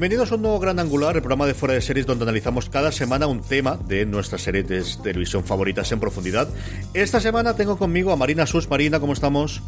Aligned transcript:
Bienvenidos 0.00 0.32
a 0.32 0.36
un 0.36 0.40
nuevo 0.40 0.58
Gran 0.58 0.78
Angular, 0.78 1.14
el 1.16 1.20
programa 1.20 1.44
de 1.44 1.52
fuera 1.52 1.74
de 1.74 1.82
series 1.82 2.06
donde 2.06 2.22
analizamos 2.22 2.70
cada 2.70 2.90
semana 2.90 3.26
un 3.26 3.42
tema 3.42 3.76
de 3.76 4.06
nuestras 4.06 4.40
series 4.40 4.66
de 4.66 4.82
televisión 5.02 5.44
favoritas 5.44 5.92
en 5.92 6.00
profundidad. 6.00 6.48
Esta 6.94 7.20
semana 7.20 7.54
tengo 7.54 7.76
conmigo 7.76 8.10
a 8.10 8.16
Marina 8.16 8.46
Sus. 8.46 8.70
Marina, 8.70 8.98
¿cómo 8.98 9.12
estamos? 9.12 9.60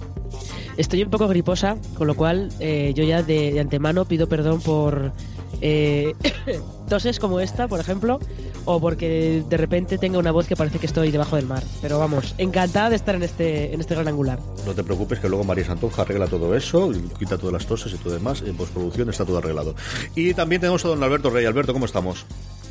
Estoy 0.78 1.02
un 1.02 1.10
poco 1.10 1.28
griposa, 1.28 1.76
con 1.98 2.06
lo 2.06 2.14
cual 2.14 2.48
eh, 2.60 2.94
yo 2.96 3.04
ya 3.04 3.22
de, 3.22 3.60
antemano 3.60 4.06
pido 4.06 4.26
perdón 4.26 4.62
por 4.62 5.12
eh, 5.60 6.14
toses 6.88 7.18
como 7.18 7.38
esta, 7.38 7.68
por 7.68 7.80
ejemplo, 7.80 8.18
o 8.64 8.80
porque 8.80 9.42
de 9.48 9.56
repente 9.56 9.98
tenga 9.98 10.18
una 10.18 10.32
voz 10.32 10.46
que 10.46 10.56
parece 10.56 10.78
que 10.78 10.86
estoy 10.86 11.10
debajo 11.10 11.36
del 11.36 11.46
mar. 11.46 11.62
Pero 11.80 11.98
vamos, 11.98 12.34
encantada 12.38 12.90
de 12.90 12.96
estar 12.96 13.14
en 13.14 13.22
este, 13.22 13.72
en 13.74 13.80
este 13.80 13.94
gran 13.94 14.08
angular. 14.08 14.38
No 14.66 14.74
te 14.74 14.84
preocupes 14.84 15.18
que 15.18 15.28
luego 15.28 15.44
María 15.44 15.64
Santonja 15.64 16.02
arregla 16.02 16.26
todo 16.26 16.54
eso, 16.54 16.90
quita 17.18 17.38
todas 17.38 17.52
las 17.52 17.66
toses 17.66 17.92
y 17.94 17.96
todo 17.96 18.14
demás. 18.14 18.42
En 18.42 18.56
postproducción 18.56 19.10
está 19.10 19.24
todo 19.24 19.38
arreglado. 19.38 19.74
Y 20.14 20.34
también 20.34 20.60
tenemos 20.60 20.84
a 20.84 20.88
don 20.88 21.02
Alberto 21.02 21.30
Rey. 21.30 21.46
Alberto, 21.46 21.72
¿cómo 21.72 21.86
estamos? 21.86 22.26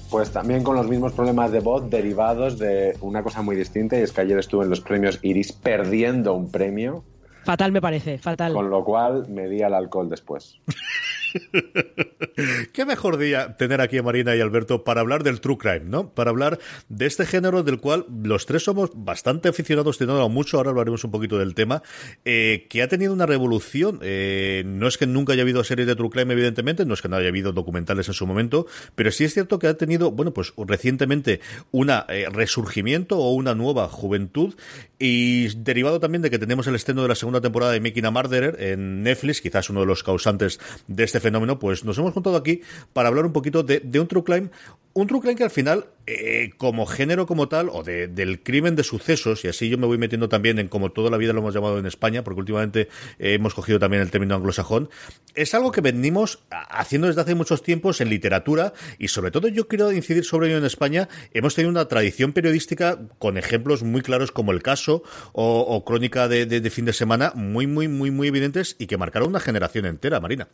Pues 0.09 0.31
también 0.31 0.63
con 0.63 0.75
los 0.75 0.87
mismos 0.87 1.13
problemas 1.13 1.51
de 1.51 1.61
voz 1.61 1.89
derivados 1.89 2.59
de 2.59 2.97
una 2.99 3.23
cosa 3.23 3.41
muy 3.41 3.55
distinta 3.55 3.97
y 3.97 4.01
es 4.01 4.11
que 4.11 4.21
ayer 4.21 4.37
estuve 4.37 4.65
en 4.65 4.69
los 4.69 4.81
premios 4.81 5.19
Iris 5.21 5.53
perdiendo 5.53 6.33
un 6.33 6.51
premio. 6.51 7.03
Fatal 7.45 7.71
me 7.71 7.81
parece, 7.81 8.17
fatal. 8.17 8.53
Con 8.53 8.69
lo 8.69 8.83
cual 8.83 9.27
me 9.29 9.47
di 9.47 9.61
al 9.61 9.73
alcohol 9.73 10.09
después. 10.09 10.59
Qué 12.73 12.85
mejor 12.85 13.17
día 13.17 13.55
tener 13.57 13.81
aquí 13.81 13.97
a 13.97 14.03
Marina 14.03 14.35
y 14.35 14.41
Alberto 14.41 14.83
para 14.83 15.01
hablar 15.01 15.23
del 15.23 15.41
true 15.41 15.57
crime, 15.57 15.85
¿no? 15.85 16.13
Para 16.13 16.29
hablar 16.29 16.59
de 16.89 17.05
este 17.05 17.25
género 17.25 17.63
del 17.63 17.79
cual 17.79 18.05
los 18.23 18.45
tres 18.45 18.63
somos 18.63 18.91
bastante 18.93 19.49
aficionados, 19.49 19.97
teniendo 19.97 20.27
mucho, 20.29 20.57
ahora 20.57 20.71
hablaremos 20.71 21.03
un 21.03 21.11
poquito 21.11 21.37
del 21.37 21.55
tema, 21.55 21.83
eh, 22.25 22.67
que 22.69 22.81
ha 22.81 22.87
tenido 22.87 23.13
una 23.13 23.25
revolución. 23.25 23.99
Eh, 24.01 24.63
no 24.65 24.87
es 24.87 24.97
que 24.97 25.07
nunca 25.07 25.33
haya 25.33 25.43
habido 25.43 25.63
series 25.63 25.87
de 25.87 25.95
true 25.95 26.09
crime, 26.09 26.33
evidentemente, 26.33 26.85
no 26.85 26.93
es 26.93 27.01
que 27.01 27.09
no 27.09 27.15
haya 27.15 27.29
habido 27.29 27.51
documentales 27.51 28.07
en 28.07 28.13
su 28.13 28.25
momento, 28.25 28.65
pero 28.95 29.11
sí 29.11 29.23
es 29.23 29.33
cierto 29.33 29.59
que 29.59 29.67
ha 29.67 29.75
tenido, 29.75 30.11
bueno, 30.11 30.33
pues 30.33 30.53
recientemente 30.57 31.41
un 31.71 31.89
eh, 31.89 32.27
resurgimiento 32.31 33.17
o 33.17 33.31
una 33.31 33.55
nueva 33.55 33.87
juventud 33.87 34.55
y 34.99 35.49
derivado 35.55 35.99
también 35.99 36.21
de 36.21 36.29
que 36.29 36.39
tenemos 36.39 36.67
el 36.67 36.75
estreno 36.75 37.01
de 37.01 37.07
la 37.07 37.15
segunda 37.15 37.41
temporada 37.41 37.71
de 37.71 37.79
Making 37.79 38.05
a 38.05 38.11
Murderer 38.11 38.57
en 38.59 39.03
Netflix, 39.03 39.41
quizás 39.41 39.69
uno 39.69 39.81
de 39.81 39.85
los 39.85 40.03
causantes 40.03 40.59
de 40.87 41.03
este 41.03 41.20
fenómeno, 41.21 41.59
pues 41.59 41.85
nos 41.85 41.97
hemos 41.97 42.13
juntado 42.13 42.35
aquí 42.35 42.61
para 42.93 43.07
hablar 43.07 43.25
un 43.25 43.33
poquito 43.33 43.63
de, 43.63 43.81
un 43.99 44.07
true 44.07 44.23
crime 44.23 44.49
un 44.93 45.07
true 45.07 45.21
crime 45.21 45.35
que 45.35 45.43
al 45.43 45.51
final, 45.51 45.85
eh, 46.05 46.51
como 46.57 46.85
género 46.85 47.25
como 47.25 47.47
tal, 47.47 47.69
o 47.69 47.83
de, 47.83 48.07
del 48.07 48.43
crimen 48.43 48.75
de 48.75 48.83
sucesos, 48.83 49.45
y 49.45 49.47
así 49.47 49.69
yo 49.69 49.77
me 49.77 49.87
voy 49.87 49.97
metiendo 49.97 50.27
también 50.27 50.59
en 50.59 50.67
como 50.67 50.91
toda 50.91 51.09
la 51.09 51.17
vida 51.17 51.31
lo 51.31 51.39
hemos 51.39 51.53
llamado 51.53 51.79
en 51.79 51.85
España, 51.85 52.23
porque 52.23 52.41
últimamente 52.41 52.89
eh, 53.17 53.35
hemos 53.35 53.53
cogido 53.53 53.79
también 53.79 54.03
el 54.03 54.11
término 54.11 54.35
anglosajón, 54.35 54.89
es 55.33 55.53
algo 55.53 55.71
que 55.71 55.79
venimos 55.79 56.43
haciendo 56.49 57.07
desde 57.07 57.21
hace 57.21 57.35
muchos 57.35 57.63
tiempos 57.63 58.01
en 58.01 58.09
literatura, 58.09 58.73
y 58.99 59.07
sobre 59.07 59.31
todo 59.31 59.47
yo 59.47 59.67
quiero 59.69 59.91
incidir 59.93 60.25
sobre 60.25 60.49
ello 60.49 60.57
en 60.57 60.65
España, 60.65 61.07
hemos 61.33 61.55
tenido 61.55 61.71
una 61.71 61.87
tradición 61.87 62.33
periodística 62.33 62.99
con 63.17 63.37
ejemplos 63.37 63.83
muy 63.83 64.01
claros 64.01 64.31
como 64.31 64.51
el 64.51 64.61
caso 64.61 65.03
o, 65.31 65.85
crónica 65.85 66.27
de, 66.27 66.45
de 66.45 66.69
fin 66.69 66.85
de 66.85 66.93
semana, 66.93 67.31
muy, 67.33 67.65
muy, 67.65 67.87
muy, 67.87 68.11
muy 68.11 68.27
evidentes 68.27 68.75
y 68.77 68.87
que 68.87 68.97
marcaron 68.97 69.29
una 69.29 69.39
generación 69.39 69.85
entera, 69.85 70.19
Marina. 70.19 70.49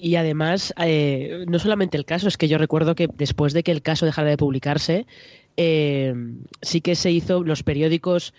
Y 0.00 0.14
además, 0.14 0.72
eh, 0.80 1.44
no 1.48 1.58
solamente 1.58 1.96
el 1.96 2.04
caso, 2.04 2.28
es 2.28 2.36
que 2.36 2.46
yo 2.46 2.56
recuerdo 2.56 2.94
que 2.94 3.08
después 3.16 3.52
de 3.52 3.64
que 3.64 3.72
el 3.72 3.82
caso 3.82 4.06
dejara 4.06 4.30
de 4.30 4.36
publicarse, 4.36 5.06
eh, 5.56 6.14
sí 6.62 6.80
que 6.80 6.94
se 6.94 7.10
hizo 7.10 7.42
los 7.42 7.64
periódicos, 7.64 8.32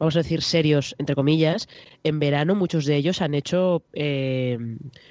vamos 0.00 0.16
a 0.16 0.20
decir 0.20 0.42
serios, 0.42 0.96
entre 0.98 1.14
comillas, 1.14 1.68
en 2.02 2.18
verano 2.18 2.56
muchos 2.56 2.86
de 2.86 2.96
ellos 2.96 3.22
han 3.22 3.34
hecho 3.34 3.84
eh, 3.92 4.58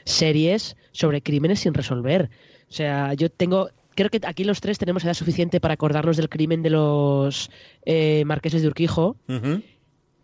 series 0.03 0.75
sobre 0.91 1.21
crímenes 1.21 1.61
sin 1.61 1.73
resolver. 1.73 2.29
O 2.69 2.73
sea, 2.73 3.13
yo 3.13 3.29
tengo, 3.29 3.69
creo 3.95 4.09
que 4.09 4.19
aquí 4.23 4.43
los 4.43 4.59
tres 4.59 4.79
tenemos 4.79 5.05
edad 5.05 5.13
suficiente 5.13 5.61
para 5.61 5.75
acordarnos 5.75 6.17
del 6.17 6.27
crimen 6.27 6.61
de 6.61 6.71
los 6.71 7.49
eh, 7.85 8.23
marqueses 8.25 8.61
de 8.61 8.67
Urquijo. 8.67 9.15
Uh. 9.29 9.59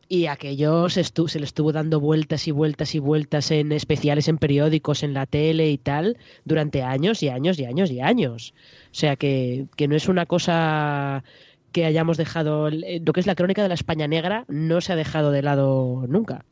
Y 0.07 0.27
aquello 0.27 0.87
se, 0.89 1.03
se, 1.03 1.39
le 1.39 1.45
estuvo 1.45 1.71
dando 1.71 1.99
vueltas 1.99 2.47
y 2.47 2.51
vueltas 2.51 2.93
y 2.93 2.99
vueltas 2.99 3.49
en 3.49 3.71
especiales 3.71 4.27
en 4.27 4.37
periódicos, 4.37 5.01
en 5.01 5.13
la 5.13 5.25
tele 5.25 5.69
y 5.69 5.77
tal, 5.77 6.17
durante 6.43 6.83
años 6.83 7.23
y 7.23 7.29
años 7.29 7.59
y 7.59 7.65
años 7.65 7.89
y 7.89 8.01
años. 8.01 8.53
O 8.91 8.93
sea 8.93 9.15
que, 9.15 9.65
que 9.75 9.87
no 9.87 9.95
es 9.95 10.07
una 10.07 10.25
cosa 10.27 11.23
que 11.71 11.85
hayamos 11.85 12.17
dejado. 12.17 12.69
Lo 12.69 13.13
que 13.13 13.19
es 13.19 13.25
la 13.25 13.35
crónica 13.35 13.63
de 13.63 13.69
la 13.69 13.73
España 13.73 14.07
negra 14.07 14.45
no 14.47 14.79
se 14.79 14.93
ha 14.93 14.95
dejado 14.95 15.31
de 15.31 15.41
lado 15.41 16.05
nunca. 16.07 16.45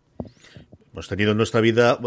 Hemos 0.92 1.08
tenido 1.08 1.32
en 1.32 1.38
nuestra 1.38 1.62
vida 1.62 2.00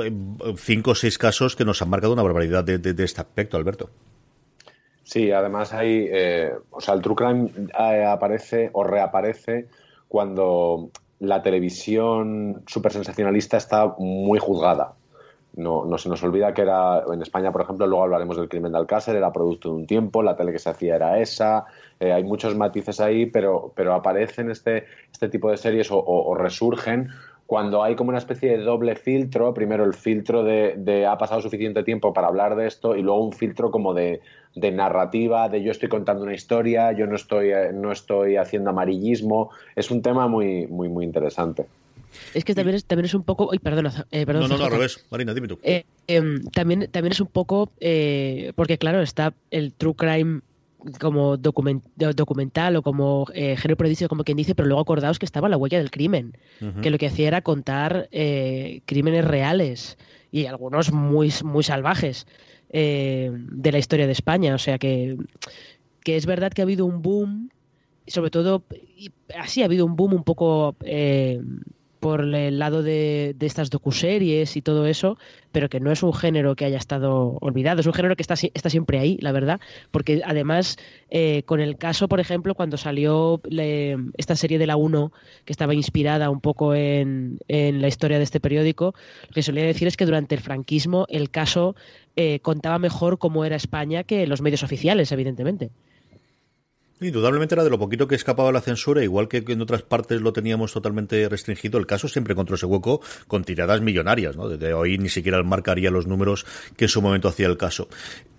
cinco 0.57 0.93
o 0.93 0.95
seis 0.95 1.19
casos 1.19 1.57
que 1.57 1.65
nos 1.65 1.81
han 1.81 1.91
marcado 1.91 2.13
una 2.13 2.23
barbaridad 2.23 2.65
de, 2.65 2.79
de, 2.79 2.93
de 2.93 3.05
este 3.05 3.21
aspecto, 3.21 3.57
Alberto. 3.57 3.91
Sí, 5.07 5.31
además 5.31 5.73
hay. 5.73 6.09
Eh, 6.11 6.51
o 6.71 6.81
sea, 6.81 6.95
el 6.95 7.01
True 7.01 7.15
Crime 7.15 7.51
eh, 7.79 8.05
aparece 8.05 8.71
o 8.73 8.83
reaparece 8.83 9.69
cuando 10.09 10.91
la 11.19 11.43
televisión 11.43 12.63
súper 12.67 12.93
sensacionalista 12.93 13.57
está 13.57 13.95
muy 13.99 14.39
juzgada. 14.39 14.95
No, 15.55 15.87
no, 15.87 15.97
se 15.97 16.11
nos 16.11 16.23
olvida 16.23 16.53
que 16.53 16.61
era 16.61 17.03
en 17.11 17.23
España, 17.23 17.51
por 17.51 17.63
ejemplo, 17.63 17.87
luego 17.87 18.05
hablaremos 18.05 18.37
del 18.37 18.49
crimen 18.49 18.73
de 18.73 18.79
Alcácer, 18.79 19.17
era 19.17 19.33
producto 19.33 19.71
de 19.71 19.77
un 19.77 19.87
tiempo, 19.87 20.23
la 20.23 20.37
tele 20.37 20.53
que 20.53 20.59
se 20.59 20.69
hacía 20.69 20.97
era 20.97 21.19
esa, 21.19 21.65
eh, 21.99 22.13
hay 22.13 22.25
muchos 22.25 22.55
matices 22.55 23.01
ahí, 23.01 23.25
pero, 23.25 23.73
pero 23.75 23.95
aparecen 23.95 24.51
este, 24.51 24.85
este 25.11 25.31
tipo 25.31 25.51
de 25.51 25.57
series 25.57 25.89
o, 25.91 26.35
resurgen 26.35 27.09
cuando 27.47 27.85
hay 27.85 27.95
como 27.95 28.11
una 28.11 28.19
especie 28.19 28.51
de 28.51 28.59
doble 28.59 28.97
filtro, 28.97 29.55
primero 29.55 29.85
el 29.85 29.95
filtro 29.95 30.43
de, 30.43 30.75
de, 30.77 31.07
ha 31.07 31.17
pasado 31.17 31.41
suficiente 31.41 31.85
tiempo 31.85 32.13
para 32.13 32.27
hablar 32.27 32.57
de 32.57 32.67
esto 32.67 32.97
y 32.97 33.03
luego 33.03 33.25
un 33.25 33.33
filtro 33.33 33.71
como 33.71 33.95
de, 33.95 34.21
de 34.55 34.73
narrativa, 34.73 35.49
de 35.49 35.63
yo 35.63 35.71
estoy 35.71 35.89
contando 35.89 36.25
una 36.25 36.35
historia, 36.35 36.93
yo 36.93 37.07
no 37.07 37.15
estoy, 37.15 37.51
eh, 37.51 37.71
no 37.73 37.93
estoy 37.93 38.37
haciendo 38.37 38.71
amarillismo, 38.71 39.51
es 39.77 39.91
un 39.91 40.03
tema 40.03 40.27
muy, 40.27 40.67
muy, 40.67 40.89
muy 40.89 41.05
interesante. 41.05 41.67
Es 42.35 42.45
que 42.45 42.55
también 42.55 42.77
es, 42.77 42.85
también 42.85 43.05
es 43.05 43.15
un 43.15 43.23
poco. 43.23 43.51
Ay, 43.53 43.59
perdona. 43.59 44.07
Eh, 44.11 44.25
perdona 44.25 44.49
no, 44.49 44.55
no, 44.55 44.59
no, 44.59 44.65
al 44.65 44.73
revés. 44.73 45.05
Marina, 45.11 45.35
dime 45.35 45.49
tú. 45.49 45.59
Eh, 45.63 45.85
eh, 46.09 46.23
también, 46.53 46.89
también 46.91 47.13
es 47.13 47.21
un 47.21 47.27
poco. 47.27 47.71
porque, 48.55 48.79
claro, 48.79 49.03
está 49.03 49.35
el 49.51 49.73
true 49.75 49.95
crime 49.95 50.41
como 51.01 51.37
document, 51.37 51.85
documental 51.97 52.77
o 52.77 52.83
como 52.83 53.27
eh, 53.35 53.57
género 53.57 53.77
periodístico, 53.77 54.09
como 54.09 54.25
quien 54.25 54.37
dice, 54.37 54.55
pero 54.55 54.69
luego 54.69 54.81
acordaos 54.81 55.19
que 55.19 55.27
estaba 55.27 55.49
la 55.49 55.57
huella 55.57 55.79
del 55.79 55.91
crimen, 55.91 56.37
uh 56.61 56.67
-huh. 56.67 56.81
que 56.81 56.91
lo 56.91 56.99
que 56.99 57.07
hacía 57.07 57.29
era 57.29 57.43
contar 57.43 58.09
eh, 58.13 58.81
crímenes 58.87 59.25
reales 59.25 59.99
y 60.31 60.47
algunos 60.47 60.93
muy, 60.93 61.33
muy 61.45 61.65
salvajes 61.65 62.27
eh, 62.71 63.31
de 63.33 63.73
la 63.73 63.79
historia 63.79 64.07
de 64.07 64.13
España. 64.13 64.55
O 64.55 64.59
sea 64.59 64.79
que, 64.79 65.17
que 66.03 66.17
es 66.17 66.27
verdad 66.27 66.53
que 66.53 66.63
ha 66.63 66.65
habido 66.65 66.87
un 66.87 67.03
boom, 67.03 67.51
sobre 68.07 68.31
todo, 68.31 68.63
y 68.97 69.11
así 69.39 69.63
ha 69.63 69.67
habido 69.67 69.87
un 69.87 69.97
boom 69.97 70.15
un 70.15 70.25
poco 70.25 70.77
por 72.01 72.23
el 72.23 72.59
lado 72.59 72.83
de, 72.83 73.35
de, 73.37 73.47
estas 73.47 73.71
docuseries 73.71 74.57
y 74.57 74.63
todo 74.63 74.87
eso, 74.87 75.19
pero 75.53 75.69
que 75.69 75.81
no 75.81 75.91
es 75.91 76.03
un 76.03 76.13
género 76.13 76.55
que 76.57 76.65
haya 76.65 76.79
estado 76.79 77.39
olvidado, 77.41 77.81
es 77.81 77.87
un 77.87 77.95
género 77.95 78.17
que 78.17 78.23
está, 78.23 78.35
está 78.35 78.71
siempre 78.71 78.99
ahí, 78.99 79.19
la 79.21 79.33
verdad, 79.33 79.61
porque 79.91 80.23
además 80.25 80.77
eh, 81.11 81.43
con 81.47 81.61
el 81.61 81.77
caso, 81.77 82.09
por 82.09 82.21
ejemplo, 82.21 82.55
cuando 82.55 82.77
salió 82.77 83.41
esta 84.17 84.37
serie 84.37 84.59
de 84.59 84.67
la 84.67 84.77
1, 84.77 85.13
que 85.45 85.53
estaba 85.53 85.75
inspirada 85.75 86.31
un 86.31 86.41
poco 86.41 86.75
en, 86.75 87.39
en, 87.49 87.81
la 87.81 87.89
historia 87.89 88.19
de 88.19 88.25
este 88.25 88.41
periódico, 88.41 88.95
lo 89.29 89.35
que 89.35 89.43
solía 89.43 89.65
decir 89.65 89.89
es 89.89 89.97
que 89.97 90.05
durante 90.07 90.35
el 90.35 90.41
franquismo 90.41 91.07
el 91.09 91.31
caso 91.31 91.77
eh, 92.17 92.41
contaba 92.41 92.79
mejor 92.79 93.19
cómo 93.19 93.45
era 93.45 93.57
España 93.57 94.03
que 94.03 94.27
los 94.27 94.41
medios 94.41 94.63
oficiales, 94.63 95.13
evidentemente. 95.13 95.71
Indudablemente 97.01 97.55
era 97.55 97.65
de 97.65 97.69
lo 97.69 97.79
poquito 97.79 98.09
que 98.09 98.15
escapaba 98.15 98.53
la 98.53 98.63
censura, 98.63 99.05
igual 99.05 99.29
que 99.29 99.45
en 99.47 99.61
otras 99.61 99.83
partes 99.83 100.23
lo 100.23 100.33
teníamos 100.33 100.73
totalmente 100.73 101.29
restringido. 101.29 101.79
El 101.79 101.87
caso 101.87 102.09
siempre 102.09 102.33
encontró 102.33 102.57
ese 102.57 102.65
hueco 102.65 103.03
con 103.29 103.45
tiradas 103.45 103.83
millonarias, 103.83 104.35
¿no? 104.35 104.49
Desde 104.49 104.73
hoy 104.73 104.97
ni 104.97 105.11
siquiera 105.11 105.43
marcaría 105.43 105.91
los 105.91 106.07
números 106.07 106.47
que 106.77 106.87
en 106.87 106.89
su 106.89 107.03
momento 107.03 107.29
hacía 107.29 107.49
el 107.49 107.59
caso 107.59 107.89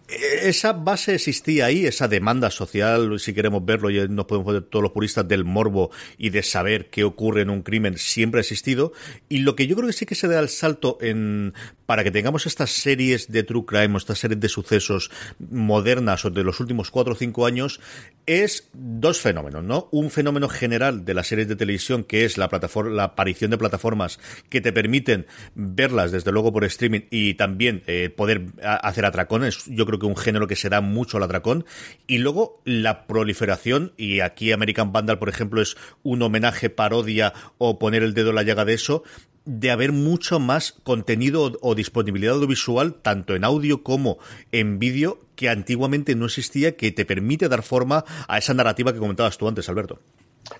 esa 0.07 0.74
base 0.74 1.15
existía 1.15 1.65
ahí, 1.65 1.86
esa 1.86 2.07
demanda 2.07 2.50
social, 2.50 3.19
si 3.19 3.33
queremos 3.33 3.65
verlo, 3.65 3.89
y 3.89 4.07
nos 4.07 4.25
podemos 4.25 4.54
ver 4.54 4.63
todos 4.63 4.83
los 4.83 4.92
puristas 4.92 5.27
del 5.27 5.44
morbo 5.44 5.92
y 6.18 6.30
de 6.30 6.44
saber 6.44 6.89
qué 6.89 7.04
ocurre 7.04 7.42
en 7.42 7.50
un 7.50 7.62
crimen, 7.62 7.98
siempre 7.98 8.39
ha 8.39 8.42
existido. 8.42 8.94
Y 9.27 9.39
lo 9.39 9.56
que 9.56 9.68
yo 9.68 9.75
creo 9.75 9.88
que 9.88 9.94
sí 9.94 10.06
que 10.06 10.15
se 10.15 10.27
da 10.27 10.39
el 10.39 10.50
salto 10.50 10.98
en 11.01 11.54
para 11.88 12.04
que 12.04 12.12
tengamos 12.12 12.45
estas 12.45 12.69
series 12.69 13.31
de 13.31 13.44
true 13.44 13.65
crime 13.65 13.98
estas 13.98 14.19
series 14.19 14.39
de 14.39 14.50
sucesos 14.50 15.09
modernas 15.39 16.25
o 16.25 16.30
de 16.30 16.44
los 16.44 16.59
últimos 16.59 16.92
cuatro 16.92 17.13
o 17.13 17.15
cinco 17.15 17.45
años 17.45 17.80
es 18.25 18.69
dos 18.74 19.21
fenómenos, 19.21 19.63
¿no? 19.63 19.88
Un 19.92 20.12
fenómeno 20.12 20.50
general 20.50 21.06
de 21.06 21.13
las 21.13 21.27
series 21.27 21.48
de 21.48 21.56
televisión 21.56 22.04
que 22.04 22.25
es 22.25 22.38
la 22.38 22.50
plataforma, 22.50 22.92
la 22.92 23.04
aparición 23.06 23.51
de 23.51 23.57
plataformas 23.57 24.19
que 24.50 24.59
te 24.59 24.74
permiten 24.74 25.27
verlas 25.56 26.12
desde 26.12 26.33
luego 26.33 26.51
por 26.51 26.65
streaming 26.65 27.01
y 27.09 27.36
también 27.36 27.83
eh, 27.88 28.09
poder 28.09 28.48
hacer 28.62 29.06
atracones. 29.06 29.63
Yo 29.68 29.86
creo 29.86 29.97
que 30.00 30.06
un 30.06 30.18
género 30.18 30.48
que 30.48 30.56
se 30.56 30.70
da 30.70 30.82
mucho 30.82 31.18
al 31.18 31.24
atracón. 31.24 31.66
Y 32.08 32.20
luego 32.20 32.62
la 32.66 33.08
proliferación, 33.08 33.94
y 33.98 34.20
aquí 34.20 34.52
American 34.52 34.92
Vandal, 34.92 35.20
por 35.20 35.30
ejemplo, 35.30 35.62
es 35.62 35.78
un 36.04 36.22
homenaje, 36.22 36.70
parodia 36.70 37.34
o 37.58 37.80
poner 37.80 38.04
el 38.04 38.14
dedo 38.14 38.30
en 38.30 38.36
la 38.36 38.44
llaga 38.44 38.66
de 38.66 38.74
eso, 38.74 39.04
de 39.46 39.72
haber 39.72 39.94
mucho 39.94 40.40
más 40.40 40.74
contenido 40.84 41.58
o 41.62 41.74
disponibilidad 41.74 42.36
audiovisual, 42.36 42.96
tanto 42.96 43.34
en 43.34 43.46
audio 43.46 43.82
como 43.82 44.18
en 44.52 44.78
vídeo, 44.78 45.20
que 45.36 45.48
antiguamente 45.48 46.16
no 46.16 46.26
existía, 46.26 46.76
que 46.76 46.92
te 46.92 47.06
permite 47.06 47.48
dar 47.48 47.64
forma 47.64 48.04
a 48.28 48.38
esa 48.38 48.54
narrativa 48.54 48.92
que 48.92 49.00
comentabas 49.00 49.38
tú 49.38 49.48
antes, 49.48 49.70
Alberto. 49.70 50.00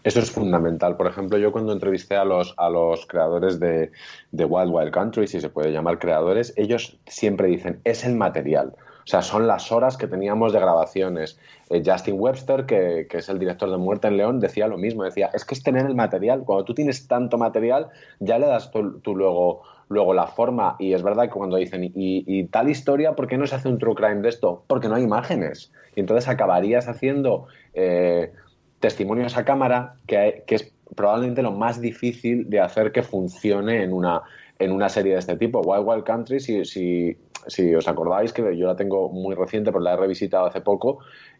Eso 0.04 0.20
es 0.20 0.32
fundamental. 0.32 0.96
Por 0.96 1.08
ejemplo, 1.08 1.38
yo 1.38 1.52
cuando 1.52 1.74
entrevisté 1.74 2.16
a 2.16 2.26
los, 2.26 2.54
a 2.58 2.70
los 2.70 3.06
creadores 3.06 3.60
de 3.60 3.92
Wild 4.32 4.72
Wild 4.72 4.92
Country, 4.92 5.28
si 5.28 5.42
se 5.42 5.50
puede 5.50 5.72
llamar 5.72 6.00
creadores, 6.00 6.54
ellos 6.56 6.98
siempre 7.08 7.48
dicen, 7.48 7.82
es 7.84 8.06
el 8.06 8.16
material. 8.16 8.74
O 9.08 9.10
sea, 9.10 9.22
son 9.22 9.48
las 9.48 9.72
horas 9.72 9.96
que 9.96 10.06
teníamos 10.06 10.52
de 10.52 10.60
grabaciones. 10.60 11.40
Eh, 11.70 11.82
Justin 11.86 12.16
Webster, 12.20 12.66
que, 12.66 13.08
es 13.10 13.30
el 13.30 13.40
director 13.40 13.72
de 13.72 13.78
Muerte 13.78 14.10
en 14.10 14.18
León, 14.18 14.42
decía 14.42 14.68
lo 14.68 14.78
mismo. 14.78 15.06
Decía, 15.06 15.30
es 15.34 15.46
que 15.46 15.56
es 15.56 15.64
tener 15.64 15.86
el 15.86 15.96
material. 15.96 16.44
Cuando 16.44 16.66
tú 16.66 16.74
tienes 16.74 17.08
tanto 17.08 17.38
material, 17.38 17.88
ya 18.20 18.38
le 18.38 18.48
das 18.48 18.70
tú, 18.70 19.16
luego, 19.16 19.62
luego 19.88 20.14
la 20.14 20.28
forma. 20.28 20.76
Y 20.78 20.92
es 20.92 21.04
verdad 21.04 21.24
que 21.24 21.30
cuando 21.30 21.56
dicen, 21.56 21.90
y, 21.96 22.44
tal 22.48 22.68
historia, 22.70 23.16
¿por 23.16 23.30
qué 23.30 23.38
no 23.38 23.48
se 23.48 23.56
hace 23.56 23.70
un 23.70 23.78
true 23.78 23.96
crime 23.96 24.22
de 24.22 24.28
esto? 24.28 24.66
Porque 24.68 24.90
no 24.90 24.96
hay 24.96 25.04
imágenes. 25.04 25.72
Y 25.96 26.02
entonces 26.02 26.28
acabarías 26.28 26.90
haciendo 26.90 27.48
eh, 27.76 28.34
testimonios 28.82 29.38
a 29.38 29.46
cámara, 29.46 29.94
que, 30.06 30.44
que 30.46 30.56
es 30.56 30.74
probablemente 30.98 31.42
lo 31.42 31.54
más 31.54 31.80
difícil 31.80 32.50
de 32.50 32.60
hacer 32.60 32.92
que 32.92 33.04
funcione 33.04 33.84
en 33.84 33.94
una, 33.94 34.24
en 34.60 34.72
una 34.72 34.90
serie 34.90 35.14
de 35.14 35.20
este 35.20 35.36
tipo. 35.36 35.62
Wild 35.62 35.88
Wild 35.88 36.04
Country, 36.04 36.40
si, 36.40 36.66
si, 36.66 37.18
si 37.48 37.74
os 37.76 37.88
acordáis, 37.88 38.34
que 38.34 38.56
yo 38.58 38.68
la 38.68 38.76
tengo 38.76 39.10
muy 39.10 39.36
reciente, 39.36 39.72
pero 39.72 39.84
la 39.84 39.94
he 39.94 39.98
revisitado 39.98 40.46
hace 40.46 40.62
poco, 40.62 41.00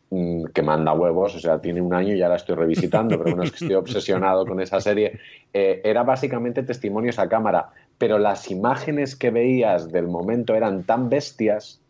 mm, 0.10 0.46
que 0.54 0.62
manda 0.62 0.94
huevos, 0.94 1.36
o 1.36 1.40
sea, 1.40 1.60
tiene 1.60 1.82
un 1.82 1.94
año 1.94 2.14
y 2.14 2.20
ya 2.20 2.30
la 2.30 2.36
estoy 2.36 2.56
revisitando, 2.56 3.18
pero 3.18 3.36
bueno, 3.36 3.44
es 3.44 3.52
que 3.52 3.66
estoy 3.66 3.76
obsesionado 3.76 4.46
con 4.46 4.60
esa 4.62 4.80
serie. 4.82 5.20
Eh, 5.54 5.82
era 5.84 6.04
básicamente 6.04 6.64
testimonios 6.64 7.20
a 7.20 7.30
cámara, 7.30 7.70
pero 7.98 8.20
las 8.20 8.50
imágenes 8.52 9.16
que 9.16 9.32
veías 9.32 9.92
del 9.92 10.08
momento 10.08 10.56
eran 10.56 10.84
tan 10.84 11.10
bestias 11.10 11.82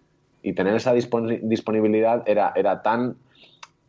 y 0.41 0.53
tener 0.53 0.75
esa 0.75 0.93
disponibilidad 0.93 2.23
era, 2.25 2.53
era 2.55 2.81
tan, 2.81 3.17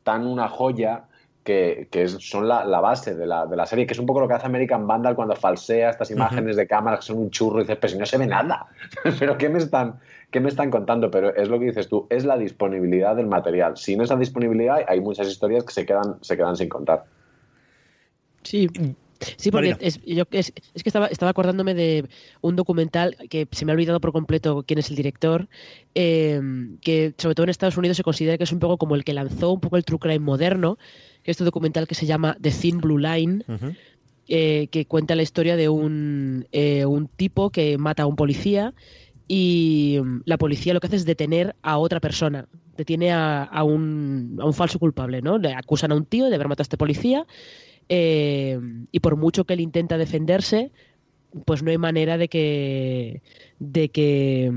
tan 0.02 0.26
una 0.26 0.48
joya 0.48 1.04
que, 1.44 2.08
son 2.18 2.46
la, 2.46 2.64
base 2.80 3.14
de 3.14 3.26
la, 3.26 3.46
de 3.46 3.56
la, 3.56 3.64
serie, 3.64 3.86
que 3.86 3.94
es 3.94 3.98
un 3.98 4.04
poco 4.04 4.20
lo 4.20 4.28
que 4.28 4.34
hace 4.34 4.46
American 4.46 4.86
Vandal 4.86 5.14
cuando 5.14 5.34
falsea 5.34 5.90
estas 5.90 6.10
imágenes 6.10 6.56
de 6.56 6.66
cámara 6.66 6.96
que 6.96 7.02
son 7.02 7.18
un 7.18 7.30
churro 7.30 7.60
y 7.60 7.62
dices, 7.62 7.78
pero 7.80 7.92
si 7.92 7.98
no 7.98 8.04
se 8.04 8.18
ve 8.18 8.26
nada, 8.26 8.66
pero 9.18 9.38
¿qué 9.38 9.48
me, 9.48 9.58
están, 9.58 9.98
¿qué 10.30 10.40
me 10.40 10.48
están 10.48 10.70
contando? 10.70 11.10
Pero 11.10 11.34
es 11.34 11.48
lo 11.48 11.58
que 11.58 11.66
dices 11.66 11.88
tú, 11.88 12.06
es 12.10 12.24
la 12.24 12.36
disponibilidad 12.36 13.16
del 13.16 13.26
material. 13.26 13.76
Sin 13.76 14.00
esa 14.00 14.16
disponibilidad 14.16 14.84
hay 14.86 15.00
muchas 15.00 15.28
historias 15.28 15.64
que 15.64 15.72
se 15.72 15.86
quedan, 15.86 16.16
se 16.20 16.36
quedan 16.36 16.56
sin 16.56 16.68
contar. 16.68 17.04
Sí, 18.42 18.68
Sí, 19.36 19.50
porque 19.50 19.76
es, 19.80 20.00
yo, 20.04 20.24
es, 20.30 20.52
es, 20.74 20.82
que 20.82 20.88
estaba, 20.88 21.06
estaba 21.06 21.30
acordándome 21.30 21.74
de 21.74 22.08
un 22.40 22.56
documental 22.56 23.16
que 23.28 23.48
se 23.50 23.64
me 23.64 23.72
ha 23.72 23.74
olvidado 23.74 24.00
por 24.00 24.12
completo 24.12 24.64
quién 24.66 24.78
es 24.78 24.90
el 24.90 24.96
director, 24.96 25.48
eh, 25.94 26.40
que 26.82 27.14
sobre 27.18 27.34
todo 27.34 27.44
en 27.44 27.50
Estados 27.50 27.76
Unidos 27.76 27.96
se 27.96 28.04
considera 28.04 28.38
que 28.38 28.44
es 28.44 28.52
un 28.52 28.60
poco 28.60 28.78
como 28.78 28.94
el 28.94 29.04
que 29.04 29.12
lanzó 29.12 29.52
un 29.52 29.60
poco 29.60 29.76
el 29.76 29.84
true 29.84 29.98
crime 29.98 30.20
moderno, 30.20 30.78
este 31.24 31.44
documental 31.44 31.88
que 31.88 31.94
se 31.94 32.06
llama 32.06 32.36
The 32.40 32.50
Thin 32.50 32.78
Blue 32.78 32.98
Line, 32.98 33.44
eh, 34.28 34.68
que 34.70 34.86
cuenta 34.86 35.16
la 35.16 35.22
historia 35.22 35.56
de 35.56 35.68
un, 35.68 36.46
eh, 36.52 36.86
un 36.86 37.08
tipo 37.08 37.50
que 37.50 37.76
mata 37.76 38.04
a 38.04 38.06
un 38.06 38.16
policía 38.16 38.72
y 39.28 39.98
mm, 40.02 40.22
la 40.24 40.38
policía 40.38 40.74
lo 40.74 40.80
que 40.80 40.88
hace 40.88 40.96
es 40.96 41.04
detener 41.04 41.54
a 41.62 41.78
otra 41.78 42.00
persona, 42.00 42.48
detiene 42.76 43.12
a, 43.12 43.48
un, 43.62 44.38
a 44.40 44.46
un, 44.46 44.54
falso 44.54 44.78
culpable, 44.78 45.20
¿no? 45.20 45.38
Le 45.38 45.52
acusan 45.52 45.92
a 45.92 45.94
un 45.94 46.06
tío 46.06 46.28
de 46.28 46.34
haber 46.34 46.48
matado 46.48 46.62
a 46.62 46.68
este 46.68 46.78
policía 46.78 47.26
eh, 47.88 48.58
y 48.90 49.00
por 49.00 49.16
mucho 49.16 49.44
que 49.44 49.54
él 49.54 49.60
intenta 49.60 49.98
defenderse, 49.98 50.70
pues 51.44 51.62
no 51.62 51.70
hay 51.70 51.78
manera 51.78 52.16
de 52.16 52.28
que 52.28 53.22
de 53.58 53.90
que 53.90 54.50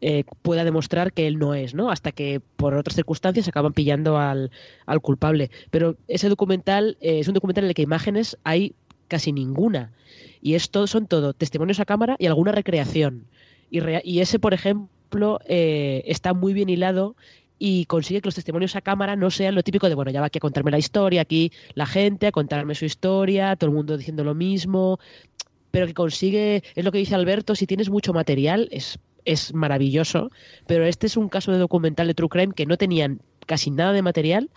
eh, 0.00 0.24
pueda 0.42 0.64
demostrar 0.64 1.12
que 1.12 1.26
él 1.26 1.38
no 1.38 1.54
es, 1.54 1.74
¿no? 1.74 1.90
Hasta 1.90 2.10
que 2.10 2.40
por 2.56 2.74
otras 2.74 2.96
circunstancias 2.96 3.46
acaban 3.46 3.72
pillando 3.72 4.18
al, 4.18 4.50
al 4.86 5.00
culpable. 5.00 5.50
Pero 5.70 5.96
ese 6.08 6.28
documental 6.28 6.96
eh, 7.00 7.20
es 7.20 7.28
un 7.28 7.34
documental 7.34 7.64
en 7.64 7.68
el 7.68 7.74
que 7.74 7.82
imágenes 7.82 8.36
hay 8.42 8.74
casi 9.06 9.32
ninguna. 9.32 9.92
Y 10.40 10.54
esto 10.54 10.86
son 10.86 11.06
todo 11.06 11.34
testimonios 11.34 11.78
a 11.78 11.84
cámara 11.84 12.16
y 12.18 12.26
alguna 12.26 12.50
recreación. 12.50 13.26
Y, 13.72 14.20
ese, 14.20 14.38
por 14.38 14.52
ejemplo, 14.52 15.40
eh, 15.46 16.02
está 16.06 16.34
muy 16.34 16.52
bien 16.52 16.68
hilado 16.68 17.16
y 17.58 17.86
consigue 17.86 18.20
que 18.20 18.26
los 18.26 18.34
testimonios 18.34 18.76
a 18.76 18.82
cámara 18.82 19.16
no 19.16 19.30
sean 19.30 19.54
lo 19.54 19.62
típico 19.62 19.88
de, 19.88 19.94
bueno, 19.94 20.10
ya 20.10 20.20
va 20.20 20.26
aquí 20.26 20.38
a 20.38 20.40
contarme 20.40 20.70
la 20.70 20.78
historia, 20.78 21.22
aquí 21.22 21.52
la 21.74 21.86
gente 21.86 22.26
a 22.26 22.32
contarme 22.32 22.74
su 22.74 22.84
historia, 22.84 23.56
todo 23.56 23.70
el 23.70 23.76
mundo 23.76 23.96
diciendo 23.96 24.24
lo 24.24 24.34
mismo 24.34 24.98
pero 25.72 25.86
que 25.86 25.94
consigue, 25.94 26.62
es 26.76 26.84
lo 26.84 26.92
que 26.92 26.98
dice 26.98 27.16
Alberto, 27.16 27.56
si 27.56 27.66
tienes 27.66 27.90
mucho 27.90 28.12
material 28.12 28.68
es, 28.70 29.00
es 29.24 29.52
maravilloso, 29.52 30.30
pero 30.66 30.86
este 30.86 31.08
es 31.08 31.16
un 31.16 31.28
caso 31.28 31.50
de 31.50 31.58
documental 31.58 32.06
de 32.06 32.14
True 32.14 32.28
Crime 32.28 32.54
que 32.54 32.66
no 32.66 32.76
tenían 32.76 33.20
casi 33.46 33.72
nada 33.72 33.92
de 33.92 34.02
material 34.02 34.50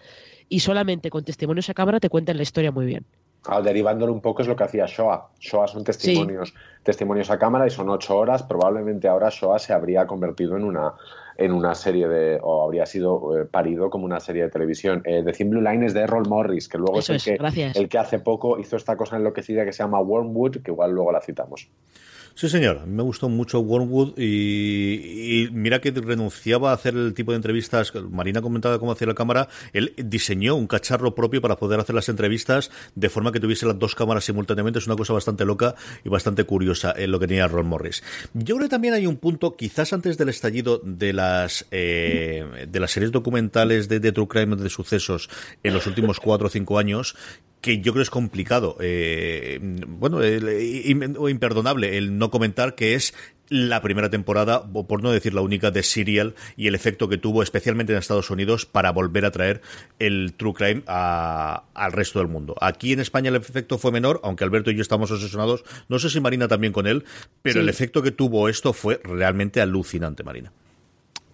y 0.49 0.59
solamente 0.59 1.09
con 1.09 1.23
testimonios 1.23 1.69
a 1.69 1.73
cámara 1.73 1.99
te 1.99 2.09
cuentan 2.09 2.37
la 2.37 2.43
historia 2.43 2.71
muy 2.71 2.85
bien. 2.85 3.05
Ah, 3.47 3.61
derivándolo 3.61 4.11
un 4.11 4.21
poco 4.21 4.41
es 4.41 4.47
lo 4.47 4.55
que 4.55 4.63
hacía 4.63 4.85
Shoah. 4.87 5.29
Shoah 5.39 5.67
son 5.67 5.83
testimonios, 5.83 6.53
testimonios 6.83 7.29
a 7.29 7.37
cámara 7.37 7.67
y 7.67 7.69
son 7.69 7.89
ocho 7.89 8.17
horas. 8.17 8.43
Probablemente 8.43 9.07
ahora 9.07 9.29
Shoah 9.29 9.59
se 9.59 9.73
habría 9.73 10.07
convertido 10.07 10.57
en 10.57 10.63
una, 10.63 10.93
en 11.37 11.51
una 11.51 11.75
serie 11.75 12.07
de, 12.07 12.39
o 12.41 12.63
habría 12.63 12.85
sido 12.85 13.39
eh, 13.39 13.45
parido 13.45 13.89
como 13.89 14.05
una 14.05 14.19
serie 14.19 14.43
de 14.43 14.49
televisión. 14.49 15.01
Eh, 15.05 15.21
The 15.23 15.31
Thin 15.31 15.49
Blue 15.49 15.61
Line 15.61 15.85
es 15.85 15.93
de 15.93 16.01
Errol 16.01 16.27
Morris, 16.27 16.67
que 16.67 16.77
luego 16.77 16.99
es 16.99 17.09
el, 17.09 17.21
que, 17.21 17.37
el 17.75 17.89
que 17.89 17.97
hace 17.97 18.19
poco 18.19 18.57
hizo 18.59 18.77
esta 18.77 18.97
cosa 18.97 19.17
enloquecida 19.17 19.65
que 19.65 19.73
se 19.73 19.83
llama 19.83 19.99
Wormwood, 19.99 20.63
que 20.63 20.71
igual 20.71 20.91
luego 20.91 21.11
la 21.11 21.21
citamos. 21.21 21.69
Sí, 22.35 22.49
señor. 22.49 22.85
Me 22.85 23.01
gustó 23.01 23.29
mucho 23.29 23.61
Wormwood 23.61 24.19
y, 24.19 25.47
mira 25.53 25.79
que 25.79 25.91
renunciaba 25.91 26.71
a 26.71 26.73
hacer 26.73 26.93
el 26.93 27.13
tipo 27.13 27.31
de 27.31 27.37
entrevistas. 27.37 27.93
Marina 28.11 28.41
comentaba 28.41 28.77
cómo 28.77 28.91
hacía 28.91 29.07
la 29.07 29.13
cámara. 29.13 29.47
Él 29.71 29.93
diseñó 29.95 30.55
un 30.55 30.67
cacharro 30.67 31.15
propio 31.15 31.41
para 31.41 31.55
poder 31.55 31.79
hacer 31.79 31.95
las 31.95 32.09
entrevistas 32.09 32.71
de 32.93 33.09
forma 33.09 33.31
que 33.31 33.39
tuviese 33.39 33.65
las 33.65 33.79
dos 33.79 33.95
cámaras 33.95 34.25
simultáneamente. 34.25 34.79
Es 34.79 34.87
una 34.87 34.97
cosa 34.97 35.13
bastante 35.13 35.45
loca 35.45 35.75
y 36.03 36.09
bastante 36.09 36.43
curiosa 36.43 36.93
en 36.97 37.11
lo 37.11 37.21
que 37.21 37.27
tenía 37.27 37.47
Ron 37.47 37.67
Morris. 37.67 38.03
Yo 38.33 38.57
creo 38.57 38.67
que 38.67 38.71
también 38.71 38.95
hay 38.95 39.07
un 39.07 39.15
punto, 39.15 39.55
quizás 39.55 39.93
antes 39.93 40.17
del 40.17 40.27
estallido 40.27 40.81
de 40.83 41.13
las 41.13 41.65
eh, 41.71 42.67
de 42.69 42.79
las 42.81 42.91
series 42.91 43.13
documentales 43.13 43.87
de, 43.87 44.01
de 44.01 44.11
True 44.11 44.27
Crime 44.27 44.57
de 44.57 44.69
sucesos 44.69 45.29
en 45.63 45.73
los 45.73 45.87
últimos 45.87 46.19
cuatro 46.19 46.47
o 46.47 46.49
cinco 46.49 46.79
años, 46.79 47.15
que 47.65 47.79
yo 47.79 47.93
creo 47.93 48.03
es 48.03 48.11
complicado, 48.11 48.77
eh, 48.79 49.57
bueno, 49.59 50.19
o 51.17 51.29
imperdonable 51.29 51.97
el 51.97 52.19
no 52.19 52.29
comentar, 52.29 52.75
que 52.75 52.93
es 52.93 53.15
la 53.49 53.81
primera 53.81 54.11
temporada, 54.11 54.71
por 54.71 55.01
no 55.01 55.09
decir 55.09 55.33
la 55.33 55.41
única, 55.41 55.71
de 55.71 55.81
Serial 55.81 56.35
y 56.55 56.67
el 56.67 56.75
efecto 56.75 57.09
que 57.09 57.17
tuvo, 57.17 57.41
especialmente 57.41 57.91
en 57.91 57.97
Estados 57.97 58.29
Unidos, 58.29 58.67
para 58.67 58.91
volver 58.91 59.25
a 59.25 59.31
traer 59.31 59.61
el 59.97 60.35
True 60.37 60.53
Crime 60.53 60.83
al 60.85 61.91
resto 61.91 62.19
del 62.19 62.27
mundo. 62.27 62.53
Aquí 62.61 62.93
en 62.93 62.99
España 62.99 63.29
el 63.29 63.35
efecto 63.35 63.79
fue 63.79 63.91
menor, 63.91 64.21
aunque 64.23 64.43
Alberto 64.43 64.69
y 64.69 64.75
yo 64.75 64.83
estamos 64.83 65.09
obsesionados, 65.09 65.63
no 65.89 65.97
sé 65.97 66.11
si 66.11 66.19
Marina 66.19 66.47
también 66.47 66.71
con 66.71 66.85
él, 66.85 67.03
pero 67.41 67.61
el 67.61 67.69
efecto 67.69 68.03
que 68.03 68.11
tuvo 68.11 68.47
esto 68.47 68.73
fue 68.73 69.01
realmente 69.03 69.59
alucinante, 69.59 70.23
Marina. 70.23 70.51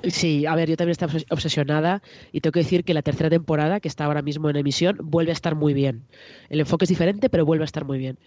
Sí, 0.03 0.46
a 0.46 0.55
ver, 0.55 0.70
yo 0.70 0.77
también 0.77 0.91
estaba 0.91 1.13
obsesionada 1.29 2.01
y 2.31 2.41
tengo 2.41 2.53
que 2.53 2.62
decir 2.62 2.84
que 2.84 2.93
la 2.93 3.03
tercera 3.03 3.29
temporada, 3.29 3.79
que 3.79 3.88
está 3.88 4.05
ahora 4.05 4.22
mismo 4.22 4.50
en 4.50 4.55
emisión, 4.55 4.98
vuelve 5.03 5.31
a 5.31 5.34
estar 5.34 5.55
muy 5.55 5.74
bien. 5.74 6.03
El 6.50 6.60
enfoque 6.60 6.86
es 6.86 6.89
diferente, 6.89 7.29
pero 7.29 7.46
vuelve 7.46 7.63
a 7.63 7.65
estar 7.65 7.86
muy 7.86 8.00
bien. 8.00 8.17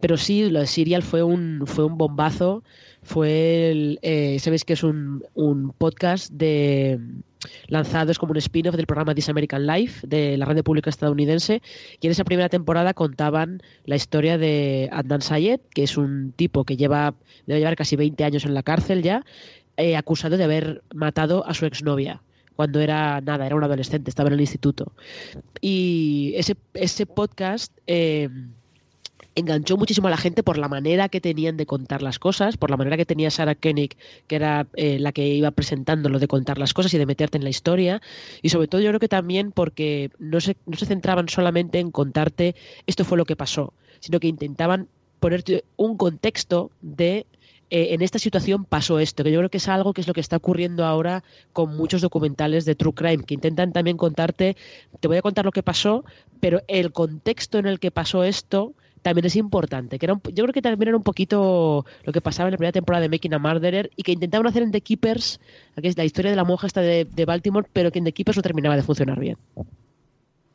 Pero 0.00 0.16
sí, 0.16 0.48
lo 0.48 0.60
de 0.60 0.66
Serial 0.66 1.02
fue 1.02 1.22
un, 1.22 1.64
fue 1.66 1.84
un 1.84 1.98
bombazo. 1.98 2.62
Fue 3.02 3.70
el, 3.70 3.98
eh, 4.02 4.38
sabéis 4.38 4.64
que 4.64 4.74
es 4.74 4.82
un, 4.82 5.24
un 5.34 5.72
podcast 5.72 6.32
de 6.32 7.00
lanzado, 7.68 8.10
es 8.10 8.18
como 8.18 8.32
un 8.32 8.36
spin-off 8.38 8.74
del 8.76 8.86
programa 8.86 9.14
This 9.14 9.28
American 9.28 9.66
Life 9.66 10.06
de 10.06 10.36
la 10.36 10.44
radio 10.44 10.62
pública 10.62 10.90
estadounidense. 10.90 11.62
Y 12.00 12.06
en 12.06 12.10
esa 12.12 12.24
primera 12.24 12.48
temporada 12.48 12.94
contaban 12.94 13.62
la 13.84 13.96
historia 13.96 14.38
de 14.38 14.88
Adnan 14.92 15.22
Sayed, 15.22 15.60
que 15.74 15.82
es 15.82 15.96
un 15.96 16.32
tipo 16.36 16.64
que 16.64 16.76
lleva, 16.76 17.14
debe 17.46 17.60
llevar 17.60 17.76
casi 17.76 17.96
20 17.96 18.22
años 18.24 18.44
en 18.44 18.54
la 18.54 18.62
cárcel 18.62 19.02
ya, 19.02 19.24
eh, 19.78 19.96
acusado 19.96 20.36
de 20.36 20.44
haber 20.44 20.82
matado 20.92 21.46
a 21.46 21.54
su 21.54 21.64
exnovia 21.64 22.20
cuando 22.56 22.80
era 22.80 23.20
nada, 23.20 23.46
era 23.46 23.54
un 23.54 23.62
adolescente, 23.62 24.10
estaba 24.10 24.26
en 24.26 24.34
el 24.34 24.40
instituto. 24.40 24.92
Y 25.60 26.32
ese, 26.34 26.56
ese 26.74 27.06
podcast 27.06 27.72
eh, 27.86 28.28
enganchó 29.36 29.76
muchísimo 29.76 30.08
a 30.08 30.10
la 30.10 30.16
gente 30.16 30.42
por 30.42 30.58
la 30.58 30.66
manera 30.66 31.08
que 31.08 31.20
tenían 31.20 31.56
de 31.56 31.66
contar 31.66 32.02
las 32.02 32.18
cosas, 32.18 32.56
por 32.56 32.70
la 32.70 32.76
manera 32.76 32.96
que 32.96 33.06
tenía 33.06 33.30
Sarah 33.30 33.54
Koenig, 33.54 33.96
que 34.26 34.34
era 34.34 34.66
eh, 34.74 34.98
la 34.98 35.12
que 35.12 35.28
iba 35.28 35.52
presentando 35.52 36.08
lo 36.08 36.18
de 36.18 36.26
contar 36.26 36.58
las 36.58 36.74
cosas 36.74 36.92
y 36.94 36.98
de 36.98 37.06
meterte 37.06 37.38
en 37.38 37.44
la 37.44 37.50
historia. 37.50 38.02
Y 38.42 38.48
sobre 38.48 38.66
todo 38.66 38.80
yo 38.80 38.88
creo 38.88 38.98
que 38.98 39.08
también 39.08 39.52
porque 39.52 40.10
no 40.18 40.40
se, 40.40 40.56
no 40.66 40.76
se 40.76 40.86
centraban 40.86 41.28
solamente 41.28 41.78
en 41.78 41.92
contarte 41.92 42.56
esto 42.88 43.04
fue 43.04 43.18
lo 43.18 43.24
que 43.24 43.36
pasó, 43.36 43.72
sino 44.00 44.18
que 44.18 44.26
intentaban 44.26 44.88
ponerte 45.20 45.64
un 45.76 45.96
contexto 45.96 46.72
de 46.80 47.24
eh, 47.70 47.88
en 47.94 48.00
esta 48.00 48.18
situación 48.18 48.64
pasó 48.64 48.98
esto, 48.98 49.22
que 49.22 49.30
yo 49.30 49.40
creo 49.40 49.50
que 49.50 49.58
es 49.58 49.68
algo 49.68 49.92
que 49.92 50.00
es 50.00 50.08
lo 50.08 50.14
que 50.14 50.20
está 50.20 50.36
ocurriendo 50.36 50.86
ahora 50.86 51.22
con 51.52 51.76
muchos 51.76 52.00
documentales 52.00 52.64
de 52.64 52.74
True 52.74 52.94
Crime, 52.94 53.24
que 53.24 53.34
intentan 53.34 53.72
también 53.72 53.98
contarte, 53.98 54.56
te 55.00 55.08
voy 55.08 55.18
a 55.18 55.22
contar 55.22 55.44
lo 55.44 55.52
que 55.52 55.62
pasó, 55.62 56.04
pero 56.40 56.62
el 56.66 56.92
contexto 56.92 57.58
en 57.58 57.66
el 57.66 57.78
que 57.78 57.90
pasó 57.90 58.24
esto 58.24 58.72
también 59.02 59.26
es 59.26 59.36
importante. 59.36 59.98
Que 59.98 60.06
era 60.06 60.14
yo 60.32 60.44
creo 60.44 60.52
que 60.52 60.62
también 60.62 60.88
era 60.88 60.96
un 60.96 61.02
poquito 61.02 61.84
lo 62.04 62.12
que 62.12 62.20
pasaba 62.22 62.48
en 62.48 62.52
la 62.52 62.56
primera 62.56 62.72
temporada 62.72 63.02
de 63.02 63.10
Making 63.10 63.34
a 63.34 63.38
Murderer 63.38 63.90
y 63.96 64.02
que 64.02 64.12
intentaban 64.12 64.46
hacer 64.46 64.62
en 64.62 64.72
The 64.72 64.80
Keepers, 64.80 65.38
que 65.80 65.88
es 65.88 65.96
la 65.98 66.04
historia 66.04 66.30
de 66.30 66.36
la 66.36 66.44
monja 66.44 66.66
esta 66.66 66.80
de, 66.80 67.24
Baltimore, 67.26 67.68
pero 67.72 67.92
que 67.92 67.98
en 67.98 68.06
The 68.06 68.12
Keepers 68.12 68.38
no 68.38 68.42
terminaba 68.42 68.76
de 68.76 68.82
funcionar 68.82 69.20
bien. 69.20 69.36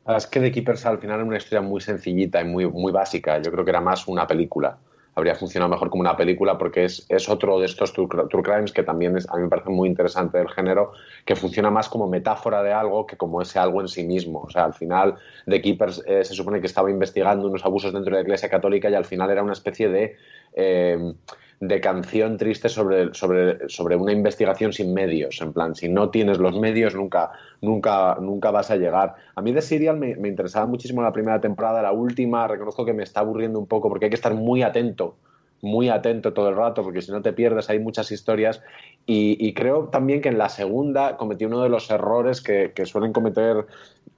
Es 0.06 0.26
que 0.26 0.40
The 0.40 0.50
Keepers 0.50 0.84
al 0.84 0.98
final 0.98 1.20
era 1.20 1.24
una 1.24 1.36
historia 1.36 1.62
muy 1.62 1.80
sencillita 1.80 2.40
y 2.40 2.44
muy, 2.44 2.66
muy 2.66 2.90
básica. 2.90 3.40
Yo 3.40 3.52
creo 3.52 3.64
que 3.64 3.70
era 3.70 3.80
más 3.80 4.08
una 4.08 4.26
película 4.26 4.76
habría 5.14 5.34
funcionado 5.34 5.70
mejor 5.70 5.90
como 5.90 6.00
una 6.00 6.16
película 6.16 6.58
porque 6.58 6.84
es, 6.84 7.06
es 7.08 7.28
otro 7.28 7.58
de 7.60 7.66
estos 7.66 7.92
true, 7.92 8.08
crimes 8.08 8.72
que 8.72 8.82
también 8.82 9.16
es, 9.16 9.28
a 9.28 9.36
mí 9.36 9.42
me 9.42 9.48
parece 9.48 9.70
muy 9.70 9.88
interesante 9.88 10.38
del 10.38 10.48
género, 10.48 10.92
que 11.24 11.36
funciona 11.36 11.70
más 11.70 11.88
como 11.88 12.08
metáfora 12.08 12.62
de 12.62 12.72
algo 12.72 13.06
que 13.06 13.16
como 13.16 13.40
ese 13.40 13.58
algo 13.58 13.80
en 13.80 13.88
sí 13.88 14.04
mismo. 14.04 14.40
O 14.40 14.50
sea, 14.50 14.64
al 14.64 14.74
final 14.74 15.14
The 15.46 15.60
Keepers 15.60 16.02
eh, 16.06 16.24
se 16.24 16.34
supone 16.34 16.60
que 16.60 16.66
estaba 16.66 16.90
investigando 16.90 17.46
unos 17.48 17.64
abusos 17.64 17.92
dentro 17.92 18.10
de 18.10 18.22
la 18.22 18.24
Iglesia 18.24 18.48
Católica 18.48 18.90
y 18.90 18.94
al 18.94 19.04
final 19.04 19.30
era 19.30 19.42
una 19.42 19.52
especie 19.52 19.88
de... 19.88 20.16
Eh, 20.54 21.14
de 21.60 21.80
canción 21.80 22.36
triste 22.36 22.68
sobre, 22.68 23.14
sobre, 23.14 23.68
sobre 23.68 23.96
una 23.96 24.12
investigación 24.12 24.72
sin 24.72 24.92
medios. 24.92 25.40
En 25.40 25.52
plan, 25.52 25.74
si 25.74 25.88
no 25.88 26.10
tienes 26.10 26.38
los 26.38 26.58
medios, 26.58 26.94
nunca, 26.94 27.30
nunca, 27.60 28.16
nunca 28.20 28.50
vas 28.50 28.70
a 28.70 28.76
llegar. 28.76 29.14
A 29.34 29.42
mí 29.42 29.52
de 29.52 29.62
Serial 29.62 29.96
me, 29.98 30.10
interesaba 30.28 30.66
muchísimo 30.66 31.02
la 31.02 31.12
primera 31.12 31.40
temporada, 31.40 31.82
la 31.82 31.92
última, 31.92 32.48
reconozco 32.48 32.84
que 32.84 32.92
me 32.92 33.02
está 33.02 33.20
aburriendo 33.20 33.58
un 33.58 33.66
poco 33.66 33.88
porque 33.88 34.06
hay 34.06 34.10
que 34.10 34.16
estar 34.16 34.34
muy 34.34 34.62
atento 34.62 35.16
muy 35.62 35.88
atento 35.88 36.34
todo 36.34 36.50
el 36.50 36.56
rato, 36.56 36.82
porque 36.82 37.00
si 37.00 37.10
no 37.10 37.22
te 37.22 37.32
pierdes, 37.32 37.70
hay 37.70 37.78
muchas 37.78 38.12
historias. 38.12 38.60
Y, 39.06 39.54
creo 39.54 39.88
también 39.88 40.20
que 40.20 40.28
en 40.28 40.36
la 40.36 40.50
segunda 40.50 41.16
cometí 41.16 41.46
uno 41.46 41.62
de 41.62 41.70
los 41.70 41.90
errores 41.90 42.42
que, 42.42 42.72
que, 42.74 42.84
suelen 42.84 43.14
cometer 43.14 43.64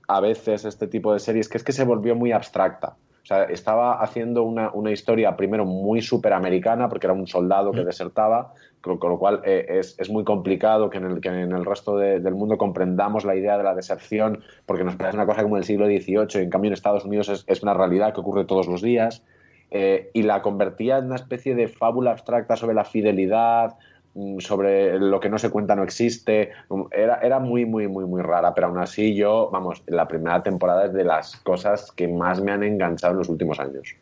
a 0.08 0.20
veces 0.20 0.64
este 0.64 0.88
tipo 0.88 1.12
de 1.12 1.20
series, 1.20 1.48
que 1.48 1.58
es 1.58 1.62
que 1.62 1.70
se 1.70 1.84
volvió 1.84 2.16
muy 2.16 2.32
abstracta. 2.32 2.96
O 3.26 3.28
sea, 3.28 3.42
estaba 3.42 4.00
haciendo 4.00 4.44
una, 4.44 4.70
historia 4.92 5.36
primero 5.36 5.64
muy 5.64 6.00
superamericana, 6.00 6.88
porque 6.88 7.08
era 7.08 7.14
un 7.14 7.26
soldado 7.26 7.72
que 7.72 7.82
mm. 7.82 7.86
desertaba, 7.86 8.52
con, 8.80 9.00
lo 9.02 9.18
cual 9.18 9.42
eh, 9.44 9.80
es, 9.80 10.08
muy 10.10 10.22
complicado 10.22 10.88
que 10.90 10.98
en 10.98 11.06
el, 11.06 11.20
que 11.20 11.30
en 11.30 11.50
el 11.50 11.64
resto 11.64 11.96
del 11.96 12.36
mundo 12.36 12.56
comprendamos 12.56 13.24
la 13.24 13.34
idea 13.34 13.58
de 13.58 13.64
la 13.64 13.74
deserción, 13.74 14.44
porque 14.64 14.84
nos 14.84 14.94
parece 14.94 15.16
una 15.16 15.26
cosa 15.26 15.42
como 15.42 15.56
el 15.56 15.64
siglo 15.64 15.86
XVIII, 15.86 16.40
y 16.40 16.44
en 16.44 16.50
cambio 16.50 16.68
en 16.68 16.74
Estados 16.74 17.04
Unidos 17.04 17.44
es, 17.48 17.62
una 17.64 17.74
realidad 17.74 18.14
que 18.14 18.20
ocurre 18.20 18.44
todos 18.44 18.68
los 18.68 18.80
días. 18.80 19.24
Eh, 19.72 20.08
y 20.14 20.22
la 20.22 20.42
convertía 20.42 20.98
en 20.98 21.06
una 21.06 21.16
especie 21.16 21.56
de 21.56 21.66
fábula 21.66 22.12
abstracta 22.12 22.54
sobre 22.54 22.76
la 22.76 22.84
fidelidad, 22.84 23.74
sobre 24.38 24.98
lo 24.98 25.20
que 25.20 25.28
no 25.28 25.38
se 25.38 25.50
cuenta 25.50 25.76
no 25.76 25.82
existe. 25.82 26.52
Mm, 26.68 26.82
era, 26.90 27.16
era 27.20 27.38
muy, 27.38 27.64
muy, 27.64 27.88
muy, 27.88 28.04
muy 28.04 28.22
rara, 28.22 28.54
pero 28.54 28.68
aún 28.68 28.78
así 28.78 29.14
yo, 29.14 29.50
vamos, 29.52 29.82
la 29.86 30.08
primera 30.08 30.42
temporada 30.42 30.86
es 30.86 30.92
de 30.92 31.04
las 31.04 31.36
cosas 31.36 31.92
que 31.92 32.08
más 32.08 32.40
me 32.40 32.52
han 32.52 32.62
enganchado 32.62 33.12
en 33.12 33.18
los 33.18 33.28
últimos 33.28 33.60
años. 33.60 33.94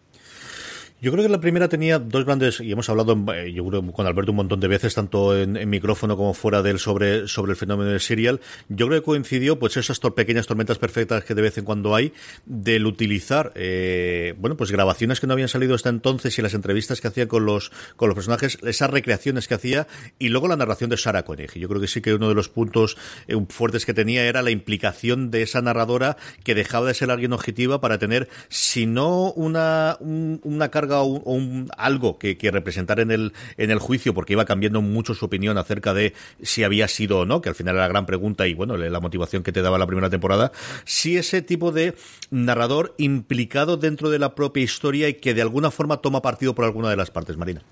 Yo 1.04 1.12
creo 1.12 1.22
que 1.22 1.28
la 1.28 1.38
primera 1.38 1.68
tenía 1.68 1.98
dos 1.98 2.24
grandes, 2.24 2.60
y 2.60 2.72
hemos 2.72 2.88
hablado 2.88 3.14
eh, 3.34 3.52
yo 3.52 3.66
creo, 3.66 3.92
con 3.92 4.06
Alberto 4.06 4.32
un 4.32 4.36
montón 4.36 4.58
de 4.58 4.68
veces, 4.68 4.94
tanto 4.94 5.38
en, 5.38 5.68
micrófono 5.68 6.16
como 6.16 6.32
fuera 6.32 6.62
de 6.62 6.70
él, 6.70 6.78
sobre, 6.78 7.28
sobre 7.28 7.50
el 7.50 7.56
fenómeno 7.56 7.90
de 7.90 8.00
serial. 8.00 8.40
Yo 8.70 8.86
creo 8.86 9.02
que 9.02 9.04
coincidió, 9.04 9.58
pues, 9.58 9.76
esas 9.76 10.00
pequeñas 10.00 10.46
tormentas 10.46 10.78
perfectas 10.78 11.22
que 11.24 11.34
de 11.34 11.42
vez 11.42 11.58
en 11.58 11.66
cuando 11.66 11.94
hay, 11.94 12.14
del 12.46 12.86
utilizar, 12.86 13.52
eh, 13.54 14.34
bueno, 14.38 14.56
pues 14.56 14.70
grabaciones 14.70 15.20
que 15.20 15.26
no 15.26 15.34
habían 15.34 15.50
salido 15.50 15.74
hasta 15.74 15.90
entonces 15.90 16.38
y 16.38 16.40
las 16.40 16.54
entrevistas 16.54 17.02
que 17.02 17.08
hacía 17.08 17.28
con 17.28 17.44
los, 17.44 17.70
con 17.96 18.08
los 18.08 18.14
personajes, 18.14 18.56
esas 18.62 18.88
recreaciones 18.88 19.46
que 19.46 19.52
hacía, 19.52 19.86
y 20.18 20.30
luego 20.30 20.48
la 20.48 20.56
narración 20.56 20.88
de 20.88 20.96
Sarah 20.96 21.26
Koenig. 21.26 21.52
Yo 21.52 21.68
creo 21.68 21.82
que 21.82 21.88
sí 21.88 22.00
que 22.00 22.14
uno 22.14 22.30
de 22.30 22.34
los 22.34 22.48
puntos 22.48 22.96
eh, 23.28 23.36
fuertes 23.50 23.84
que 23.84 23.92
tenía 23.92 24.24
era 24.24 24.40
la 24.40 24.52
implicación 24.52 25.30
de 25.30 25.42
esa 25.42 25.60
narradora 25.60 26.16
que 26.44 26.54
dejaba 26.54 26.86
de 26.86 26.94
ser 26.94 27.10
alguien 27.10 27.34
objetiva 27.34 27.82
para 27.82 27.98
tener, 27.98 28.30
si 28.48 28.86
no 28.86 29.32
una, 29.32 29.98
una 30.00 30.70
carga 30.70 30.93
o, 31.02 31.32
un, 31.32 31.68
algo 31.76 32.18
que, 32.18 32.36
representar 32.50 33.00
en 33.00 33.10
el, 33.10 33.32
en 33.56 33.70
el 33.70 33.78
juicio, 33.78 34.14
porque 34.14 34.34
iba 34.34 34.44
cambiando 34.44 34.82
mucho 34.82 35.14
su 35.14 35.24
opinión 35.24 35.58
acerca 35.58 35.94
de 35.94 36.14
si 36.42 36.64
había 36.64 36.88
sido 36.88 37.20
o 37.20 37.26
no, 37.26 37.40
que 37.40 37.48
al 37.48 37.54
final 37.54 37.76
era 37.76 37.84
la 37.84 37.88
gran 37.88 38.06
pregunta 38.06 38.46
y 38.46 38.54
bueno, 38.54 38.76
la 38.76 39.00
motivación 39.00 39.42
que 39.42 39.52
te 39.52 39.62
daba 39.62 39.78
la 39.78 39.86
primera 39.86 40.10
temporada, 40.10 40.52
si 40.84 41.16
ese 41.16 41.42
tipo 41.42 41.72
de 41.72 41.94
narrador 42.30 42.94
implicado 42.98 43.76
dentro 43.76 44.10
de 44.10 44.18
la 44.18 44.34
propia 44.34 44.62
historia 44.62 45.08
y 45.08 45.14
que 45.14 45.34
de 45.34 45.42
alguna 45.42 45.70
forma 45.70 45.98
toma 45.98 46.22
partido 46.22 46.54
por 46.54 46.64
alguna 46.64 46.90
de 46.90 46.96
las 46.96 47.10
partes, 47.10 47.36
Marina. 47.36 47.62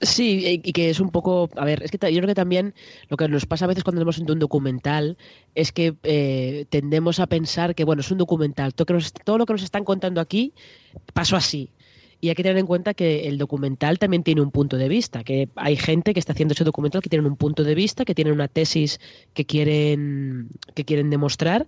Sí, 0.00 0.60
y 0.62 0.72
que 0.72 0.90
es 0.90 1.00
un 1.00 1.10
poco, 1.10 1.48
a 1.56 1.64
ver, 1.64 1.82
es 1.82 1.90
que 1.90 1.98
yo 2.12 2.18
creo 2.18 2.28
que 2.28 2.34
también 2.34 2.74
lo 3.08 3.16
que 3.16 3.28
nos 3.28 3.46
pasa 3.46 3.64
a 3.64 3.68
veces 3.68 3.84
cuando 3.84 4.00
vemos 4.00 4.18
un 4.18 4.38
documental 4.38 5.16
es 5.54 5.72
que 5.72 5.94
eh, 6.02 6.66
tendemos 6.68 7.20
a 7.20 7.26
pensar 7.26 7.74
que, 7.74 7.84
bueno, 7.84 8.00
es 8.00 8.10
un 8.10 8.18
documental, 8.18 8.74
todo 8.74 9.38
lo 9.38 9.46
que 9.46 9.52
nos 9.52 9.62
están 9.62 9.84
contando 9.84 10.20
aquí 10.20 10.52
pasó 11.12 11.36
así. 11.36 11.70
Y 12.20 12.28
hay 12.28 12.34
que 12.34 12.42
tener 12.42 12.58
en 12.58 12.66
cuenta 12.66 12.94
que 12.94 13.28
el 13.28 13.38
documental 13.38 13.98
también 13.98 14.22
tiene 14.22 14.40
un 14.40 14.50
punto 14.50 14.76
de 14.76 14.88
vista, 14.88 15.24
que 15.24 15.48
hay 15.56 15.76
gente 15.76 16.14
que 16.14 16.20
está 16.20 16.32
haciendo 16.32 16.52
ese 16.52 16.64
documental 16.64 17.02
que 17.02 17.10
tienen 17.10 17.26
un 17.26 17.36
punto 17.36 17.64
de 17.64 17.74
vista, 17.74 18.04
que 18.04 18.14
tienen 18.14 18.34
una 18.34 18.48
tesis 18.48 19.00
que 19.34 19.44
quieren, 19.44 20.48
que 20.74 20.84
quieren 20.84 21.10
demostrar 21.10 21.66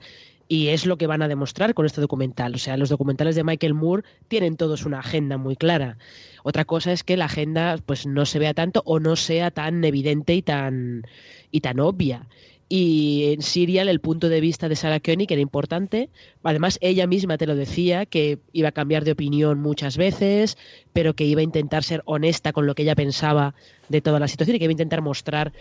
y 0.49 0.69
es 0.69 0.87
lo 0.87 0.97
que 0.97 1.07
van 1.07 1.23
a 1.23 1.29
demostrar 1.29 1.75
con 1.75 1.87
este 1.87 2.01
documental. 2.01 2.55
O 2.55 2.59
sea, 2.59 2.77
los 2.77 2.89
documentales 2.89 3.35
de 3.35 3.45
Michael 3.45 3.75
Moore 3.75 4.05
tienen 4.29 4.57
todos 4.57 4.87
una 4.87 5.01
agenda 5.01 5.37
muy 5.39 5.57
clara. 5.57 5.99
Otra 6.45 6.65
cosa 6.65 6.93
es 6.93 7.03
que 7.03 7.17
la 7.17 7.25
agenda 7.25 7.77
pues 7.85 8.07
no 8.07 8.27
se 8.27 8.39
vea 8.39 8.55
tanto 8.55 8.83
o 8.87 9.01
no 9.01 9.17
sea 9.17 9.51
tan 9.51 9.85
evidente 9.85 10.35
y 10.35 10.43
tan 10.43 11.03
y 11.51 11.61
tan 11.61 11.81
obvia. 11.81 12.29
Y 12.69 13.33
en 13.33 13.43
Serial 13.43 13.89
el 13.89 14.01
punto 14.01 14.29
de 14.29 14.41
vista 14.41 14.69
de 14.69 14.75
Sarah 14.75 14.99
Koenig 14.99 15.31
era 15.31 15.41
importante. 15.41 16.11
Además, 16.43 16.79
ella 16.81 17.07
misma 17.07 17.39
te 17.39 17.47
lo 17.47 17.55
decía, 17.55 18.07
que 18.07 18.39
iba 18.53 18.71
a 18.71 18.73
cambiar 18.73 19.05
de 19.05 19.13
opinión 19.13 19.61
muchas 19.61 19.97
veces, 19.97 20.59
pero 20.93 21.15
que 21.15 21.25
iba 21.25 21.41
a 21.41 21.45
intentar 21.45 21.85
ser 21.85 22.03
honesta 22.07 22.53
con 22.53 22.67
lo 22.67 22.75
que 22.75 22.83
ella 22.83 22.97
pensaba 22.97 23.55
de 23.89 24.01
toda 24.01 24.19
la 24.19 24.27
situación 24.27 24.57
y 24.57 24.59
que 24.59 24.65
iba 24.65 24.71
a 24.71 24.73
intentar 24.73 25.01
mostrar 25.01 25.53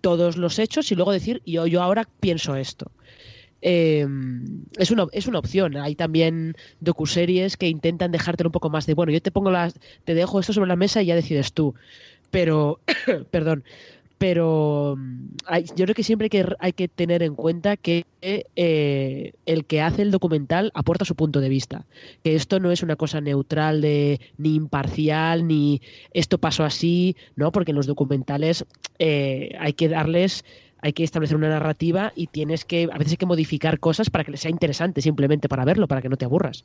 todos 0.00 0.36
los 0.36 0.58
hechos 0.58 0.90
y 0.90 0.96
luego 0.96 1.12
decir, 1.12 1.42
yo, 1.46 1.66
yo 1.66 1.80
ahora 1.80 2.08
pienso 2.20 2.56
esto. 2.56 2.90
Em, 3.60 4.64
es, 4.78 4.90
una, 4.90 5.06
es 5.12 5.26
una 5.26 5.38
opción. 5.38 5.76
Hay 5.76 5.94
también 5.94 6.56
docuseries 6.80 7.56
que 7.56 7.68
intentan 7.68 8.12
dejártelo 8.12 8.48
un 8.48 8.52
poco 8.52 8.70
más 8.70 8.86
de, 8.86 8.94
bueno, 8.94 9.12
yo 9.12 9.20
te 9.20 9.30
pongo 9.30 9.50
las, 9.50 9.74
te 10.04 10.14
dejo 10.14 10.40
esto 10.40 10.52
sobre 10.52 10.68
la 10.68 10.76
mesa 10.76 11.02
y 11.02 11.06
ya 11.06 11.14
decides 11.14 11.52
tú. 11.52 11.74
Pero, 12.30 12.80
perdón, 13.30 13.64
pero 14.18 14.96
mm, 14.98 15.28
yo 15.76 15.84
creo 15.84 15.94
que 15.94 16.02
siempre 16.02 16.26
hay 16.26 16.30
que, 16.30 16.46
hay 16.58 16.72
que 16.72 16.88
tener 16.88 17.22
en 17.22 17.34
cuenta 17.34 17.76
que 17.76 18.04
eh, 18.20 19.32
el 19.46 19.64
que 19.64 19.80
hace 19.80 20.02
el 20.02 20.10
documental 20.10 20.72
aporta 20.74 21.04
su 21.04 21.14
punto 21.14 21.40
de 21.40 21.48
vista, 21.48 21.86
que 22.22 22.34
esto 22.34 22.60
no 22.60 22.70
es 22.70 22.82
una 22.82 22.96
cosa 22.96 23.20
neutral 23.20 23.80
de 23.80 24.20
ni 24.36 24.56
imparcial 24.56 25.46
ni 25.46 25.80
esto 26.12 26.38
pasó 26.38 26.64
así, 26.64 27.16
no, 27.36 27.52
porque 27.52 27.70
en 27.70 27.76
los 27.76 27.86
documentales 27.86 28.66
eh, 28.98 29.56
hay 29.58 29.72
que 29.72 29.88
darles 29.88 30.44
hay 30.80 30.92
que 30.92 31.02
establecer 31.02 31.36
una 31.36 31.48
narrativa 31.48 32.12
y 32.14 32.28
tienes 32.28 32.64
que, 32.64 32.88
a 32.92 32.98
veces 32.98 33.14
hay 33.14 33.16
que 33.16 33.26
modificar 33.26 33.80
cosas 33.80 34.10
para 34.10 34.22
que 34.22 34.30
les 34.30 34.40
sea 34.40 34.50
interesante 34.50 35.02
simplemente 35.02 35.48
para 35.48 35.64
verlo, 35.64 35.88
para 35.88 36.00
que 36.00 36.08
no 36.08 36.16
te 36.16 36.24
aburras. 36.24 36.64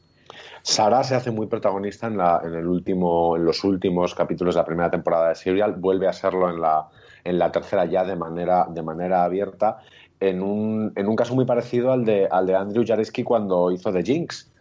Sara 0.61 1.03
se 1.03 1.15
hace 1.15 1.31
muy 1.31 1.47
protagonista 1.47 2.05
en, 2.05 2.17
la, 2.17 2.39
en, 2.43 2.53
el 2.53 2.67
último, 2.67 3.35
en 3.35 3.45
los 3.45 3.63
últimos 3.63 4.13
capítulos 4.13 4.53
de 4.53 4.61
la 4.61 4.65
primera 4.65 4.91
temporada 4.91 5.29
de 5.29 5.35
Serial, 5.35 5.73
vuelve 5.73 6.07
a 6.07 6.13
serlo 6.13 6.47
en 6.47 6.61
la, 6.61 6.87
en 7.23 7.39
la 7.39 7.51
tercera 7.51 7.85
ya 7.85 8.03
de 8.03 8.15
manera, 8.15 8.67
de 8.69 8.81
manera 8.81 9.23
abierta, 9.23 9.79
en 10.19 10.41
un, 10.41 10.93
en 10.95 11.07
un 11.07 11.15
caso 11.15 11.35
muy 11.35 11.45
parecido 11.45 11.91
al 11.91 12.05
de, 12.05 12.27
al 12.29 12.47
de 12.47 12.55
Andrew 12.55 12.85
Jareski 12.85 13.23
cuando 13.23 13.71
hizo 13.71 13.91
The 13.91 14.03
Jinx. 14.03 14.51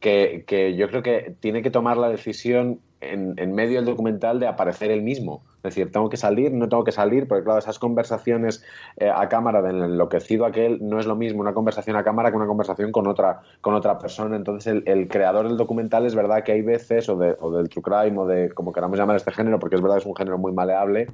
que, 0.00 0.44
que, 0.46 0.76
yo 0.76 0.88
creo 0.88 1.02
que 1.02 1.34
tiene 1.40 1.62
que 1.62 1.70
tomar 1.70 1.96
la 1.96 2.10
decisión 2.10 2.80
en, 3.00 3.34
en, 3.38 3.54
medio 3.54 3.76
del 3.76 3.86
documental 3.86 4.40
de 4.40 4.46
aparecer 4.46 4.90
él 4.90 5.02
mismo. 5.02 5.42
Es 5.58 5.74
decir, 5.74 5.90
tengo 5.90 6.08
que 6.08 6.16
salir, 6.16 6.52
no 6.52 6.68
tengo 6.68 6.84
que 6.84 6.92
salir, 6.92 7.26
porque 7.26 7.44
claro, 7.44 7.58
esas 7.58 7.78
conversaciones 7.78 8.64
eh, 8.96 9.10
a 9.12 9.28
cámara 9.28 9.62
del 9.62 9.82
enloquecido 9.82 10.46
aquel 10.46 10.78
no 10.80 11.00
es 11.00 11.06
lo 11.06 11.16
mismo 11.16 11.40
una 11.40 11.54
conversación 11.54 11.96
a 11.96 12.04
cámara 12.04 12.30
que 12.30 12.36
una 12.36 12.46
conversación 12.46 12.92
con 12.92 13.06
otra, 13.06 13.40
con 13.60 13.74
otra 13.74 13.98
persona. 13.98 14.36
Entonces, 14.36 14.82
el, 14.84 15.08
creador 15.08 15.48
del 15.48 15.56
documental 15.56 16.06
es 16.06 16.14
verdad 16.14 16.44
que 16.44 16.52
hay 16.52 16.62
veces, 16.62 17.08
o, 17.08 17.16
de, 17.16 17.36
o 17.40 17.50
del 17.50 17.68
true 17.68 17.82
crime, 17.82 18.18
o 18.18 18.26
de 18.26 18.50
como 18.50 18.72
queramos 18.72 18.98
llamar 18.98 19.16
este 19.16 19.32
género, 19.32 19.58
porque 19.58 19.76
es 19.76 19.82
verdad 19.82 19.96
que 19.96 20.02
es 20.02 20.06
un 20.06 20.16
género 20.16 20.38
muy 20.38 20.52
maleable, 20.52 21.08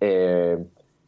eh, 0.00 0.58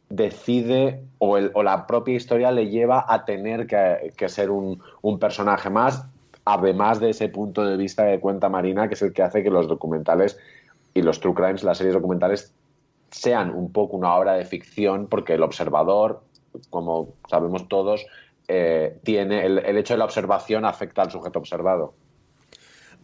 decide 0.09 1.03
o, 1.19 1.37
el, 1.37 1.51
o, 1.53 1.63
la 1.63 1.85
propia 1.85 2.15
historia 2.15 2.51
le 2.51 2.69
lleva 2.69 3.05
a 3.07 3.25
tener 3.25 3.67
que, 3.67 4.29
ser 4.29 4.49
un, 4.49 4.81
un, 5.01 5.19
personaje 5.19 5.69
más, 5.69 6.05
además 6.45 6.99
de 6.99 7.11
ese 7.11 7.29
punto 7.29 7.63
de 7.63 7.77
vista 7.77 8.09
que 8.09 8.19
cuenta 8.19 8.49
Marina, 8.49 8.87
que 8.87 8.95
es 8.95 9.01
el 9.01 9.13
que 9.13 9.21
hace 9.21 9.43
que 9.43 9.51
los 9.51 9.67
documentales 9.67 10.37
y 10.93 11.01
los 11.01 11.19
true 11.19 11.35
crimes, 11.35 11.63
las 11.63 11.77
series 11.77 11.93
documentales, 11.93 12.53
sean 13.11 13.51
un 13.51 13.71
poco 13.71 13.97
una 13.97 14.15
obra 14.15 14.33
de 14.33 14.45
ficción, 14.45 15.07
porque 15.07 15.33
el 15.33 15.43
observador, 15.43 16.21
como 16.69 17.09
sabemos 17.29 17.67
todos, 17.67 18.05
eh, 18.47 18.99
tiene 19.03 19.45
el, 19.45 19.59
el 19.59 19.77
hecho 19.77 19.93
de 19.93 19.99
la 19.99 20.05
observación 20.05 20.65
afecta 20.65 21.03
al 21.03 21.11
sujeto 21.11 21.39
observado. 21.39 21.93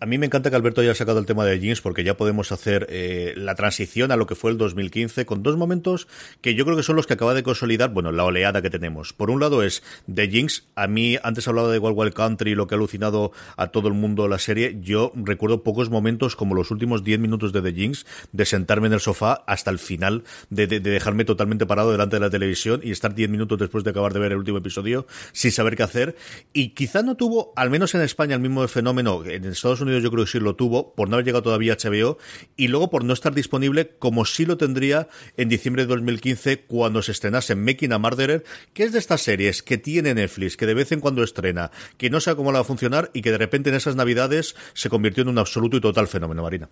A 0.01 0.05
mí 0.05 0.17
me 0.17 0.25
encanta 0.25 0.49
que 0.49 0.57
Alberto 0.57 0.81
haya 0.81 0.93
sacado 0.93 1.19
el 1.19 1.25
tema 1.25 1.45
de 1.45 1.57
jeans 1.57 1.79
porque 1.79 2.03
ya 2.03 2.17
podemos 2.17 2.51
hacer 2.51 2.85
eh, 2.89 3.33
la 3.37 3.55
transición 3.55 4.11
a 4.11 4.17
lo 4.17 4.27
que 4.27 4.35
fue 4.35 4.51
el 4.51 4.57
2015 4.57 5.25
con 5.25 5.41
dos 5.41 5.55
momentos 5.55 6.09
que 6.41 6.53
yo 6.53 6.65
creo 6.65 6.75
que 6.75 6.83
son 6.83 6.97
los 6.97 7.07
que 7.07 7.13
acaba 7.13 7.33
de 7.33 7.43
consolidar, 7.43 7.91
bueno, 7.91 8.11
la 8.11 8.25
oleada 8.25 8.61
que 8.61 8.69
tenemos. 8.69 9.13
Por 9.13 9.31
un 9.31 9.39
lado 9.39 9.63
es 9.63 9.83
The 10.13 10.27
Jinx. 10.27 10.65
A 10.75 10.87
mí, 10.87 11.17
antes 11.23 11.47
hablaba 11.47 11.71
de 11.71 11.79
Wild 11.79 11.97
Wild 11.97 12.13
Country, 12.13 12.55
lo 12.55 12.67
que 12.67 12.75
ha 12.75 12.77
alucinado 12.77 13.31
a 13.55 13.67
todo 13.67 13.87
el 13.87 13.93
mundo 13.93 14.27
la 14.27 14.37
serie. 14.37 14.77
Yo 14.81 15.13
recuerdo 15.15 15.63
pocos 15.63 15.89
momentos 15.89 16.35
como 16.35 16.55
los 16.55 16.71
últimos 16.71 17.05
10 17.05 17.19
minutos 17.21 17.53
de 17.53 17.61
The 17.61 17.71
Jinx, 17.71 18.05
de 18.33 18.45
sentarme 18.45 18.87
en 18.87 18.93
el 18.93 18.99
sofá 18.99 19.45
hasta 19.47 19.71
el 19.71 19.79
final, 19.79 20.25
de, 20.49 20.67
de, 20.67 20.81
de 20.81 20.89
dejarme 20.89 21.23
totalmente 21.23 21.65
parado 21.65 21.93
delante 21.93 22.17
de 22.17 22.19
la 22.19 22.29
televisión 22.29 22.81
y 22.83 22.91
estar 22.91 23.15
10 23.15 23.29
minutos 23.29 23.57
después 23.57 23.85
de 23.85 23.91
acabar 23.91 24.11
de 24.11 24.19
ver 24.19 24.33
el 24.33 24.39
último 24.39 24.57
episodio 24.57 25.07
sin 25.31 25.53
saber 25.53 25.77
qué 25.77 25.83
hacer. 25.83 26.17
Y 26.51 26.71
quizá 26.71 27.01
no 27.01 27.15
tuvo, 27.15 27.53
al 27.55 27.69
menos 27.69 27.95
en 27.95 28.01
España, 28.01 28.35
el 28.35 28.41
mismo 28.41 28.67
fenómeno. 28.67 29.23
En 29.23 29.45
Estados 29.45 29.79
Unidos 29.79 29.84
yo 29.91 30.11
creo 30.11 30.25
que 30.25 30.31
sí 30.31 30.39
lo 30.39 30.55
tuvo, 30.55 30.93
por 30.93 31.09
no 31.09 31.15
haber 31.15 31.25
llegado 31.25 31.43
todavía 31.43 31.73
a 31.73 31.77
HBO 31.77 32.17
y 32.55 32.67
luego 32.67 32.89
por 32.89 33.03
no 33.03 33.13
estar 33.13 33.33
disponible 33.33 33.91
como 33.99 34.25
sí 34.25 34.45
lo 34.45 34.57
tendría 34.57 35.07
en 35.37 35.49
diciembre 35.49 35.83
de 35.83 35.87
2015 35.87 36.61
cuando 36.61 37.01
se 37.01 37.11
estrenase 37.11 37.55
Making 37.55 37.93
a 37.93 37.97
Murderer, 37.97 38.43
que 38.73 38.83
es 38.83 38.91
de 38.91 38.99
estas 38.99 39.21
series 39.21 39.63
que 39.63 39.77
tiene 39.77 40.13
Netflix, 40.13 40.57
que 40.57 40.65
de 40.65 40.73
vez 40.73 40.91
en 40.91 40.99
cuando 40.99 41.23
estrena, 41.23 41.71
que 41.97 42.09
no 42.09 42.19
sabe 42.19 42.37
cómo 42.37 42.51
la 42.51 42.59
va 42.59 42.63
a 42.63 42.65
funcionar 42.65 43.11
y 43.13 43.21
que 43.21 43.31
de 43.31 43.37
repente 43.37 43.69
en 43.69 43.75
esas 43.75 43.95
navidades 43.95 44.55
se 44.73 44.89
convirtió 44.89 45.23
en 45.23 45.29
un 45.29 45.37
absoluto 45.37 45.77
y 45.77 45.81
total 45.81 46.07
fenómeno, 46.07 46.43
Marina. 46.43 46.69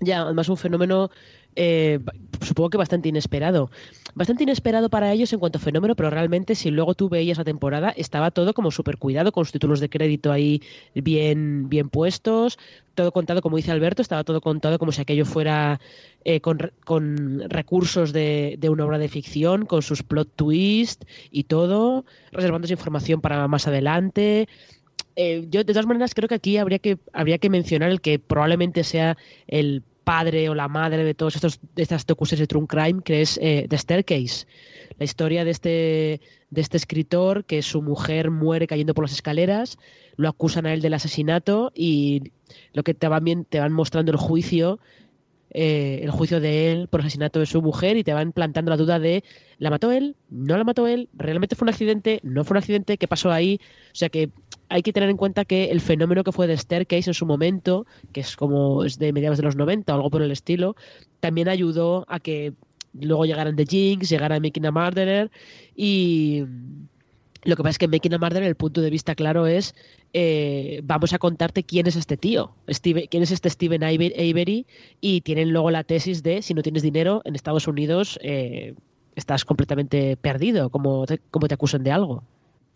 Ya, 0.00 0.22
además 0.22 0.48
un 0.48 0.56
fenómeno 0.56 1.10
eh, 1.60 1.98
supongo 2.40 2.70
que 2.70 2.78
bastante 2.78 3.08
inesperado. 3.08 3.68
Bastante 4.14 4.44
inesperado 4.44 4.90
para 4.90 5.12
ellos 5.12 5.32
en 5.32 5.40
cuanto 5.40 5.58
a 5.58 5.60
fenómeno, 5.60 5.96
pero 5.96 6.08
realmente 6.08 6.54
si 6.54 6.70
luego 6.70 6.94
tú 6.94 7.08
veías 7.08 7.36
la 7.36 7.44
temporada, 7.44 7.90
estaba 7.90 8.30
todo 8.30 8.54
como 8.54 8.70
súper 8.70 8.96
cuidado, 8.96 9.32
con 9.32 9.40
los 9.42 9.50
títulos 9.50 9.80
de 9.80 9.88
crédito 9.90 10.30
ahí 10.30 10.62
bien, 10.94 11.68
bien 11.68 11.88
puestos, 11.88 12.60
todo 12.94 13.10
contado, 13.10 13.42
como 13.42 13.56
dice 13.56 13.72
Alberto, 13.72 14.02
estaba 14.02 14.22
todo 14.22 14.40
contado 14.40 14.78
como 14.78 14.92
si 14.92 15.00
aquello 15.00 15.24
fuera 15.24 15.80
eh, 16.24 16.40
con, 16.40 16.58
con, 16.84 17.42
recursos 17.50 18.12
de, 18.12 18.54
de, 18.58 18.70
una 18.70 18.84
obra 18.86 18.98
de 18.98 19.08
ficción, 19.08 19.66
con 19.66 19.82
sus 19.82 20.04
plot 20.04 20.30
twists 20.36 21.06
y 21.32 21.44
todo, 21.44 22.04
reservándose 22.30 22.74
información 22.74 23.20
para 23.20 23.48
más 23.48 23.66
adelante. 23.66 24.48
Eh, 25.16 25.46
yo, 25.50 25.64
de 25.64 25.72
todas 25.72 25.86
maneras, 25.86 26.14
creo 26.14 26.28
que 26.28 26.36
aquí 26.36 26.56
habría 26.56 26.78
que, 26.78 26.98
habría 27.12 27.38
que 27.38 27.50
mencionar 27.50 27.90
el 27.90 28.00
que 28.00 28.20
probablemente 28.20 28.84
sea 28.84 29.16
el 29.48 29.82
padre 30.08 30.48
o 30.48 30.54
la 30.54 30.68
madre 30.68 31.04
de 31.04 31.12
todos 31.12 31.34
estos 31.34 31.60
de 31.74 31.82
estas 31.82 32.06
docuseries 32.06 32.40
de 32.40 32.46
True 32.46 32.66
Crime, 32.66 33.02
que 33.04 33.20
es 33.20 33.38
eh, 33.42 33.66
The 33.68 33.76
Staircase. 33.76 34.46
La 34.98 35.04
historia 35.04 35.44
de 35.44 35.50
este, 35.50 36.22
de 36.48 36.60
este 36.62 36.78
escritor 36.78 37.44
que 37.44 37.60
su 37.60 37.82
mujer 37.82 38.30
muere 38.30 38.66
cayendo 38.66 38.94
por 38.94 39.04
las 39.04 39.12
escaleras, 39.12 39.76
lo 40.16 40.30
acusan 40.30 40.64
a 40.64 40.72
él 40.72 40.80
del 40.80 40.94
asesinato 40.94 41.72
y 41.74 42.32
lo 42.72 42.84
que 42.84 42.94
te 42.94 43.06
van, 43.06 43.22
bien, 43.22 43.44
te 43.44 43.60
van 43.60 43.74
mostrando 43.74 44.10
el 44.10 44.16
juicio 44.16 44.80
eh, 45.50 46.00
el 46.02 46.10
juicio 46.10 46.40
de 46.40 46.72
él 46.72 46.88
por 46.88 47.00
asesinato 47.00 47.40
de 47.40 47.46
su 47.46 47.62
mujer 47.62 47.96
y 47.96 48.04
te 48.04 48.12
van 48.12 48.32
plantando 48.32 48.70
la 48.70 48.76
duda 48.76 48.98
de 48.98 49.24
¿la 49.58 49.70
mató 49.70 49.92
él? 49.92 50.16
¿No 50.28 50.56
la 50.56 50.64
mató 50.64 50.86
él? 50.86 51.08
¿Realmente 51.14 51.56
fue 51.56 51.66
un 51.66 51.70
accidente? 51.70 52.20
¿No 52.22 52.44
fue 52.44 52.54
un 52.54 52.58
accidente? 52.58 52.98
¿Qué 52.98 53.08
pasó 53.08 53.30
ahí? 53.30 53.60
O 53.92 53.94
sea 53.94 54.08
que 54.08 54.30
hay 54.68 54.82
que 54.82 54.92
tener 54.92 55.08
en 55.08 55.16
cuenta 55.16 55.44
que 55.44 55.70
el 55.70 55.80
fenómeno 55.80 56.24
que 56.24 56.32
fue 56.32 56.46
de 56.46 56.56
Staircase 56.56 57.10
en 57.10 57.14
su 57.14 57.26
momento, 57.26 57.86
que 58.12 58.20
es 58.20 58.36
como 58.36 58.84
es 58.84 58.98
de 58.98 59.12
mediados 59.12 59.38
de 59.38 59.44
los 59.44 59.56
90 59.56 59.92
o 59.92 59.96
algo 59.96 60.10
por 60.10 60.22
el 60.22 60.30
estilo, 60.30 60.76
también 61.20 61.48
ayudó 61.48 62.04
a 62.08 62.20
que 62.20 62.52
luego 62.92 63.24
llegaran 63.24 63.56
The 63.56 63.66
Jinx, 63.66 64.08
llegara 64.08 64.40
Making 64.40 64.66
a 64.66 64.70
Murderer 64.70 65.30
y 65.74 66.44
lo 67.44 67.56
que 67.56 67.62
pasa 67.62 67.70
es 67.70 67.78
que 67.78 67.84
en 67.86 67.92
Making 67.92 68.14
a 68.14 68.18
Murderer 68.18 68.48
el 68.48 68.56
punto 68.56 68.80
de 68.80 68.90
vista 68.90 69.14
claro 69.14 69.46
es 69.46 69.74
eh, 70.12 70.80
vamos 70.84 71.12
a 71.12 71.18
contarte 71.18 71.62
quién 71.62 71.86
es 71.86 71.96
este 71.96 72.16
tío, 72.16 72.52
Steve, 72.68 73.08
quién 73.10 73.22
es 73.22 73.30
este 73.30 73.50
Steven 73.50 73.84
Avery 73.84 74.66
y 75.00 75.20
tienen 75.22 75.50
luego 75.50 75.70
la 75.70 75.84
tesis 75.84 76.22
de 76.22 76.42
si 76.42 76.54
no 76.54 76.62
tienes 76.62 76.82
dinero 76.82 77.22
en 77.24 77.34
Estados 77.34 77.68
Unidos 77.68 78.18
eh, 78.22 78.74
estás 79.16 79.44
completamente 79.44 80.16
perdido, 80.16 80.70
como 80.70 81.04
como 81.30 81.48
te 81.48 81.54
acusan 81.54 81.82
de 81.82 81.92
algo. 81.92 82.24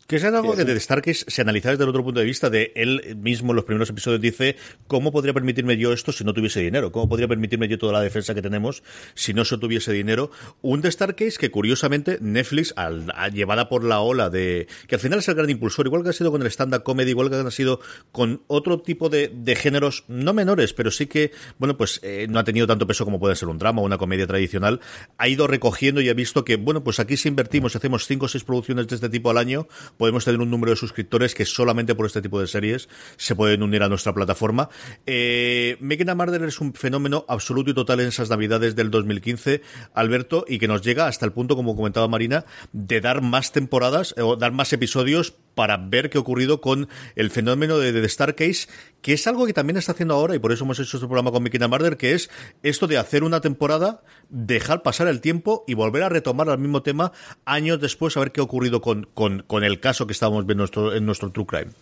Que 0.06 0.16
es 0.16 0.24
algo 0.24 0.54
que 0.54 0.64
de 0.64 0.78
Starkey 0.78 1.14
se 1.14 1.40
analiza 1.40 1.70
desde 1.70 1.84
el 1.84 1.90
otro 1.90 2.04
punto 2.04 2.20
de 2.20 2.26
vista, 2.26 2.50
de 2.50 2.72
él 2.74 3.16
mismo 3.16 3.52
en 3.52 3.56
los 3.56 3.64
primeros 3.64 3.88
episodios 3.88 4.20
dice, 4.20 4.56
¿cómo 4.86 5.12
podría 5.12 5.32
permitirme 5.32 5.76
yo 5.76 5.92
esto 5.92 6.12
si 6.12 6.24
no 6.24 6.34
tuviese 6.34 6.60
dinero? 6.60 6.92
¿Cómo 6.92 7.08
podría 7.08 7.28
permitirme 7.28 7.68
yo 7.68 7.78
toda 7.78 7.92
la 7.92 8.00
defensa 8.00 8.34
que 8.34 8.42
tenemos 8.42 8.82
si 9.14 9.32
no 9.32 9.44
se 9.44 9.58
tuviese 9.58 9.92
dinero? 9.92 10.30
Un 10.60 10.80
de 10.80 10.90
Starcase 10.90 11.38
que 11.38 11.50
curiosamente 11.50 12.18
Netflix, 12.20 12.74
al, 12.76 13.06
llevada 13.32 13.68
por 13.68 13.84
la 13.84 14.00
ola 14.00 14.28
de, 14.28 14.66
que 14.86 14.96
al 14.96 15.00
final 15.00 15.20
es 15.20 15.28
el 15.28 15.34
gran 15.34 15.48
impulsor, 15.50 15.86
igual 15.86 16.02
que 16.02 16.10
ha 16.10 16.12
sido 16.12 16.30
con 16.30 16.42
el 16.42 16.48
stand-up 16.48 16.82
comedy, 16.82 17.10
igual 17.10 17.30
que 17.30 17.36
ha 17.36 17.50
sido 17.50 17.80
con 18.10 18.42
otro 18.48 18.80
tipo 18.80 19.08
de, 19.08 19.32
de 19.34 19.56
géneros, 19.56 20.04
no 20.08 20.34
menores, 20.34 20.72
pero 20.72 20.90
sí 20.90 21.06
que, 21.06 21.32
bueno, 21.58 21.76
pues 21.76 22.00
eh, 22.02 22.26
no 22.28 22.38
ha 22.38 22.44
tenido 22.44 22.66
tanto 22.66 22.86
peso 22.86 23.04
como 23.04 23.20
puede 23.20 23.36
ser 23.36 23.48
un 23.48 23.58
drama 23.58 23.80
o 23.80 23.84
una 23.84 23.98
comedia 23.98 24.26
tradicional, 24.26 24.80
ha 25.16 25.28
ido 25.28 25.46
recogiendo 25.46 26.00
y 26.00 26.08
ha 26.08 26.14
visto 26.14 26.44
que, 26.44 26.56
bueno, 26.56 26.84
pues 26.84 27.00
aquí 27.00 27.16
si 27.16 27.28
invertimos, 27.28 27.76
hacemos 27.76 28.06
cinco 28.06 28.26
o 28.26 28.28
seis 28.28 28.44
producciones 28.44 28.88
de 28.88 28.96
este 28.96 29.08
tipo 29.08 29.30
al 29.30 29.38
año, 29.38 29.68
podemos 29.96 30.24
tener 30.24 30.40
un 30.40 30.50
número 30.50 30.70
de 30.70 30.76
suscriptores 30.76 31.34
que 31.34 31.44
solamente 31.44 31.94
por 31.94 32.06
este 32.06 32.22
tipo 32.22 32.40
de 32.40 32.46
series 32.46 32.88
se 33.16 33.34
pueden 33.34 33.62
unir 33.62 33.82
a 33.82 33.88
nuestra 33.88 34.12
plataforma. 34.12 34.68
Eh, 35.06 35.76
Making 35.80 36.10
a 36.10 36.14
Murder 36.14 36.42
es 36.44 36.60
un 36.60 36.74
fenómeno 36.74 37.24
absoluto 37.28 37.70
y 37.70 37.74
total 37.74 38.00
en 38.00 38.08
esas 38.08 38.30
navidades 38.30 38.76
del 38.76 38.90
2015, 38.90 39.62
Alberto, 39.94 40.44
y 40.48 40.58
que 40.58 40.68
nos 40.68 40.82
llega 40.82 41.06
hasta 41.06 41.26
el 41.26 41.32
punto, 41.32 41.56
como 41.56 41.76
comentaba 41.76 42.08
Marina, 42.08 42.44
de 42.72 43.00
dar 43.00 43.22
más 43.22 43.52
temporadas 43.52 44.14
o 44.18 44.36
dar 44.36 44.52
más 44.52 44.72
episodios 44.72 45.34
para 45.54 45.76
ver 45.76 46.10
qué 46.10 46.18
ha 46.18 46.20
ocurrido 46.20 46.60
con 46.60 46.88
el 47.16 47.30
fenómeno 47.30 47.78
de 47.78 47.92
The 47.92 48.08
Starcase, 48.08 48.68
que 49.00 49.12
es 49.12 49.26
algo 49.26 49.46
que 49.46 49.52
también 49.52 49.76
está 49.76 49.92
haciendo 49.92 50.14
ahora, 50.14 50.34
y 50.34 50.38
por 50.38 50.52
eso 50.52 50.64
hemos 50.64 50.78
hecho 50.78 50.96
este 50.96 51.06
programa 51.06 51.30
con 51.30 51.42
Mickey 51.42 51.60
Murder, 51.68 51.96
que 51.96 52.12
es 52.12 52.30
esto 52.62 52.86
de 52.86 52.98
hacer 52.98 53.24
una 53.24 53.40
temporada, 53.40 54.02
dejar 54.28 54.82
pasar 54.82 55.08
el 55.08 55.20
tiempo 55.20 55.64
y 55.66 55.74
volver 55.74 56.02
a 56.02 56.08
retomar 56.08 56.48
el 56.48 56.58
mismo 56.58 56.82
tema 56.82 57.12
años 57.44 57.80
después 57.80 58.16
a 58.16 58.20
ver 58.20 58.32
qué 58.32 58.40
ha 58.40 58.44
ocurrido 58.44 58.80
con, 58.80 59.08
con, 59.14 59.42
con 59.46 59.64
el 59.64 59.80
caso 59.80 60.06
que 60.06 60.12
estábamos 60.12 60.46
viendo 60.46 60.62
nuestro, 60.62 60.94
en 60.94 61.04
nuestro 61.04 61.30
True 61.30 61.46
Crime. 61.46 61.72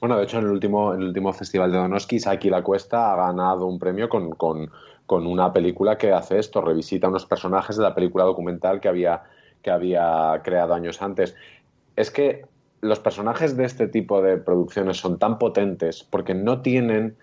Bueno, 0.00 0.16
de 0.16 0.24
hecho, 0.24 0.38
en 0.38 0.44
el 0.44 0.50
último, 0.50 0.94
en 0.94 1.00
el 1.00 1.08
último 1.08 1.32
festival 1.32 1.72
de 1.72 1.78
Donoski, 1.78 2.20
Saki 2.20 2.50
La 2.50 2.62
Cuesta 2.62 3.12
ha 3.12 3.16
ganado 3.16 3.66
un 3.66 3.80
premio 3.80 4.08
con, 4.08 4.30
con, 4.30 4.70
con 5.06 5.26
una 5.26 5.52
película 5.52 5.98
que 5.98 6.12
hace 6.12 6.38
esto, 6.38 6.60
revisita 6.60 7.08
unos 7.08 7.26
personajes 7.26 7.76
de 7.76 7.82
la 7.82 7.96
película 7.96 8.22
documental 8.22 8.80
que 8.80 8.86
había, 8.86 9.24
que 9.60 9.70
había 9.70 10.40
creado 10.44 10.74
años 10.74 11.02
antes. 11.02 11.34
Es 11.96 12.12
que 12.12 12.46
los 12.80 13.00
personajes 13.00 13.56
de 13.56 13.64
este 13.64 13.88
tipo 13.88 14.22
de 14.22 14.36
producciones 14.36 14.96
son 14.98 15.18
tan 15.18 15.38
potentes 15.38 16.04
porque 16.04 16.34
no 16.34 16.62
tienen 16.62 17.16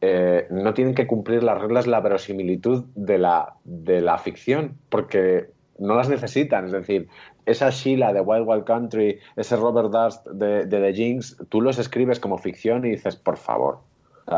eh, 0.00 0.46
no 0.50 0.74
tienen 0.74 0.94
que 0.94 1.08
cumplir 1.08 1.42
las 1.42 1.60
reglas 1.60 1.88
la 1.88 2.00
verosimilitud 2.00 2.84
de 2.94 3.18
la, 3.18 3.54
de 3.64 4.00
la 4.00 4.16
ficción, 4.18 4.78
porque 4.90 5.50
no 5.78 5.96
las 5.96 6.08
necesitan. 6.08 6.66
Es 6.66 6.72
decir, 6.72 7.08
esa 7.46 7.70
Sheila 7.70 8.12
de 8.12 8.20
Wild 8.20 8.46
Wild 8.46 8.64
Country, 8.64 9.18
ese 9.34 9.56
Robert 9.56 9.90
Dust 9.90 10.26
de, 10.28 10.66
The 10.66 10.94
Jinx, 10.94 11.36
tú 11.48 11.60
los 11.60 11.78
escribes 11.80 12.20
como 12.20 12.38
ficción 12.38 12.84
y 12.84 12.90
dices, 12.90 13.16
por 13.16 13.36
favor. 13.36 13.80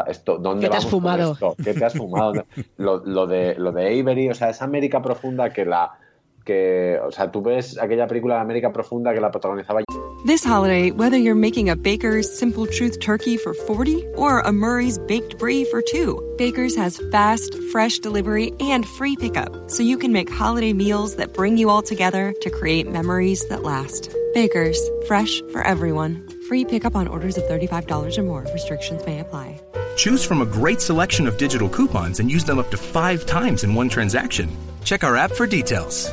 Esto, 0.07 0.39
¿dónde 0.39 0.67
¿Qué 0.67 0.71
te 0.71 0.77
has 0.77 0.87
fumado? 0.87 1.37
¿Qué 1.63 1.75
te 1.75 1.85
has 1.85 1.95
fumado? 1.95 2.45
lo, 2.77 3.05
lo, 3.05 3.27
de, 3.27 3.57
lo 3.57 3.73
de 3.73 4.01
Avery, 4.01 4.31
o 4.31 4.35
sea, 4.35 4.51
esa 4.51 4.65
América 4.65 5.03
profunda 5.03 5.53
que 5.53 5.65
la, 5.65 5.99
que, 6.51 6.99
o 7.01 7.13
sea, 7.13 7.31
tú 7.31 7.43
ves 7.43 7.79
aquella 7.79 8.09
película 8.09 8.35
de 8.35 8.41
América 8.41 8.73
Profunda 8.73 9.15
que 9.15 9.21
la 9.21 9.31
protagonizaba. 9.31 9.83
This 10.27 10.45
holiday, 10.45 10.91
whether 10.91 11.17
you're 11.17 11.37
making 11.37 11.71
a 11.71 11.77
Baker's 11.77 12.29
Simple 12.29 12.67
Truth 12.67 12.99
turkey 13.01 13.37
for 13.37 13.55
40 13.55 14.05
or 14.17 14.41
a 14.41 14.51
Murray's 14.51 14.99
Baked 14.99 15.39
Brie 15.39 15.65
for 15.65 15.81
2, 15.81 16.35
Baker's 16.37 16.75
has 16.75 17.01
fast, 17.13 17.55
fresh 17.71 18.01
delivery 18.01 18.53
and 18.59 18.85
free 18.85 19.15
pickup, 19.17 19.71
so 19.71 19.85
you 19.85 19.97
can 19.97 20.13
make 20.13 20.29
holiday 20.29 20.73
meals 20.73 21.17
that 21.17 21.33
bring 21.33 21.57
you 21.57 21.71
all 21.71 21.83
together 21.83 22.35
to 22.43 22.51
create 22.51 22.91
memories 22.91 23.47
that 23.49 23.63
last. 23.63 24.11
Baker's, 24.35 24.81
fresh 25.07 25.41
for 25.53 25.63
everyone. 25.63 26.27
Free 26.49 26.65
pickup 26.65 26.97
on 26.97 27.07
orders 27.07 27.39
of 27.39 27.45
$35 27.45 28.19
or 28.19 28.23
more. 28.25 28.45
Restrictions 28.53 29.07
may 29.07 29.21
apply. 29.21 29.61
Choose 29.97 30.25
from 30.25 30.43
a 30.43 30.47
great 30.47 30.81
selection 30.81 31.29
of 31.29 31.37
digital 31.39 31.69
coupons 31.69 32.19
and 32.19 32.29
use 32.29 32.45
them 32.45 32.59
up 32.59 32.71
to 32.73 32.77
five 32.77 33.25
times 33.25 33.63
in 33.63 33.73
one 33.75 33.89
transaction. 33.89 34.51
Check 34.83 35.05
our 35.05 35.17
app 35.17 35.31
for 35.33 35.47
details. 35.47 36.13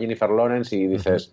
Jennifer 0.00 0.30
Lawrence 0.30 0.74
y 0.74 0.86
dices, 0.86 1.32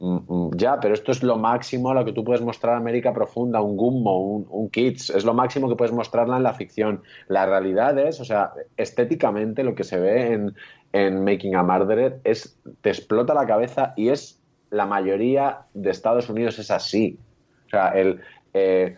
mm, 0.00 0.18
mm, 0.26 0.50
ya, 0.56 0.80
pero 0.80 0.94
esto 0.94 1.12
es 1.12 1.22
lo 1.22 1.36
máximo 1.36 1.90
a 1.90 1.94
lo 1.94 2.04
que 2.04 2.12
tú 2.12 2.24
puedes 2.24 2.42
mostrar 2.42 2.74
América 2.74 3.12
Profunda, 3.12 3.60
un 3.60 3.76
Gummo, 3.76 4.20
un, 4.20 4.68
Kids, 4.70 5.10
es 5.10 5.24
lo 5.24 5.34
máximo 5.34 5.68
que 5.68 5.76
puedes 5.76 5.92
mostrarla 5.92 6.36
en 6.36 6.42
la 6.42 6.54
ficción. 6.54 7.02
La 7.28 7.46
realidad 7.46 7.96
es, 7.98 8.20
o 8.20 8.24
sea, 8.24 8.52
estéticamente 8.76 9.62
lo 9.62 9.74
que 9.74 9.84
se 9.84 10.00
ve 10.00 10.32
en, 10.32 10.54
en 10.92 11.22
Making 11.22 11.54
a 11.54 11.62
Murderer 11.62 12.20
es, 12.24 12.58
te 12.80 12.90
explota 12.90 13.34
la 13.34 13.46
cabeza 13.46 13.92
y 13.96 14.08
es 14.08 14.40
la 14.70 14.86
mayoría 14.86 15.60
de 15.74 15.90
Estados 15.90 16.28
Unidos 16.28 16.58
es 16.58 16.70
así. 16.70 17.18
O 17.66 17.70
sea, 17.70 17.90
el, 17.90 18.20
eh, 18.54 18.96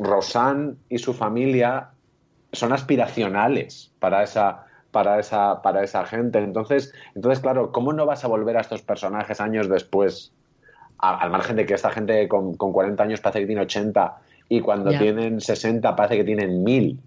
Rosanne 0.00 0.76
y 0.88 0.98
su 0.98 1.12
familia 1.12 1.90
son 2.52 2.72
aspiracionales 2.72 3.92
para 3.98 4.22
esa, 4.22 4.64
para 4.90 5.18
esa, 5.18 5.62
para 5.62 5.82
esa 5.82 6.04
gente. 6.04 6.38
Entonces, 6.38 6.92
entonces, 7.14 7.40
claro, 7.40 7.72
¿cómo 7.72 7.92
no 7.92 8.06
vas 8.06 8.24
a 8.24 8.28
volver 8.28 8.56
a 8.56 8.60
estos 8.60 8.82
personajes 8.82 9.40
años 9.40 9.68
después? 9.68 10.32
al 11.02 11.30
margen 11.30 11.56
de 11.56 11.64
que 11.64 11.72
esta 11.72 11.90
gente 11.90 12.28
con, 12.28 12.54
40 12.56 13.02
años 13.02 13.22
parece 13.22 13.40
que 13.40 13.46
tiene 13.46 13.62
80 13.62 14.18
y 14.50 14.60
cuando 14.60 14.90
tienen 14.90 15.40
60 15.40 15.96
parece 15.96 16.18
que 16.18 16.24
tienen 16.24 16.62
1000. 16.62 17.00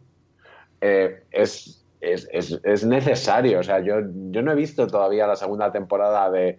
Eh, 0.81 1.23
es, 1.29 1.85
es, 2.01 2.27
es, 2.63 2.85
necesario. 2.85 3.59
O 3.59 3.63
sea, 3.63 3.81
yo, 3.81 3.97
yo 4.31 4.41
no 4.41 4.51
he 4.51 4.55
visto 4.55 4.87
todavía 4.87 5.27
la 5.27 5.35
segunda 5.35 5.71
temporada 5.71 6.31
de, 6.31 6.57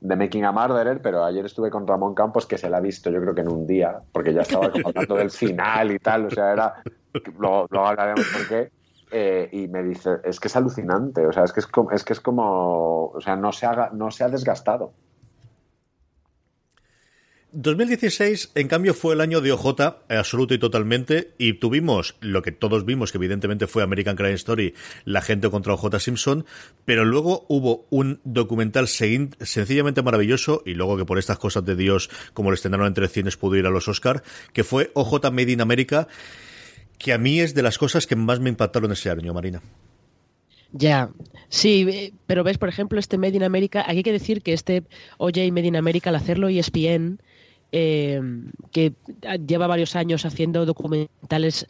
de 0.00 0.16
Making 0.16 0.44
a 0.44 0.52
Murderer, 0.52 1.00
pero 1.02 1.24
ayer 1.24 1.44
estuve 1.44 1.70
con 1.70 1.86
Ramón 1.86 2.14
Campos 2.14 2.46
que 2.46 2.58
se 2.58 2.70
la 2.70 2.78
ha 2.78 2.80
visto 2.80 3.10
yo 3.10 3.20
creo 3.20 3.34
que 3.34 3.42
en 3.42 3.52
un 3.52 3.66
día, 3.66 4.00
porque 4.12 4.32
ya 4.32 4.42
estaba 4.42 4.66
hablando 4.66 5.16
del 5.16 5.30
final 5.30 5.92
y 5.92 5.98
tal, 5.98 6.26
o 6.26 6.30
sea, 6.30 6.52
era, 6.52 6.82
luego, 7.38 7.68
hablaremos 7.86 8.26
por 8.32 8.48
qué, 8.48 8.70
eh, 9.10 9.48
y 9.52 9.68
me 9.68 9.82
dice, 9.82 10.18
es 10.24 10.38
que 10.40 10.48
es 10.48 10.56
alucinante, 10.56 11.26
o 11.26 11.32
sea, 11.32 11.44
es 11.44 11.52
que 11.52 11.60
es 11.60 11.66
como, 11.66 11.90
es 11.90 12.04
que 12.04 12.12
es 12.12 12.20
como 12.20 13.10
o 13.12 13.20
sea, 13.20 13.36
no 13.36 13.52
se, 13.52 13.66
haga, 13.66 13.90
no 13.92 14.10
se 14.10 14.24
ha 14.24 14.28
desgastado. 14.28 14.92
2016, 17.52 18.52
en 18.54 18.68
cambio, 18.68 18.94
fue 18.94 19.14
el 19.14 19.20
año 19.20 19.40
de 19.40 19.50
OJ, 19.50 19.80
absoluto 20.08 20.54
y 20.54 20.58
totalmente, 20.58 21.32
y 21.36 21.54
tuvimos 21.54 22.14
lo 22.20 22.42
que 22.42 22.52
todos 22.52 22.84
vimos, 22.84 23.10
que 23.10 23.18
evidentemente 23.18 23.66
fue 23.66 23.82
American 23.82 24.14
Crime 24.14 24.34
Story, 24.34 24.74
la 25.04 25.20
gente 25.20 25.50
contra 25.50 25.74
OJ 25.74 25.98
Simpson, 25.98 26.46
pero 26.84 27.04
luego 27.04 27.46
hubo 27.48 27.86
un 27.90 28.20
documental 28.22 28.86
sencillamente 28.86 30.02
maravilloso, 30.02 30.62
y 30.64 30.74
luego 30.74 30.96
que 30.96 31.04
por 31.04 31.18
estas 31.18 31.40
cosas 31.40 31.64
de 31.64 31.74
Dios, 31.74 32.08
como 32.34 32.50
lo 32.50 32.54
estrenaron 32.54 32.86
entre 32.86 33.08
cines, 33.08 33.36
pudo 33.36 33.56
ir 33.56 33.66
a 33.66 33.70
los 33.70 33.88
Oscar, 33.88 34.22
que 34.52 34.62
fue 34.62 34.92
OJ 34.94 35.32
Made 35.32 35.50
in 35.50 35.60
America, 35.60 36.06
que 37.00 37.14
a 37.14 37.18
mí 37.18 37.40
es 37.40 37.54
de 37.54 37.62
las 37.62 37.78
cosas 37.78 38.06
que 38.06 38.14
más 38.14 38.38
me 38.40 38.50
impactaron 38.50 38.92
ese 38.92 39.10
año, 39.10 39.32
Marina. 39.32 39.62
Ya, 40.72 41.10
sí, 41.48 41.86
eh, 41.88 42.12
pero 42.26 42.44
ves, 42.44 42.58
por 42.58 42.68
ejemplo, 42.68 43.00
este 43.00 43.18
Made 43.18 43.36
in 43.36 43.42
America, 43.42 43.80
aquí 43.80 43.96
hay 43.96 44.02
que 44.02 44.12
decir 44.12 44.42
que 44.42 44.52
este 44.52 44.84
OJ 45.18 45.50
Made 45.50 45.66
in 45.66 45.76
America, 45.76 46.10
al 46.10 46.16
hacerlo 46.16 46.48
ESPN, 46.48 47.18
eh, 47.72 48.20
que 48.70 48.92
lleva 49.46 49.66
varios 49.66 49.96
años 49.96 50.24
haciendo 50.26 50.66
documentales 50.66 51.66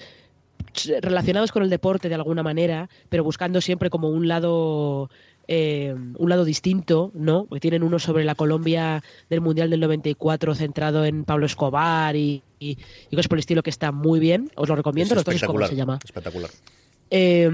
relacionados 1.01 1.53
con 1.53 1.63
el 1.63 1.71
deporte 1.71 2.09
de 2.09 2.15
alguna 2.17 2.43
manera, 2.43 2.91
pero 3.09 3.25
buscando 3.25 3.61
siempre 3.61 3.89
como 3.89 4.09
un 4.09 4.29
lado 4.29 5.11
eh, 5.53 5.93
un 6.17 6.31
lado 6.31 6.45
distinto, 6.45 7.11
¿no? 7.13 7.45
Porque 7.47 7.59
tienen 7.59 7.83
uno 7.83 7.99
sobre 7.99 8.23
la 8.23 8.37
Colombia 8.37 9.03
del 9.29 9.41
Mundial 9.41 9.69
del 9.69 9.81
94 9.81 10.55
centrado 10.55 11.05
en 11.05 11.25
Pablo 11.25 11.45
Escobar 11.45 12.15
y, 12.15 12.45
y, 12.61 12.77
cosas 13.11 13.27
por 13.27 13.37
el 13.37 13.41
estilo 13.41 13.65
que 13.65 13.71
está 13.71 13.91
muy 13.91 14.21
bien. 14.21 14.49
Os 14.55 14.69
lo 14.69 14.77
recomiendo, 14.77 15.17
no 15.17 15.23
sé 15.23 15.45
cómo 15.45 15.67
se 15.67 15.75
llama. 15.75 15.99
Espectacular. 16.05 16.51
Eh, 17.11 17.51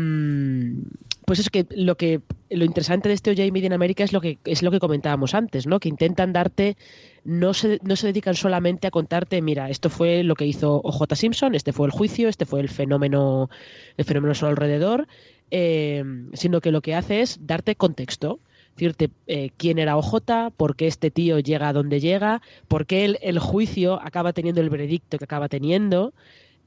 pues 1.27 1.41
es 1.41 1.51
que 1.51 1.67
lo 1.71 1.97
que 1.97 2.21
lo 2.51 2.65
interesante 2.65 3.09
de 3.09 3.15
este 3.15 3.31
OJ 3.31 3.51
Media 3.51 3.67
en 3.67 3.73
América 3.73 4.05
es 4.05 4.13
lo 4.13 4.21
que 4.21 4.39
es 4.45 4.63
lo 4.63 4.71
que 4.71 4.79
comentábamos 4.79 5.35
antes, 5.35 5.67
¿no? 5.67 5.81
Que 5.81 5.89
intentan 5.89 6.33
darte 6.33 6.77
no 7.25 7.53
se, 7.53 7.81
no 7.83 7.97
se 7.97 8.07
dedican 8.07 8.37
solamente 8.37 8.87
a 8.87 8.93
contarte, 8.93 9.43
mira, 9.43 9.69
esto 9.69 9.91
fue 9.91 10.23
lo 10.23 10.37
que 10.37 10.47
hizo 10.47 10.81
OJ 10.85 11.17
Simpson, 11.17 11.57
este 11.57 11.73
fue 11.73 11.87
el 11.89 11.93
juicio, 11.93 12.29
este 12.29 12.47
fue 12.47 12.61
el 12.61 12.69
fenómeno 12.69 13.51
el 13.97 14.05
fenómeno 14.05 14.33
a 14.33 14.35
su 14.37 14.47
alrededor, 14.47 15.09
eh, 15.51 16.05
sino 16.33 16.61
que 16.61 16.73
lo 16.73 16.81
que 16.81 16.95
hace 16.95 17.21
es 17.21 17.39
darte 17.47 17.77
contexto 17.77 18.41
decirte 18.77 19.09
eh, 19.27 19.53
quién 19.57 19.79
era 19.79 19.97
OJ, 19.97 20.51
por 20.55 20.77
qué 20.77 20.87
este 20.87 21.11
tío 21.11 21.39
llega 21.39 21.69
a 21.69 21.73
donde 21.73 21.99
llega, 21.99 22.43
por 22.69 22.85
qué 22.85 23.07
el, 23.07 23.19
el 23.23 23.39
juicio 23.39 23.99
acaba 24.03 24.35
teniendo 24.35 24.61
el 24.61 24.69
veredicto 24.69 25.17
que 25.17 25.25
acaba 25.25 25.49
teniendo, 25.49 26.13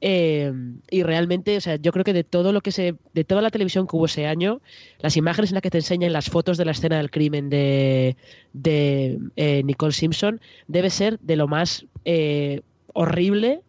eh, 0.00 0.52
y 0.90 1.02
realmente, 1.02 1.56
o 1.56 1.60
sea, 1.60 1.76
yo 1.76 1.92
creo 1.92 2.04
que 2.04 2.12
de 2.12 2.24
todo 2.24 2.52
lo 2.52 2.62
que 2.62 2.72
se, 2.72 2.94
de 3.12 3.24
toda 3.24 3.42
la 3.42 3.50
televisión 3.50 3.86
que 3.86 3.96
hubo 3.96 4.06
ese 4.06 4.26
año, 4.26 4.60
las 4.98 5.16
imágenes 5.16 5.50
en 5.50 5.54
las 5.54 5.62
que 5.62 5.70
te 5.70 5.78
enseñan 5.78 6.12
las 6.12 6.30
fotos 6.30 6.56
de 6.56 6.64
la 6.64 6.72
escena 6.72 6.96
del 6.96 7.10
crimen 7.10 7.50
de, 7.50 8.16
de 8.52 9.18
eh, 9.36 9.62
Nicole 9.62 9.92
Simpson, 9.92 10.40
debe 10.68 10.90
ser 10.90 11.18
de 11.20 11.36
lo 11.36 11.48
más 11.48 11.86
eh, 12.04 12.62
horrible 12.94 13.60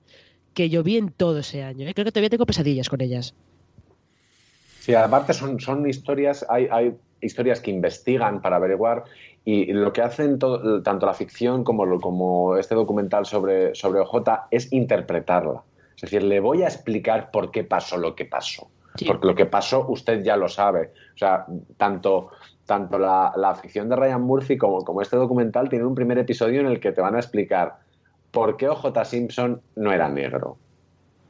que 0.54 0.70
yo 0.70 0.84
vi 0.84 0.98
en 0.98 1.10
todo 1.10 1.40
ese 1.40 1.64
año. 1.64 1.88
Creo 1.94 2.06
que 2.06 2.12
todavía 2.12 2.30
tengo 2.30 2.46
pesadillas 2.46 2.90
con 2.90 3.02
ellas. 3.02 3.34
Sí, 4.82 4.96
aparte 4.96 5.34
son, 5.34 5.60
son 5.60 5.88
historias, 5.88 6.44
hay, 6.50 6.68
hay 6.72 6.98
historias 7.22 7.62
que 7.62 7.70
investigan 7.70 8.42
para 8.42 8.56
averiguar 8.56 9.04
y 9.46 9.72
lo 9.74 9.94
que 9.94 10.02
hacen 10.02 10.40
tanto 10.40 11.06
la 11.06 11.14
ficción 11.14 11.64
como, 11.64 12.02
como 12.02 12.58
este 12.58 12.74
documental 12.74 13.28
sobre, 13.28 13.76
sobre 13.76 14.00
OJ 14.00 14.48
es 14.50 14.74
interpretarla. 14.74 15.62
Es 15.96 16.02
decir, 16.02 16.24
le 16.24 16.40
voy 16.40 16.64
a 16.64 16.66
explicar 16.66 17.30
por 17.30 17.52
qué 17.52 17.64
pasó 17.64 17.98
lo 17.98 18.16
que 18.16 18.26
pasó. 18.26 18.72
Porque 19.06 19.28
lo 19.28 19.36
que 19.36 19.46
pasó 19.46 19.86
usted 19.88 20.24
ya 20.24 20.36
lo 20.36 20.50
sabe. 20.50 20.92
O 21.14 21.18
sea, 21.18 21.46
tanto, 21.78 22.32
tanto 22.66 22.98
la, 22.98 23.34
la 23.36 23.54
ficción 23.54 23.88
de 23.88 23.96
Ryan 23.96 24.24
Murphy 24.24 24.58
como, 24.58 24.84
como 24.84 25.04
este 25.04 25.16
documental 25.16 25.70
tienen 25.70 25.88
un 25.88 25.94
primer 25.94 26.18
episodio 26.18 26.60
en 26.60 26.66
el 26.66 26.80
que 26.80 26.92
te 26.92 27.02
van 27.02 27.14
a 27.14 27.20
explicar 27.20 27.76
por 28.32 28.58
qué 28.58 28.68
OJ 28.68 29.06
Simpson 29.06 29.62
no 29.76 29.94
era 29.94 30.10
negro. 30.10 30.58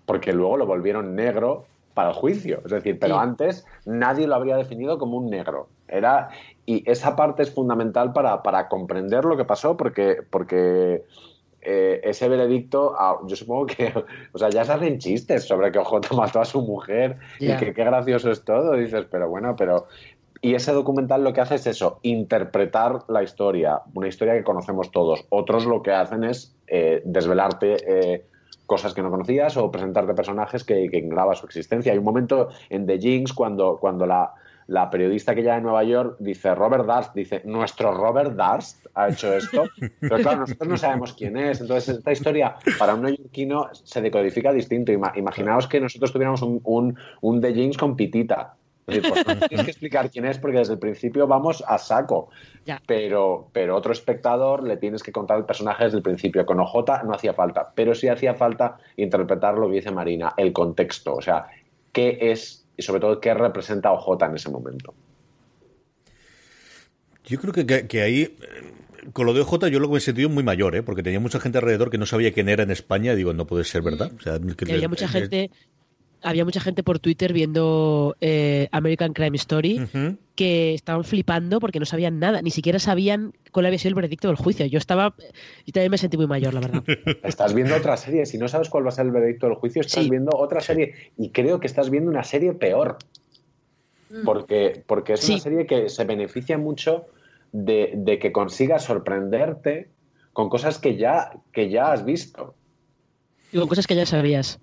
Porque 0.06 0.32
luego 0.32 0.56
lo 0.56 0.66
volvieron 0.66 1.18
negro 1.18 1.66
para 1.94 2.10
el 2.10 2.16
juicio. 2.16 2.62
Es 2.66 2.72
decir, 2.72 3.00
pero 3.00 3.20
antes 3.20 3.66
nadie 3.86 4.28
lo 4.28 4.36
habría 4.36 4.58
definido 4.58 4.98
como 4.98 5.18
un 5.18 5.30
negro. 5.30 5.70
Era, 5.88 6.30
y 6.66 6.90
esa 6.90 7.16
parte 7.16 7.44
es 7.44 7.54
fundamental 7.54 8.14
para, 8.14 8.44
para 8.44 8.68
comprender 8.70 9.26
lo 9.26 9.36
que 9.38 9.46
pasó, 9.46 9.76
porque, 9.76 10.18
porque 10.30 11.04
eh, 11.62 12.02
ese 12.04 12.30
veredicto, 12.30 12.96
ah, 12.98 13.20
yo 13.28 13.36
supongo 13.36 13.68
que, 13.68 13.94
o 14.34 14.38
sea, 14.38 14.50
ya 14.50 14.64
se 14.64 14.72
hacen 14.72 15.00
chistes 15.00 15.44
sobre 15.44 15.72
que 15.72 15.80
OJ 15.80 16.14
mató 16.16 16.42
a 16.42 16.46
su 16.46 16.62
mujer 16.62 17.18
y 17.40 17.56
que 17.58 17.74
qué 17.74 17.84
gracioso 17.84 18.32
es 18.32 18.44
todo. 18.44 18.74
Dices, 18.74 19.06
pero 19.12 19.30
bueno, 19.30 19.56
pero 19.56 19.88
y 20.42 20.56
ese 20.56 20.72
documental 20.72 21.24
lo 21.24 21.34
que 21.34 21.42
hace 21.42 21.56
es 21.56 21.68
eso, 21.68 22.00
interpretar 22.02 23.04
la 23.08 23.22
historia, 23.22 23.82
una 23.94 24.08
historia 24.08 24.34
que 24.34 24.44
conocemos 24.44 24.90
todos. 24.90 25.26
Otros 25.30 25.66
lo 25.66 25.84
que 25.84 25.92
hacen 25.92 26.24
es 26.24 26.56
eh, 26.68 27.04
desvelarte 27.06 27.78
eh, 27.88 28.26
cosas 28.72 28.94
que 28.94 29.02
no 29.02 29.12
conocías 29.12 29.58
o 29.58 29.70
presentarte 29.70 30.14
personajes 30.14 30.64
que, 30.64 30.88
que 30.90 31.00
ignoraba 31.00 31.36
su 31.36 31.46
existencia. 31.46 31.92
Hay 31.92 31.98
un 31.98 32.06
momento 32.06 32.48
en 32.70 32.86
The 32.86 32.98
Jinx 33.00 33.34
cuando, 33.34 33.78
cuando 33.82 34.06
la, 34.06 34.32
la 34.68 34.90
periodista 34.90 35.36
que 35.36 35.44
ya 35.44 35.56
de 35.56 35.62
Nueva 35.62 35.84
York 35.84 36.16
dice, 36.20 36.56
Robert 36.56 36.86
Darst, 36.86 37.14
dice, 37.14 37.42
nuestro 37.44 37.94
Robert 37.94 38.34
Darst 38.34 38.86
ha 38.94 39.10
hecho 39.10 39.34
esto, 39.34 39.66
pero 40.00 40.20
claro, 40.20 40.40
nosotros 40.40 40.70
no 40.70 40.78
sabemos 40.78 41.12
quién 41.12 41.36
es. 41.36 41.60
Entonces, 41.60 41.98
esta 41.98 42.14
historia 42.14 42.56
para 42.80 42.96
un 42.96 43.02
neoyorquino 43.02 43.68
se 43.74 44.02
decodifica 44.02 44.54
distinto. 44.54 44.94
Imaginaos 44.94 45.68
que 45.68 45.82
nosotros 45.82 46.14
tuviéramos 46.14 46.42
un, 46.42 46.62
un, 46.64 46.98
un 47.20 47.42
The 47.42 47.54
Jinx 47.54 47.78
con 47.78 47.98
pitita. 47.98 48.56
Pues 49.00 49.26
no 49.26 49.48
tienes 49.48 49.66
que 49.66 49.72
explicar 49.72 50.10
quién 50.10 50.26
es 50.26 50.38
porque 50.38 50.58
desde 50.58 50.74
el 50.74 50.80
principio 50.80 51.28
vamos 51.28 51.64
a 51.66 51.78
saco. 51.78 52.30
Pero, 52.86 53.50
pero 53.54 53.76
otro 53.76 53.92
espectador 53.92 54.64
le 54.64 54.78
tienes 54.78 55.02
que 55.04 55.12
contar 55.12 55.38
el 55.38 55.46
personaje 55.46 55.86
desde 55.86 55.98
el 55.98 56.04
principio. 56.04 56.46
Con 56.46 56.60
OJ 56.60 57.04
no 57.06 57.14
hacía 57.14 57.34
falta, 57.34 57.72
pero 57.74 57.96
sí 57.96 58.08
hacía 58.08 58.34
falta 58.36 58.78
interpretar 58.98 59.56
lo 59.58 59.68
que 59.70 59.76
dice 59.76 59.92
Marina, 59.92 60.34
el 60.38 60.54
contexto. 60.54 61.16
O 61.16 61.22
sea, 61.22 61.48
qué 61.92 62.18
es 62.20 62.66
y 62.78 62.82
sobre 62.82 63.02
todo 63.02 63.20
qué 63.20 63.34
representa 63.34 63.92
OJ 63.92 64.24
en 64.24 64.36
ese 64.36 64.50
momento. 64.50 64.94
Yo 67.26 67.40
creo 67.40 67.54
que, 67.54 67.88
que, 67.88 68.02
ahí 68.02 68.22
eh, 68.22 68.38
con 69.14 69.26
lo 69.26 69.34
de 69.34 69.42
OJ 69.42 69.68
yo 69.68 69.80
lo 69.80 69.88
que 69.88 69.94
me 69.94 69.98
he 70.00 70.02
sentido 70.02 70.30
muy 70.30 70.44
mayor, 70.44 70.76
¿eh? 70.76 70.84
porque 70.84 71.04
tenía 71.04 71.20
mucha 71.20 71.40
gente 71.40 71.58
alrededor 71.58 71.90
que 71.90 71.98
no 71.98 72.06
sabía 72.06 72.34
quién 72.34 72.50
era 72.50 72.64
en 72.64 72.72
España. 72.72 73.14
Y 73.14 73.18
digo, 73.18 73.34
no 73.34 73.46
puede 73.46 73.64
ser 73.64 73.82
verdad. 73.82 74.12
O 74.18 74.22
sea, 74.22 74.40
que 74.40 74.74
había 74.74 74.90
mucha 74.90 75.08
gente 75.08 75.52
había 76.22 76.46
mucha 76.46 76.60
gente 76.60 76.84
por 76.84 77.00
Twitter 77.00 77.34
viendo 77.34 78.16
eh, 78.22 78.68
American 78.72 79.14
Crime 79.14 79.36
Story 79.38 79.82
que 80.36 80.74
estaban 80.74 81.04
flipando 81.04 81.60
porque 81.60 81.80
no 81.80 81.86
sabían 81.86 82.20
nada, 82.20 82.42
ni 82.42 82.52
siquiera 82.52 82.80
sabían 82.80 83.34
cuál 83.52 83.66
había 83.66 83.80
sido 83.80 83.90
el 83.90 83.96
veredicto 83.96 84.28
del 84.28 84.38
juicio. 84.38 84.66
Yo 84.66 84.78
estaba, 84.78 85.16
yo 85.18 85.74
también 85.74 85.92
me 85.92 85.98
sentí 85.98 86.18
muy 86.18 86.28
mayor, 86.28 86.54
la 86.54 86.62
verdad. 86.62 86.84
Estás 87.24 87.54
viendo 87.54 87.76
otra 87.76 87.98
serie, 87.98 88.26
si 88.26 88.38
no 88.38 88.48
sabes 88.48 88.70
cuál 88.70 88.86
va 88.86 88.90
a 88.90 88.94
ser 88.94 89.06
el 89.06 89.12
veredicto 89.12 89.48
del 89.48 89.56
juicio, 89.56 89.82
estás 89.82 90.10
viendo 90.10 90.32
otra 90.38 90.62
serie 90.62 90.94
y 91.18 91.30
creo 91.30 91.60
que 91.60 91.68
estás 91.68 91.90
viendo 91.90 92.10
una 92.10 92.24
serie 92.24 92.54
peor. 92.54 92.98
Mm. 94.10 94.26
Porque, 94.26 94.84
porque 94.86 95.14
es 95.14 95.30
una 95.30 95.40
serie 95.40 95.66
que 95.66 95.90
se 95.90 96.04
beneficia 96.04 96.58
mucho 96.58 97.06
de, 97.52 97.94
de 97.96 98.20
que 98.20 98.32
consigas 98.32 98.84
sorprenderte 98.84 99.90
con 100.34 100.50
cosas 100.50 100.80
que 100.80 100.98
ya, 100.98 101.32
que 101.52 101.70
ya 101.70 101.92
has 101.92 102.06
visto. 102.06 102.56
Y 103.52 103.58
con 103.58 103.68
cosas 103.68 103.88
que 103.88 103.96
ya 103.96 104.06
sabías. 104.06 104.60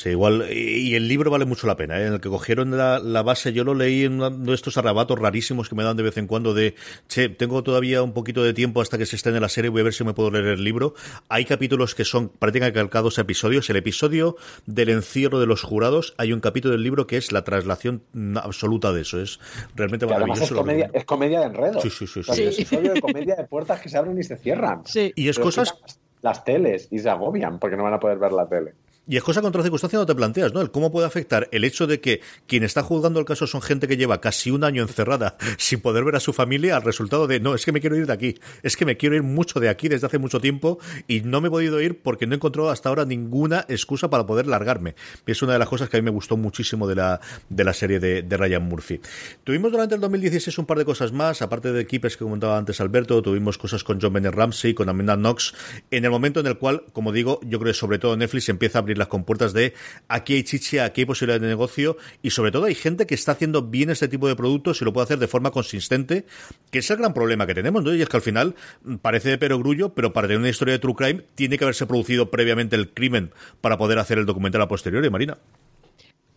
Sí, 0.00 0.08
igual, 0.08 0.46
y 0.50 0.94
el 0.94 1.08
libro 1.08 1.30
vale 1.30 1.44
mucho 1.44 1.66
la 1.66 1.76
pena, 1.76 2.00
¿eh? 2.00 2.06
en 2.06 2.14
el 2.14 2.20
que 2.22 2.30
cogieron 2.30 2.70
la, 2.74 3.22
base, 3.22 3.52
yo 3.52 3.64
lo 3.64 3.74
leí 3.74 4.04
en 4.04 4.14
uno 4.14 4.30
de 4.30 4.54
estos 4.54 4.78
arrebatos 4.78 5.18
rarísimos 5.18 5.68
que 5.68 5.74
me 5.74 5.84
dan 5.84 5.94
de 5.98 6.02
vez 6.02 6.16
en 6.16 6.26
cuando 6.26 6.54
de, 6.54 6.74
che, 7.06 7.28
tengo 7.28 7.62
todavía 7.62 8.02
un 8.02 8.14
poquito 8.14 8.42
de 8.42 8.54
tiempo 8.54 8.80
hasta 8.80 8.96
que 8.96 9.04
se 9.04 9.16
esté 9.16 9.28
en 9.28 9.38
la 9.42 9.50
serie, 9.50 9.68
voy 9.68 9.82
a 9.82 9.84
ver 9.84 9.92
si 9.92 10.02
me 10.02 10.14
puedo 10.14 10.30
leer 10.30 10.46
el 10.46 10.64
libro. 10.64 10.94
Hay 11.28 11.44
capítulos 11.44 11.94
que 11.94 12.06
son 12.06 12.30
prácticamente 12.30 12.78
calcados 12.78 13.18
a 13.18 13.20
episodios. 13.20 13.68
El 13.68 13.76
episodio 13.76 14.36
del 14.64 14.88
encierro 14.88 15.38
de 15.38 15.44
los 15.44 15.62
jurados, 15.62 16.14
hay 16.16 16.32
un 16.32 16.40
capítulo 16.40 16.72
del 16.72 16.82
libro 16.82 17.06
que 17.06 17.18
es 17.18 17.30
la 17.30 17.44
traslación 17.44 18.02
absoluta 18.36 18.94
de 18.94 19.02
eso, 19.02 19.20
es 19.20 19.38
realmente 19.76 20.06
maravilloso. 20.06 20.44
Es 20.44 20.50
comedia, 20.52 20.90
es 20.94 21.04
comedia, 21.04 21.40
de 21.40 21.46
enredo. 21.46 21.78
Sí, 21.82 21.90
sí, 21.90 22.06
sí. 22.06 22.22
sí. 22.22 22.42
Es 22.42 22.58
episodio 22.58 22.94
de 22.94 23.02
comedia 23.02 23.36
de 23.36 23.44
puertas 23.44 23.78
que 23.78 23.90
se 23.90 23.98
abren 23.98 24.18
y 24.18 24.22
se 24.22 24.38
cierran. 24.38 24.80
Sí. 24.86 25.12
Y 25.14 25.28
es 25.28 25.38
cosas... 25.38 25.74
Las 26.22 26.42
teles 26.44 26.88
y 26.90 26.98
se 26.98 27.08
agobian 27.10 27.58
porque 27.58 27.76
no 27.76 27.82
van 27.82 27.94
a 27.94 28.00
poder 28.00 28.18
ver 28.18 28.32
la 28.32 28.46
tele. 28.46 28.72
Y 29.08 29.16
es 29.16 29.22
cosa 29.22 29.42
contra 29.42 29.62
circunstancia 29.62 29.98
no 29.98 30.06
te 30.06 30.14
planteas, 30.14 30.52
¿no? 30.52 30.60
El 30.60 30.70
cómo 30.70 30.92
puede 30.92 31.06
afectar 31.06 31.48
el 31.52 31.64
hecho 31.64 31.86
de 31.86 32.00
que 32.00 32.20
quien 32.46 32.62
está 32.62 32.82
juzgando 32.82 33.18
el 33.18 33.26
caso 33.26 33.46
son 33.46 33.60
gente 33.60 33.88
que 33.88 33.96
lleva 33.96 34.20
casi 34.20 34.50
un 34.50 34.62
año 34.62 34.82
encerrada 34.82 35.36
sin 35.58 35.80
poder 35.80 36.04
ver 36.04 36.16
a 36.16 36.20
su 36.20 36.32
familia 36.32 36.76
al 36.76 36.82
resultado 36.82 37.26
de, 37.26 37.40
no, 37.40 37.54
es 37.54 37.64
que 37.64 37.72
me 37.72 37.80
quiero 37.80 37.96
ir 37.96 38.06
de 38.06 38.12
aquí, 38.12 38.38
es 38.62 38.76
que 38.76 38.84
me 38.84 38.96
quiero 38.96 39.16
ir 39.16 39.22
mucho 39.22 39.58
de 39.58 39.68
aquí 39.68 39.88
desde 39.88 40.06
hace 40.06 40.18
mucho 40.18 40.40
tiempo 40.40 40.78
y 41.08 41.22
no 41.22 41.40
me 41.40 41.48
he 41.48 41.50
podido 41.50 41.80
ir 41.80 42.02
porque 42.02 42.26
no 42.26 42.34
he 42.34 42.36
encontrado 42.36 42.70
hasta 42.70 42.88
ahora 42.88 43.04
ninguna 43.04 43.64
excusa 43.68 44.10
para 44.10 44.26
poder 44.26 44.46
largarme. 44.46 44.94
Es 45.26 45.42
una 45.42 45.54
de 45.54 45.58
las 45.58 45.68
cosas 45.68 45.88
que 45.88 45.96
a 45.96 46.00
mí 46.00 46.04
me 46.04 46.10
gustó 46.10 46.36
muchísimo 46.36 46.86
de 46.86 46.94
la, 46.94 47.20
de 47.48 47.64
la 47.64 47.72
serie 47.72 48.00
de, 48.00 48.36
Ryan 48.40 48.62
Murphy. 48.62 49.00
Tuvimos 49.44 49.72
durante 49.72 49.96
el 49.96 50.00
2016 50.00 50.56
un 50.58 50.66
par 50.66 50.78
de 50.78 50.84
cosas 50.84 51.12
más, 51.12 51.42
aparte 51.42 51.72
de 51.72 51.80
equipos 51.80 52.16
que 52.16 52.24
comentaba 52.24 52.56
antes 52.56 52.80
Alberto, 52.80 53.20
tuvimos 53.22 53.58
cosas 53.58 53.84
con 53.84 54.00
John 54.00 54.12
Bennett 54.12 54.34
Ramsey, 54.34 54.72
con 54.72 54.88
Amanda 54.88 55.16
Knox, 55.16 55.54
en 55.90 56.04
el 56.04 56.10
momento 56.10 56.40
en 56.40 56.46
el 56.46 56.58
cual, 56.58 56.84
como 56.92 57.12
digo, 57.12 57.40
yo 57.42 57.58
creo 57.58 57.72
que 57.72 57.78
sobre 57.78 57.98
todo 57.98 58.16
Netflix 58.16 58.48
empieza 58.48 58.78
a 58.78 58.84
las 58.98 59.08
compuertas 59.08 59.52
de 59.52 59.74
aquí 60.08 60.34
hay 60.34 60.44
chicha, 60.44 60.84
aquí 60.84 61.02
hay 61.02 61.04
posibilidad 61.04 61.40
de 61.40 61.48
negocio 61.48 61.96
y 62.22 62.30
sobre 62.30 62.50
todo 62.50 62.64
hay 62.64 62.74
gente 62.74 63.06
que 63.06 63.14
está 63.14 63.32
haciendo 63.32 63.62
bien 63.62 63.90
este 63.90 64.08
tipo 64.08 64.28
de 64.28 64.36
productos 64.36 64.80
y 64.80 64.84
lo 64.84 64.92
puede 64.92 65.04
hacer 65.04 65.18
de 65.18 65.28
forma 65.28 65.50
consistente, 65.50 66.24
que 66.70 66.78
es 66.80 66.90
el 66.90 66.98
gran 66.98 67.14
problema 67.14 67.46
que 67.46 67.54
tenemos, 67.54 67.84
¿no? 67.84 67.94
Y 67.94 68.02
es 68.02 68.08
que 68.08 68.16
al 68.16 68.22
final 68.22 68.54
mm, 68.84 68.96
parece 68.96 69.30
de 69.30 69.38
perogrullo, 69.38 69.94
pero 69.94 70.12
para 70.12 70.28
tener 70.28 70.40
una 70.40 70.48
historia 70.48 70.72
de 70.72 70.78
true 70.78 70.94
crime 70.94 71.22
tiene 71.34 71.58
que 71.58 71.64
haberse 71.64 71.86
producido 71.86 72.30
previamente 72.30 72.76
el 72.76 72.90
crimen 72.90 73.30
para 73.60 73.78
poder 73.78 73.98
hacer 73.98 74.18
el 74.18 74.26
documental 74.26 74.62
a 74.62 74.68
posteriori, 74.68 75.10
Marina. 75.10 75.38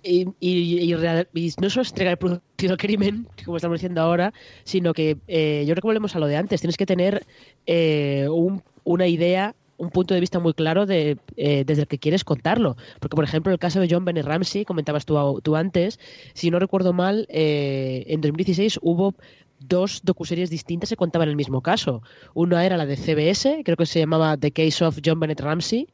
Y, 0.06 0.26
no 1.62 1.70
solo 1.70 1.82
es 1.82 1.90
entregar 1.90 2.18
producido 2.18 2.76
crimen, 2.78 3.28
como 3.46 3.58
estamos 3.58 3.80
diciendo 3.80 4.02
ahora, 4.02 4.34
sino 4.66 4.94
que 4.94 5.18
eh, 5.28 5.64
yo 5.66 5.74
creo 5.74 5.82
que 5.82 5.88
volvemos 5.88 6.16
a 6.16 6.20
lo 6.20 6.28
de 6.28 6.36
antes. 6.36 6.60
Tienes 6.60 6.76
que 6.76 6.86
tener 6.86 7.26
eh, 7.66 8.28
una 8.84 9.08
idea 9.08 9.56
un 9.84 9.90
punto 9.90 10.14
de 10.14 10.20
vista 10.20 10.40
muy 10.40 10.54
claro 10.54 10.86
de, 10.86 11.18
eh, 11.36 11.64
desde 11.66 11.84
el 11.84 11.88
que 11.88 12.00
quieres 12.00 12.24
contarlo. 12.24 12.76
Porque, 13.00 13.16
por 13.16 13.24
ejemplo, 13.24 13.52
el 13.52 13.60
caso 13.60 13.80
de 13.80 13.88
John 13.90 14.06
Bennett 14.06 14.26
Ramsey, 14.26 14.66
comentabas 14.66 15.06
tú, 15.06 15.42
tú 15.44 15.56
antes, 15.56 16.00
si 16.34 16.52
no 16.52 16.60
recuerdo 16.60 16.94
mal, 16.94 17.28
eh, 17.30 18.06
en 18.08 18.22
2016 18.22 18.80
hubo 18.82 19.16
dos 19.60 20.02
docuseries 20.04 20.50
distintas 20.50 20.90
que 20.90 20.96
contaban 20.96 21.30
el 21.30 21.36
mismo 21.36 21.62
caso. 21.62 22.02
Una 22.34 22.66
era 22.66 22.78
la 22.78 22.86
de 22.86 22.98
CBS, 22.98 23.62
creo 23.64 23.78
que 23.78 23.86
se 23.86 24.00
llamaba 24.00 24.38
The 24.38 24.52
Case 24.52 24.84
of 24.84 25.00
John 25.04 25.20
Bennett 25.20 25.40
Ramsey, 25.40 25.88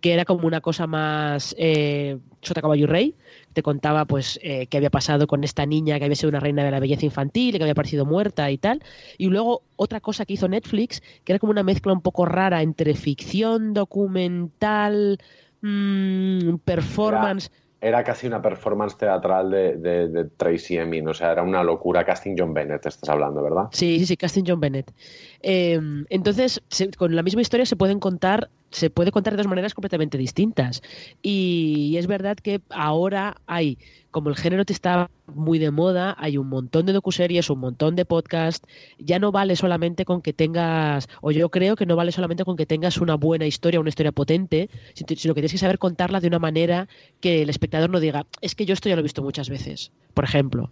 que 0.00 0.12
era 0.12 0.24
como 0.24 0.46
una 0.46 0.60
cosa 0.60 0.86
más 0.86 1.54
eh, 1.58 2.18
Sota 2.42 2.60
Caballo 2.60 2.86
Rey, 2.86 3.14
te 3.52 3.62
contaba 3.62 4.04
pues 4.04 4.38
eh, 4.42 4.66
qué 4.66 4.76
había 4.78 4.90
pasado 4.90 5.26
con 5.26 5.44
esta 5.44 5.66
niña 5.66 5.98
que 5.98 6.04
había 6.04 6.16
sido 6.16 6.30
una 6.30 6.40
reina 6.40 6.64
de 6.64 6.70
la 6.70 6.80
belleza 6.80 7.06
infantil, 7.06 7.56
que 7.56 7.62
había 7.62 7.74
parecido 7.74 8.04
muerta 8.04 8.50
y 8.50 8.58
tal. 8.58 8.82
Y 9.18 9.26
luego 9.26 9.62
otra 9.76 10.00
cosa 10.00 10.24
que 10.24 10.34
hizo 10.34 10.48
Netflix, 10.48 11.02
que 11.24 11.32
era 11.32 11.38
como 11.38 11.52
una 11.52 11.62
mezcla 11.62 11.92
un 11.92 12.02
poco 12.02 12.24
rara 12.26 12.62
entre 12.62 12.94
ficción, 12.94 13.74
documental, 13.74 15.18
mmm, 15.60 16.56
performance 16.64 17.50
era 17.82 18.04
casi 18.04 18.28
una 18.28 18.40
performance 18.40 18.96
teatral 18.96 19.50
de, 19.50 19.76
de, 19.76 20.24
Tracy 20.36 20.78
Emin, 20.78 21.08
o 21.08 21.12
sea, 21.12 21.32
era 21.32 21.42
una 21.42 21.64
locura. 21.64 22.04
Casting 22.04 22.36
John 22.38 22.54
Bennett, 22.54 22.86
estás 22.86 23.08
hablando, 23.10 23.42
¿verdad? 23.42 23.64
Sí, 23.72 23.98
sí, 23.98 24.06
sí, 24.06 24.16
Casting 24.16 24.44
John 24.46 24.60
Bennett. 24.60 24.92
Em, 25.40 26.06
entonces, 26.08 26.62
con 26.96 27.16
la 27.16 27.24
misma 27.24 27.42
historia 27.42 27.66
se 27.66 27.74
pueden 27.74 27.98
contar, 27.98 28.50
se 28.72 28.90
puede 28.90 29.12
contar 29.12 29.34
de 29.34 29.38
dos 29.38 29.46
maneras 29.46 29.74
completamente 29.74 30.18
distintas. 30.18 30.82
Y 31.22 31.94
es 31.96 32.06
verdad 32.06 32.36
que 32.36 32.60
ahora 32.70 33.36
hay 33.46 33.78
como 34.12 34.28
el 34.28 34.36
género 34.36 34.64
te 34.64 34.74
está 34.74 35.10
muy 35.26 35.58
de 35.58 35.70
moda, 35.70 36.14
hay 36.18 36.36
un 36.36 36.48
montón 36.48 36.84
de 36.86 36.92
docuseries, 36.92 37.48
un 37.48 37.60
montón 37.60 37.96
de 37.96 38.04
podcasts, 38.04 38.68
ya 38.98 39.18
no 39.18 39.32
vale 39.32 39.56
solamente 39.56 40.04
con 40.04 40.20
que 40.20 40.34
tengas, 40.34 41.08
o 41.22 41.30
yo 41.30 41.48
creo 41.48 41.76
que 41.76 41.86
no 41.86 41.96
vale 41.96 42.12
solamente 42.12 42.44
con 42.44 42.56
que 42.56 42.66
tengas 42.66 42.98
una 42.98 43.14
buena 43.14 43.46
historia, 43.46 43.80
una 43.80 43.88
historia 43.88 44.12
potente, 44.12 44.68
sino 44.94 45.34
que 45.34 45.40
tienes 45.40 45.52
que 45.52 45.58
saber 45.58 45.78
contarla 45.78 46.20
de 46.20 46.28
una 46.28 46.38
manera 46.38 46.88
que 47.20 47.42
el 47.42 47.48
espectador 47.48 47.88
no 47.88 48.00
diga, 48.00 48.26
es 48.42 48.54
que 48.54 48.66
yo 48.66 48.74
esto 48.74 48.90
ya 48.90 48.96
lo 48.96 49.00
he 49.00 49.02
visto 49.02 49.22
muchas 49.22 49.48
veces, 49.48 49.92
por 50.12 50.24
ejemplo. 50.24 50.70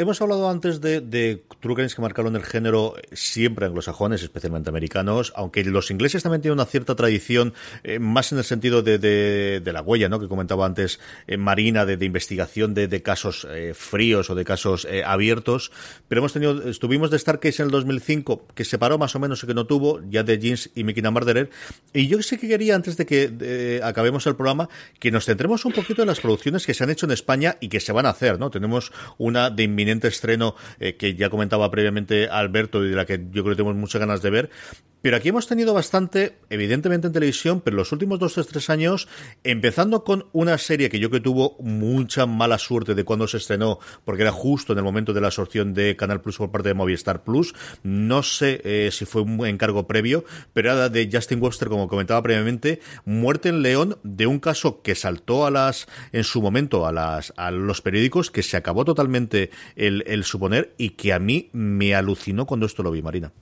Hemos 0.00 0.22
hablado 0.22 0.48
antes 0.48 0.80
de, 0.80 1.02
de 1.02 1.42
crimes 1.60 1.94
que 1.94 2.00
marcaron 2.00 2.34
el 2.34 2.42
género 2.42 2.94
siempre 3.12 3.66
anglosajones, 3.66 4.22
especialmente 4.22 4.70
americanos, 4.70 5.30
aunque 5.36 5.62
los 5.62 5.90
ingleses 5.90 6.22
también 6.22 6.40
tienen 6.40 6.54
una 6.54 6.64
cierta 6.64 6.94
tradición, 6.94 7.52
eh, 7.84 7.98
más 7.98 8.32
en 8.32 8.38
el 8.38 8.44
sentido 8.44 8.80
de, 8.80 8.98
de, 8.98 9.72
la 9.74 9.82
huella, 9.82 10.08
¿no? 10.08 10.18
que 10.18 10.26
comentaba 10.26 10.64
antes 10.64 11.00
eh, 11.26 11.36
Marina, 11.36 11.84
de, 11.84 12.02
investigación 12.02 12.72
de, 12.72 13.02
casos 13.02 13.46
eh, 13.50 13.74
fríos 13.74 14.30
o 14.30 14.34
de 14.34 14.42
casos 14.46 14.88
abiertos, 15.04 15.70
pero 16.08 16.20
hemos 16.20 16.32
tenido, 16.32 16.66
estuvimos 16.66 17.10
de 17.10 17.18
Starcase 17.18 17.60
en 17.60 17.66
el 17.66 17.72
2005, 17.72 18.46
que 18.54 18.64
se 18.64 18.78
paró 18.78 18.96
más 18.96 19.14
o 19.16 19.18
menos 19.18 19.44
y 19.44 19.46
que 19.46 19.52
no 19.52 19.66
tuvo, 19.66 20.00
ya 20.08 20.22
de 20.22 20.38
Jeans 20.38 20.70
y 20.74 20.82
Mickey 20.82 21.02
Murderer, 21.02 21.50
y 21.92 22.06
yo 22.06 22.22
sí 22.22 22.38
que 22.38 22.48
quería, 22.48 22.74
antes 22.74 22.96
de 22.96 23.04
que 23.04 23.80
acabemos 23.84 24.26
el 24.26 24.34
programa, 24.34 24.70
que 24.98 25.10
nos 25.10 25.26
centremos 25.26 25.66
un 25.66 25.72
poquito 25.72 26.00
en 26.00 26.08
las 26.08 26.20
producciones 26.20 26.64
que 26.64 26.72
se 26.72 26.84
han 26.84 26.90
hecho 26.90 27.04
en 27.04 27.12
España 27.12 27.58
y 27.60 27.68
que 27.68 27.80
se 27.80 27.92
van 27.92 28.06
a 28.06 28.10
hacer, 28.10 28.38
¿no? 28.38 28.50
Tenemos 28.50 28.92
una 29.18 29.50
de 29.50 29.64
inminente 29.64 29.89
estreno 29.98 30.54
eh, 30.78 30.96
que 30.96 31.14
ya 31.14 31.30
comentaba 31.30 31.70
previamente 31.70 32.28
Alberto 32.28 32.84
y 32.84 32.90
de 32.90 32.96
la 32.96 33.06
que 33.06 33.18
yo 33.30 33.42
creo 33.42 33.54
que 33.54 33.62
tenemos 33.62 33.76
muchas 33.76 34.00
ganas 34.00 34.22
de 34.22 34.30
ver. 34.30 34.50
Pero 35.02 35.16
aquí 35.16 35.30
hemos 35.30 35.46
tenido 35.46 35.72
bastante, 35.72 36.36
evidentemente 36.50 37.06
en 37.06 37.14
televisión, 37.14 37.62
pero 37.62 37.76
los 37.76 37.90
últimos 37.90 38.18
dos, 38.18 38.34
tres, 38.34 38.46
tres 38.48 38.68
años, 38.68 39.08
empezando 39.44 40.04
con 40.04 40.26
una 40.32 40.58
serie 40.58 40.90
que 40.90 40.98
yo 40.98 41.10
que 41.10 41.20
tuvo 41.20 41.56
mucha 41.58 42.26
mala 42.26 42.58
suerte 42.58 42.94
de 42.94 43.04
cuando 43.04 43.26
se 43.26 43.38
estrenó, 43.38 43.78
porque 44.04 44.22
era 44.22 44.32
justo 44.32 44.74
en 44.74 44.78
el 44.78 44.84
momento 44.84 45.14
de 45.14 45.22
la 45.22 45.28
absorción 45.28 45.72
de 45.72 45.96
Canal 45.96 46.20
Plus 46.20 46.36
por 46.36 46.50
parte 46.50 46.68
de 46.68 46.74
Movistar 46.74 47.24
Plus. 47.24 47.54
No 47.82 48.22
sé 48.22 48.60
eh, 48.62 48.90
si 48.92 49.06
fue 49.06 49.22
un 49.22 49.46
encargo 49.46 49.86
previo, 49.86 50.26
pero 50.52 50.72
era 50.72 50.90
de 50.90 51.08
Justin 51.10 51.42
Webster, 51.42 51.68
como 51.68 51.88
comentaba 51.88 52.22
previamente, 52.22 52.80
Muerte 53.06 53.48
en 53.48 53.62
León, 53.62 53.98
de 54.02 54.26
un 54.26 54.38
caso 54.38 54.82
que 54.82 54.94
saltó 54.94 55.46
a 55.46 55.50
las, 55.50 55.88
en 56.12 56.24
su 56.24 56.42
momento, 56.42 56.86
a 56.86 56.92
las, 56.92 57.32
a 57.38 57.50
los 57.50 57.80
periódicos, 57.80 58.30
que 58.30 58.42
se 58.42 58.58
acabó 58.58 58.84
totalmente 58.84 59.50
el, 59.76 60.24
suponer 60.24 60.74
y 60.76 60.90
que 60.90 61.12
a 61.12 61.18
mí 61.18 61.48
me 61.52 61.94
alucinó 61.94 62.46
cuando 62.46 62.66
esto 62.66 62.82
lo 62.82 62.90
vi, 62.90 63.02
Marina. 63.02 63.32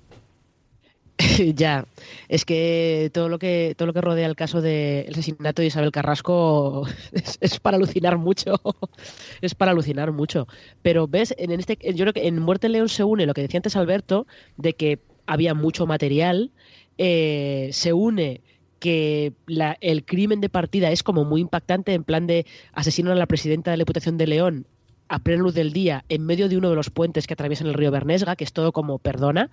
ya, 1.55 1.85
es 2.29 2.45
que 2.45 3.11
todo 3.13 3.29
lo 3.29 3.41
que 3.41 3.75
todo 3.77 3.87
lo 3.87 3.93
que 3.93 4.01
rodea 4.01 4.27
el 4.27 4.37
caso 4.37 4.61
del 4.61 5.13
asesinato 5.13 5.63
de 5.63 5.67
Isabel 5.67 5.91
Carrasco 5.91 6.87
es, 7.41 7.59
para 7.59 7.77
alucinar 7.77 8.19
mucho, 8.19 8.55
es 9.41 9.55
para 9.55 9.73
alucinar 9.73 10.13
mucho. 10.13 10.47
Pero 10.83 11.09
ves, 11.09 11.35
en 11.39 11.51
este, 11.51 11.77
yo 11.93 12.05
creo 12.05 12.13
que 12.13 12.29
en 12.29 12.39
Muerte 12.39 12.69
León 12.69 12.89
se 12.89 13.03
une 13.03 13.27
lo 13.27 13.35
que 13.35 13.43
decía 13.43 13.59
antes 13.59 13.75
Alberto 13.75 14.27
de 14.57 14.75
que 14.75 15.01
había 15.27 15.55
mucho 15.55 15.87
material, 15.87 16.53
eh, 16.99 17.71
se 17.73 17.93
une 17.93 18.41
que 18.79 19.33
el 19.81 20.05
crimen 20.05 20.41
de 20.41 20.49
partida 20.49 20.91
es 20.91 21.03
como 21.03 21.25
muy 21.25 21.41
impactante 21.41 21.95
en 21.95 22.05
plan 22.05 22.27
de 22.27 22.47
asesinar 22.73 23.13
a 23.13 23.17
la 23.17 23.27
presidenta 23.27 23.71
de 23.71 23.77
la 23.77 23.83
Diputación 23.83 24.19
de 24.19 24.27
León 24.27 24.67
a 25.09 25.19
plena 25.19 25.43
luz 25.43 25.55
del 25.55 25.73
día 25.73 26.05
en 26.09 26.25
medio 26.25 26.49
de 26.49 26.57
uno 26.57 26.71
de 26.71 26.77
los 26.77 26.91
puentes 26.91 27.27
que 27.27 27.35
atraviesan 27.35 27.67
el 27.67 27.75
río 27.75 27.91
Bernesga, 27.91 28.37
que 28.37 28.45
es 28.45 28.53
todo 28.53 28.73
como 28.73 28.99
perdona. 28.99 29.51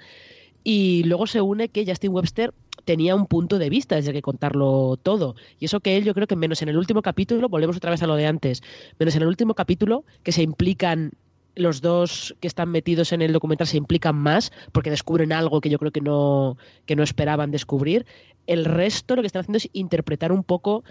Y 0.64 1.04
luego 1.04 1.28
se 1.28 1.42
une 1.42 1.70
que 1.70 1.86
Justin 1.86 2.12
Webster 2.12 2.54
tenía 2.86 3.16
un 3.16 3.28
punto 3.28 3.60
de 3.60 3.70
vista 3.70 3.96
desde 3.96 4.14
que 4.14 4.22
contarlo 4.22 4.98
todo. 5.02 5.36
Y 5.60 5.66
eso 5.66 5.80
que 5.80 5.98
él, 5.98 6.04
yo 6.04 6.14
creo 6.14 6.28
que 6.28 6.36
menos 6.36 6.62
en 6.62 6.70
el 6.70 6.78
último 6.78 7.02
capítulo, 7.02 7.50
volvemos 7.50 7.78
otra 7.78 7.92
vez 7.92 8.02
a 8.02 8.08
lo 8.08 8.16
de 8.16 8.26
antes, 8.26 8.64
menos 9.00 9.16
en 9.16 9.22
el 9.22 9.28
último 9.28 9.54
capítulo, 9.54 10.06
que 10.24 10.32
se 10.32 10.42
implican 10.42 11.12
los 11.56 11.82
dos 11.82 12.36
que 12.42 12.48
están 12.48 12.70
metidos 12.70 13.14
en 13.14 13.22
el 13.22 13.34
documental 13.34 13.68
se 13.68 13.78
implican 13.78 14.16
más 14.16 14.52
porque 14.72 14.90
descubren 14.90 15.32
algo 15.32 15.62
que 15.62 15.70
yo 15.70 15.80
creo 15.80 15.92
que 15.92 16.02
no, 16.02 16.58
que 16.86 16.96
no 16.96 17.04
esperaban 17.04 17.52
descubrir. 17.52 18.06
El 18.46 18.66
resto 18.66 19.16
lo 19.16 19.22
que 19.22 19.28
están 19.28 19.42
haciendo 19.42 19.58
es 19.58 19.70
interpretar 19.74 20.32
un 20.32 20.44
poco, 20.44 20.84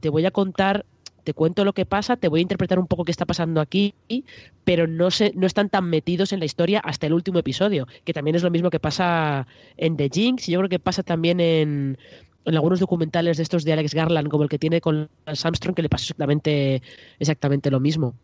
te 0.00 0.08
voy 0.08 0.26
a 0.26 0.30
contar 0.30 0.84
te 1.28 1.34
cuento 1.34 1.62
lo 1.62 1.74
que 1.74 1.84
pasa, 1.84 2.16
te 2.16 2.28
voy 2.28 2.40
a 2.40 2.40
interpretar 2.40 2.78
un 2.78 2.86
poco 2.86 3.04
qué 3.04 3.10
está 3.10 3.26
pasando 3.26 3.60
aquí, 3.60 3.92
pero 4.64 4.86
no, 4.86 5.10
se, 5.10 5.30
no 5.34 5.46
están 5.46 5.68
tan 5.68 5.84
metidos 5.84 6.32
en 6.32 6.38
la 6.38 6.46
historia 6.46 6.80
hasta 6.80 7.06
el 7.06 7.12
último 7.12 7.38
episodio, 7.38 7.86
que 8.06 8.14
también 8.14 8.34
es 8.34 8.42
lo 8.42 8.50
mismo 8.50 8.70
que 8.70 8.80
pasa 8.80 9.46
en 9.76 9.98
The 9.98 10.08
Jinx 10.10 10.48
y 10.48 10.52
yo 10.52 10.60
creo 10.60 10.70
que 10.70 10.78
pasa 10.78 11.02
también 11.02 11.38
en, 11.40 11.98
en 12.46 12.54
algunos 12.54 12.80
documentales 12.80 13.36
de 13.36 13.42
estos 13.42 13.62
de 13.64 13.74
Alex 13.74 13.92
Garland, 13.92 14.30
como 14.30 14.44
el 14.44 14.48
que 14.48 14.58
tiene 14.58 14.80
con 14.80 15.10
Armstrong, 15.26 15.74
que 15.74 15.82
le 15.82 15.90
pasa 15.90 16.04
exactamente, 16.04 16.80
exactamente 17.18 17.70
lo 17.70 17.78
mismo. 17.78 18.14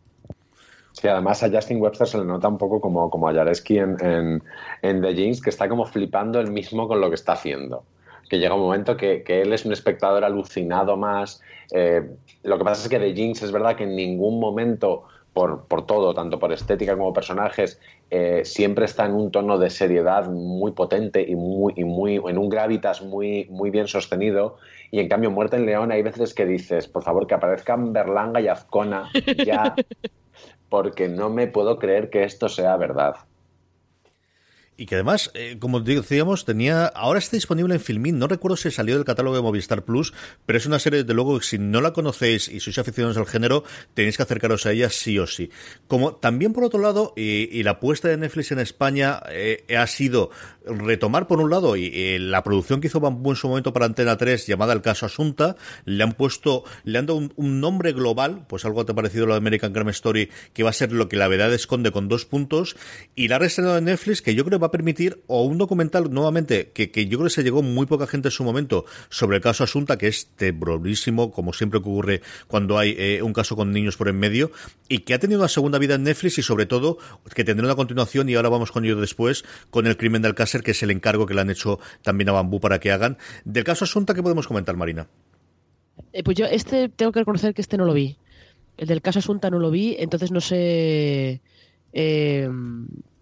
Sí, 0.93 1.07
además 1.07 1.43
a 1.43 1.51
Justin 1.51 1.79
Webster 1.79 2.07
se 2.07 2.17
le 2.17 2.25
nota 2.25 2.47
un 2.47 2.57
poco 2.57 2.81
como, 2.81 3.11
como 3.11 3.29
a 3.29 3.33
Jareski 3.35 3.77
en, 3.77 4.41
The 4.81 5.13
Jinx, 5.13 5.41
que 5.41 5.51
está 5.51 5.69
como 5.69 5.85
flipando 5.85 6.39
él 6.39 6.49
mismo 6.49 6.87
con 6.87 6.99
lo 6.99 7.09
que 7.09 7.15
está 7.15 7.33
haciendo 7.33 7.83
que 8.29 8.39
llega 8.39 8.55
un 8.55 8.61
momento 8.61 8.97
que, 8.97 9.23
que, 9.23 9.41
él 9.41 9.53
es 9.53 9.65
un 9.65 9.73
espectador 9.73 10.23
alucinado 10.23 10.97
más. 10.97 11.41
Eh, 11.71 12.01
lo 12.43 12.57
que 12.57 12.63
pasa 12.63 12.83
es 12.83 12.89
que 12.89 12.99
de 12.99 13.13
Jinx 13.13 13.43
es 13.43 13.51
verdad 13.51 13.75
que 13.75 13.83
en 13.83 13.95
ningún 13.95 14.39
momento, 14.39 15.03
por, 15.33 15.65
por 15.65 15.85
todo, 15.85 16.13
tanto 16.13 16.39
por 16.39 16.51
estética 16.51 16.95
como 16.95 17.13
personajes, 17.13 17.79
eh, 18.11 18.41
siempre 18.45 18.85
está 18.85 19.05
en 19.05 19.13
un 19.13 19.31
tono 19.31 19.57
de 19.57 19.69
seriedad 19.69 20.29
muy 20.29 20.71
potente 20.71 21.25
y 21.27 21.35
muy, 21.35 21.73
y 21.75 21.83
muy 21.83 22.15
en 22.15 22.37
un 22.37 22.49
gravitas 22.49 23.01
muy, 23.01 23.45
muy 23.49 23.69
bien 23.69 23.87
sostenido. 23.87 24.57
Y 24.91 24.99
en 24.99 25.09
cambio, 25.09 25.31
Muerte 25.31 25.57
en 25.57 25.65
León, 25.65 25.91
hay 25.91 26.01
veces 26.01 26.33
que 26.33 26.45
dices, 26.45 26.87
por 26.87 27.03
favor, 27.03 27.27
que 27.27 27.33
aparezcan 27.33 27.93
Berlanga 27.93 28.41
y 28.41 28.47
Azcona 28.47 29.09
ya, 29.45 29.75
porque 30.69 31.07
no 31.07 31.29
me 31.29 31.47
puedo 31.47 31.77
creer 31.79 32.09
que 32.09 32.23
esto 32.23 32.49
sea 32.49 32.77
verdad. 32.77 33.15
Y 34.77 34.87
que 34.87 34.95
además, 34.95 35.31
eh, 35.35 35.55
como 35.57 35.79
decíamos, 35.79 36.43
tenía. 36.43 36.87
Ahora 36.87 37.19
está 37.19 37.37
disponible 37.37 37.75
en 37.75 37.79
Filmin. 37.79 38.19
No 38.19 38.27
recuerdo 38.27 38.57
si 38.57 38.71
salió 38.71 38.95
del 38.95 39.05
catálogo 39.05 39.35
de 39.35 39.41
Movistar 39.41 39.85
Plus, 39.85 40.13
pero 40.45 40.57
es 40.57 40.65
una 40.65 40.79
serie, 40.79 41.05
de 41.05 41.13
luego, 41.13 41.39
que 41.39 41.45
si 41.45 41.57
no 41.57 41.79
la 41.79 41.93
conocéis 41.93 42.49
y 42.49 42.59
sois 42.59 42.77
aficionados 42.77 43.15
al 43.15 43.25
género, 43.25 43.63
tenéis 43.93 44.17
que 44.17 44.23
acercaros 44.23 44.65
a 44.65 44.73
ella 44.73 44.89
sí 44.89 45.17
o 45.17 45.27
sí. 45.27 45.49
Como 45.87 46.15
también, 46.15 46.51
por 46.51 46.65
otro 46.65 46.81
lado, 46.81 47.13
y, 47.15 47.63
la 47.63 47.71
apuesta 47.71 48.09
de 48.09 48.17
Netflix 48.17 48.51
en 48.51 48.59
España 48.59 49.21
eh, 49.29 49.63
ha 49.75 49.87
sido 49.87 50.29
retomar, 50.65 51.27
por 51.27 51.39
un 51.39 51.49
lado, 51.49 51.77
y, 51.77 52.19
la 52.19 52.43
producción 52.43 52.81
que 52.81 52.87
hizo 52.87 52.99
Bambú 52.99 53.29
en 53.29 53.37
su 53.37 53.47
momento 53.47 53.71
para 53.71 53.85
Antena 53.85 54.17
3, 54.17 54.45
llamada 54.45 54.73
El 54.73 54.81
Caso 54.81 55.05
Asunta, 55.05 55.55
le 55.85 56.03
han 56.03 56.11
puesto, 56.11 56.65
le 56.83 56.99
han 56.99 57.05
dado 57.05 57.29
un, 57.35 57.61
nombre 57.61 57.93
global, 57.93 58.45
pues 58.49 58.65
algo 58.65 58.85
te 58.85 58.91
ha 58.91 58.95
parecido 58.95 59.25
lo 59.25 59.33
de 59.33 59.37
American 59.37 59.71
Crime 59.71 59.91
Story, 59.91 60.29
que 60.53 60.63
va 60.63 60.71
a 60.71 60.73
ser 60.73 60.91
lo 60.91 61.07
que 61.07 61.15
la 61.15 61.29
verdad 61.29 61.53
esconde 61.53 61.91
con 61.91 62.09
dos 62.09 62.25
puntos, 62.25 62.75
y 63.15 63.29
la 63.29 63.37
ha 63.37 63.77
en 63.77 63.85
Netflix, 63.85 64.21
que 64.21 64.35
yo 64.35 64.43
creo 64.43 64.59
va 64.65 64.67
a 64.67 64.71
permitir, 64.71 65.21
o 65.27 65.43
un 65.43 65.57
documental 65.57 66.11
nuevamente, 66.11 66.71
que, 66.73 66.91
que 66.91 67.05
yo 67.07 67.17
creo 67.17 67.27
que 67.27 67.33
se 67.33 67.43
llegó 67.43 67.61
muy 67.61 67.85
poca 67.85 68.07
gente 68.07 68.29
en 68.29 68.31
su 68.31 68.43
momento, 68.43 68.85
sobre 69.09 69.37
el 69.37 69.43
caso 69.43 69.63
Asunta, 69.63 69.97
que 69.97 70.07
es 70.07 70.27
terrorísimo, 70.35 71.31
como 71.31 71.53
siempre 71.53 71.79
ocurre 71.79 72.21
cuando 72.47 72.77
hay 72.77 72.95
eh, 72.97 73.21
un 73.21 73.33
caso 73.33 73.55
con 73.55 73.71
niños 73.71 73.97
por 73.97 74.07
en 74.09 74.17
medio, 74.17 74.51
y 74.87 74.99
que 74.99 75.13
ha 75.13 75.19
tenido 75.19 75.39
una 75.39 75.47
segunda 75.47 75.79
vida 75.79 75.95
en 75.95 76.03
Netflix 76.03 76.37
y 76.37 76.41
sobre 76.41 76.65
todo 76.65 76.97
que 77.33 77.43
tendrá 77.43 77.65
una 77.65 77.75
continuación, 77.75 78.27
y 78.29 78.35
ahora 78.35 78.49
vamos 78.49 78.71
con 78.71 78.85
ello 78.85 78.99
después, 78.99 79.45
con 79.69 79.87
el 79.87 79.97
crimen 79.97 80.21
del 80.21 80.31
Alcácer, 80.31 80.63
que 80.63 80.71
es 80.71 80.83
el 80.83 80.91
encargo 80.91 81.25
que 81.25 81.33
le 81.33 81.41
han 81.41 81.49
hecho 81.49 81.79
también 82.01 82.29
a 82.29 82.33
Bambú 82.33 82.59
para 82.59 82.79
que 82.79 82.91
hagan. 82.91 83.17
Del 83.43 83.63
caso 83.63 83.85
Asunta, 83.85 84.13
¿qué 84.13 84.23
podemos 84.23 84.47
comentar, 84.47 84.75
Marina? 84.75 85.07
Eh, 86.11 86.23
pues 86.23 86.37
yo 86.37 86.45
este 86.45 86.89
tengo 86.89 87.11
que 87.11 87.19
reconocer 87.19 87.53
que 87.53 87.61
este 87.61 87.77
no 87.77 87.85
lo 87.85 87.93
vi. 87.93 88.17
El 88.77 88.87
del 88.87 89.01
caso 89.01 89.19
Asunta 89.19 89.49
no 89.49 89.59
lo 89.59 89.71
vi, 89.71 89.95
entonces 89.99 90.31
no 90.31 90.41
sé 90.41 91.41
eh, 91.93 92.49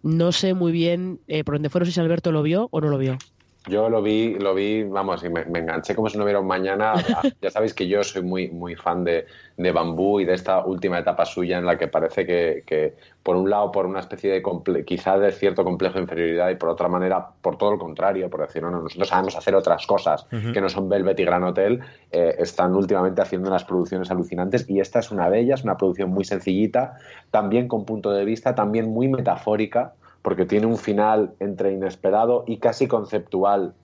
no 0.04 0.32
sé 0.32 0.54
muy 0.54 0.72
bien 0.72 1.22
eh, 1.28 1.44
por 1.44 1.56
dónde 1.56 1.70
fueron 1.70 1.90
si 1.90 2.00
Alberto 2.00 2.32
lo 2.32 2.44
vio 2.44 2.68
o 2.72 2.82
no 2.82 2.90
lo 2.90 2.98
vio. 2.98 3.18
Yo 3.68 3.90
lo 3.90 4.02
vi, 4.02 4.36
lo 4.36 4.54
vi, 4.54 4.84
vamos, 4.84 5.24
y 5.24 5.30
me, 5.30 5.42
enganché 5.42 5.96
como 5.96 6.10
si 6.10 6.18
no 6.18 6.26
hubiera 6.26 6.40
un 6.40 6.48
mañana. 6.48 6.94
Ya 7.42 7.50
sabéis 7.50 7.74
que 7.74 7.88
yo 7.88 8.04
soy 8.04 8.22
muy, 8.22 8.50
muy 8.50 8.76
fan 8.76 9.04
de, 9.04 9.26
de, 9.58 9.72
Bambú 9.72 10.20
y 10.20 10.26
de 10.26 10.34
esta 10.34 10.66
última 10.66 11.00
etapa 11.00 11.26
suya 11.26 11.58
en 11.58 11.66
la 11.66 11.78
que 11.78 11.88
parece 11.88 12.26
que, 12.26 12.64
que 12.66 12.96
por 13.22 13.36
un 13.36 13.50
lado, 13.50 13.72
por 13.72 13.86
una 13.86 14.02
especie 14.02 14.32
de, 14.32 14.86
quizá 14.86 15.18
de 15.18 15.32
cierto 15.32 15.64
complejo 15.64 15.96
de 15.96 16.02
inferioridad 16.02 16.50
y 16.50 16.56
por 16.56 16.70
otra 16.70 16.90
manera, 16.90 17.26
por 17.42 17.58
todo 17.58 17.72
lo 17.72 17.80
contrario, 17.80 18.30
por 18.30 18.42
decir, 18.42 18.62
no, 18.62 18.72
no 18.72 18.82
nosotros 18.82 19.08
sabemos 19.08 19.36
hacer 19.36 19.56
otras 19.56 19.86
cosas 19.88 20.26
que 20.30 20.62
no 20.62 20.70
son 20.70 20.90
Velvet 20.90 21.20
y 21.20 21.26
Gran 21.26 21.44
Hotel, 21.44 21.80
eh, 22.12 22.36
están 22.40 22.76
últimamente 22.76 23.22
haciendo 23.22 23.50
unas 23.50 23.64
producciones 23.64 24.12
alucinantes 24.12 24.70
y 24.70 24.80
esta 24.80 25.00
es 25.00 25.12
una 25.12 25.30
de 25.30 25.40
ellas, 25.40 25.64
una 25.64 25.78
producción 25.78 26.10
muy 26.10 26.26
sencillita, 26.26 26.98
también 27.32 27.68
con 27.68 27.86
punto 27.86 28.12
de 28.12 28.26
vista, 28.26 28.56
también 28.56 28.90
muy 28.90 29.08
metafórica 29.08 29.94
porque 30.24 30.46
tiene 30.46 30.66
un 30.66 30.78
final 30.78 31.36
entre 31.40 31.74
inesperado 31.74 32.46
y 32.48 32.58
casi 32.58 32.88
conceptual, 32.88 33.76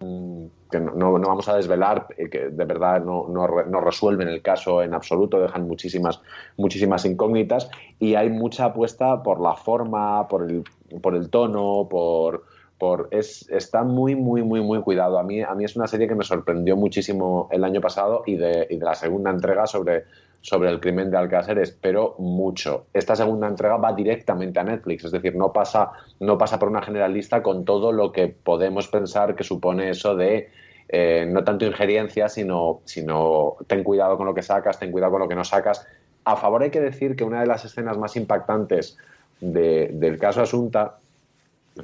mm, 0.00 0.44
que 0.70 0.78
no, 0.78 1.12
vamos 1.12 1.48
a 1.48 1.56
desvelar, 1.56 2.06
eh, 2.18 2.28
que 2.28 2.50
de 2.50 2.64
verdad 2.66 3.02
no, 3.02 3.26
no, 3.28 3.80
resuelven 3.80 4.28
el 4.28 4.42
caso 4.42 4.82
en 4.82 4.92
absoluto, 4.92 5.40
dejan 5.40 5.66
muchísimas, 5.66 6.20
muchísimas 6.58 7.06
incógnitas 7.06 7.70
y 7.98 8.14
hay 8.14 8.28
mucha 8.28 8.66
apuesta 8.66 9.22
por 9.22 9.40
la 9.40 9.54
forma, 9.54 10.28
por 10.28 10.48
el, 10.48 10.62
por 11.00 11.16
el 11.16 11.30
tono, 11.30 11.88
por, 11.88 12.44
por 12.78 13.08
es, 13.10 13.48
está 13.50 13.82
muy, 13.82 14.14
muy, 14.14 14.42
muy, 14.42 14.60
muy 14.60 14.80
cuidado. 14.82 15.18
A 15.18 15.22
mí, 15.22 15.42
a 15.42 15.54
mí 15.54 15.64
es 15.64 15.76
una 15.76 15.86
serie 15.86 16.08
que 16.08 16.14
me 16.14 16.24
sorprendió 16.24 16.76
muchísimo 16.76 17.48
el 17.50 17.64
año 17.64 17.80
pasado 17.80 18.22
y 18.26 18.36
de, 18.36 18.66
y 18.70 18.76
de 18.78 18.84
la 18.84 18.94
segunda 18.94 19.30
entrega 19.30 19.66
sobre 19.66 20.04
sobre 20.40 20.70
el 20.70 20.80
crimen 20.80 21.10
de 21.10 21.16
Alcácer 21.16 21.58
espero 21.58 22.14
mucho. 22.18 22.86
Esta 22.92 23.16
segunda 23.16 23.48
entrega 23.48 23.76
va 23.76 23.92
directamente 23.92 24.60
a 24.60 24.64
Netflix, 24.64 25.04
es 25.04 25.10
decir, 25.10 25.34
no 25.34 25.52
pasa, 25.52 25.90
no 26.20 26.38
pasa 26.38 26.58
por 26.58 26.68
una 26.68 26.82
generalista 26.82 27.42
con 27.42 27.64
todo 27.64 27.92
lo 27.92 28.12
que 28.12 28.28
podemos 28.28 28.88
pensar 28.88 29.34
que 29.34 29.44
supone 29.44 29.90
eso 29.90 30.14
de 30.14 30.48
eh, 30.88 31.26
no 31.28 31.44
tanto 31.44 31.66
injerencia, 31.66 32.28
sino, 32.28 32.80
sino 32.84 33.56
ten 33.66 33.84
cuidado 33.84 34.16
con 34.16 34.26
lo 34.26 34.34
que 34.34 34.42
sacas, 34.42 34.78
ten 34.78 34.92
cuidado 34.92 35.12
con 35.12 35.20
lo 35.20 35.28
que 35.28 35.34
no 35.34 35.44
sacas. 35.44 35.86
A 36.24 36.36
favor 36.36 36.62
hay 36.62 36.70
que 36.70 36.80
decir 36.80 37.16
que 37.16 37.24
una 37.24 37.40
de 37.40 37.46
las 37.46 37.64
escenas 37.64 37.98
más 37.98 38.16
impactantes 38.16 38.96
del 39.40 40.18
caso 40.18 40.42
Asunta 40.42 40.98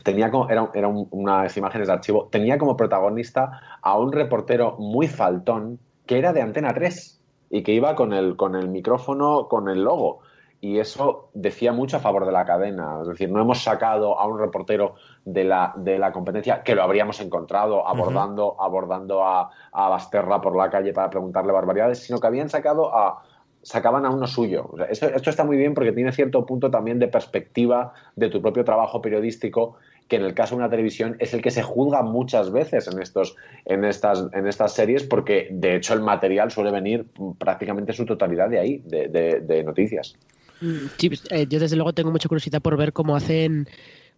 tenía 0.03 0.31
como, 0.31 0.49
era, 0.49 0.71
era 0.75 0.89
unas 0.89 1.57
imágenes 1.57 1.89
de 1.89 1.95
archivo, 1.95 2.29
tenía 2.31 2.59
como 2.59 2.77
protagonista 2.77 3.61
a 3.83 3.99
un 3.99 4.13
reportero 4.13 4.77
muy 4.79 5.09
faltón 5.09 5.79
que 6.07 6.19
era 6.19 6.33
de 6.33 6.43
Antena 6.43 6.73
3 6.75 7.21
y 7.51 7.63
que 7.63 7.73
iba 7.73 7.95
con 7.95 8.13
el, 8.13 8.37
con 8.37 8.55
el 8.55 8.69
micrófono, 8.69 9.49
con 9.49 9.69
el 9.69 9.85
logo. 9.85 10.21
Y 10.61 10.79
eso 10.79 11.29
decía 11.35 11.73
mucho 11.73 11.99
a 11.99 12.01
favor 12.01 12.25
de 12.25 12.33
la 12.33 12.47
cadena. 12.47 13.01
Es 13.03 13.09
decir, 13.09 13.31
no 13.31 13.41
hemos 13.41 13.63
sacado 13.63 14.19
a 14.19 14.27
un 14.27 14.39
reportero 14.39 14.95
de 15.25 15.45
la, 15.45 15.75
de 15.77 15.99
la 15.99 16.11
competencia 16.11 16.63
que 16.63 16.75
lo 16.75 16.83
habríamos 16.83 17.21
encontrado 17.21 17.87
abordando, 17.87 18.57
abordando 18.59 19.23
a, 19.23 19.51
a 19.73 19.89
Basterra 19.91 20.41
por 20.41 20.57
la 20.57 20.71
calle 20.71 20.95
para 20.95 21.11
preguntarle 21.11 21.53
barbaridades, 21.53 22.03
sino 22.03 22.19
que 22.19 22.27
habían 22.27 22.49
sacado 22.49 22.95
a, 22.95 23.23
sacaban 23.65 24.05
a 24.05 24.11
uno 24.11 24.27
suyo. 24.27 24.71
esto, 24.89 25.09
está 25.09 25.45
muy 25.45 25.57
bien 25.57 25.75
porque 25.75 25.93
tiene 25.93 26.13
cierto 26.13 26.45
punto 26.47 26.71
también 26.71 26.99
de 26.99 27.09
perspectiva 27.09 27.95
de 28.15 28.29
tu 28.29 28.41
propio 28.41 28.65
trabajo 28.65 29.01
periodístico 29.01 29.77
que 30.07 30.17
en 30.17 30.23
el 30.23 30.35
caso 30.35 30.55
de 30.55 30.59
una 30.61 30.69
televisión 30.71 31.17
es 31.19 31.33
el 31.33 31.41
que 31.41 31.51
se 31.51 31.63
juzga 31.63 32.03
muchas 32.03 32.53
veces 32.53 32.87
en, 32.89 33.01
estos, 33.01 33.37
en, 33.65 33.87
estas, 33.87 34.27
en 34.35 34.47
estas 34.47 34.75
series, 34.75 35.03
porque 35.03 35.49
de 35.51 35.77
hecho 35.77 35.95
el 35.95 36.03
material 36.03 36.51
suele 36.51 36.71
venir 36.71 37.07
prácticamente 37.39 37.95
su 37.95 38.05
totalidad 38.05 38.51
de 38.51 38.59
ahí, 38.59 38.83
de, 38.85 39.63
noticias. 39.65 40.15
Mm, 40.61 40.87
sí, 40.99 41.09
pues, 41.09 41.25
eh, 41.31 41.47
yo 41.49 41.59
desde 41.59 41.77
luego 41.77 41.95
tengo 41.95 42.11
mucha 42.11 42.29
curiosidad 42.29 42.61
por 42.61 42.77
ver 42.77 42.93
cómo 42.93 43.17
hacen 43.17 43.67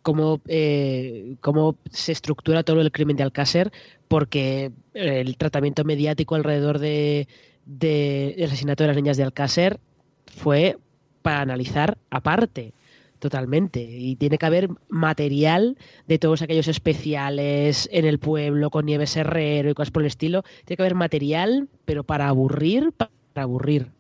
cómo, 0.03 0.41
eh, 0.49 1.37
cómo 1.41 1.77
se 1.91 2.11
estructura 2.11 2.65
todo 2.65 2.81
el 2.81 2.91
crimen 2.91 3.17
de 3.17 3.23
Alcácer, 3.23 3.71
porque 4.09 4.73
el 4.93 5.37
tratamiento 5.37 5.85
mediático 5.85 6.35
alrededor 6.35 6.81
de, 6.81 7.29
del 7.67 8.43
asesinato 8.45 8.85
de 8.85 8.89
las 8.89 8.97
niñas 8.97 9.17
de 9.17 9.25
Alcácer 9.25 9.81
fue 10.27 10.79
para 11.23 11.41
analizar 11.41 11.99
aparte 12.11 12.73
totalmente. 13.19 13.83
Y 13.83 14.17
tiene 14.17 14.39
que 14.39 14.47
haber 14.47 14.69
material 14.89 15.77
de 16.07 16.19
todos 16.19 16.43
aquellos 16.43 16.69
especiales 16.69 17.89
en 17.93 18.05
el 18.05 18.19
pueblo 18.19 18.71
con 18.71 18.87
Nieves 18.87 19.17
Herrero 19.17 19.71
y 19.71 19.75
cosas 19.75 19.91
por 19.91 20.03
el 20.03 20.07
estilo. 20.07 20.45
Tiene 20.65 20.77
que 20.77 20.83
haber 20.83 20.95
material 20.95 21.69
pero 21.85 22.05
para 22.05 22.29
aburrir 22.29 22.93
para 22.93 23.11
aburrir 23.35 23.91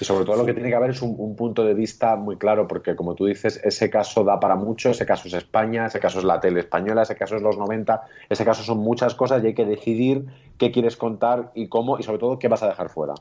y 0.00 0.04
sobre 0.04 0.24
todo 0.24 0.36
lo 0.36 0.44
que 0.44 0.54
tiene 0.54 0.68
que 0.68 0.74
haber 0.74 0.90
es 0.90 1.02
un, 1.02 1.36
punto 1.36 1.64
de 1.64 1.74
vista 1.74 2.16
muy 2.16 2.36
claro, 2.36 2.66
porque 2.66 2.96
como 2.96 3.14
tú 3.14 3.26
dices, 3.26 3.60
ese 3.62 3.90
caso 3.90 4.24
da 4.24 4.40
para 4.40 4.56
mucho, 4.56 4.90
ese 4.90 5.06
caso 5.06 5.28
es 5.28 5.34
España, 5.34 5.86
ese 5.86 6.00
caso 6.00 6.18
es 6.18 6.24
la 6.24 6.40
tele 6.40 6.60
española, 6.60 7.02
ese 7.02 7.16
caso 7.16 7.36
es 7.36 7.42
los 7.42 7.58
90, 7.58 8.02
ese 8.28 8.44
caso 8.44 8.62
son 8.62 8.78
muchas 8.78 9.14
cosas 9.14 9.42
y 9.42 9.48
hay 9.48 9.54
que 9.54 9.64
decidir 9.64 10.26
qué 10.58 10.70
quieres 10.70 10.96
contar 10.96 11.50
y 11.54 11.68
cómo, 11.68 11.98
y 11.98 12.02
sobre 12.02 12.18
todo 12.18 12.38
qué 12.38 12.48
vas 12.48 12.62
a 12.62 12.68
dejar 12.68 12.88
fuera 12.88 13.14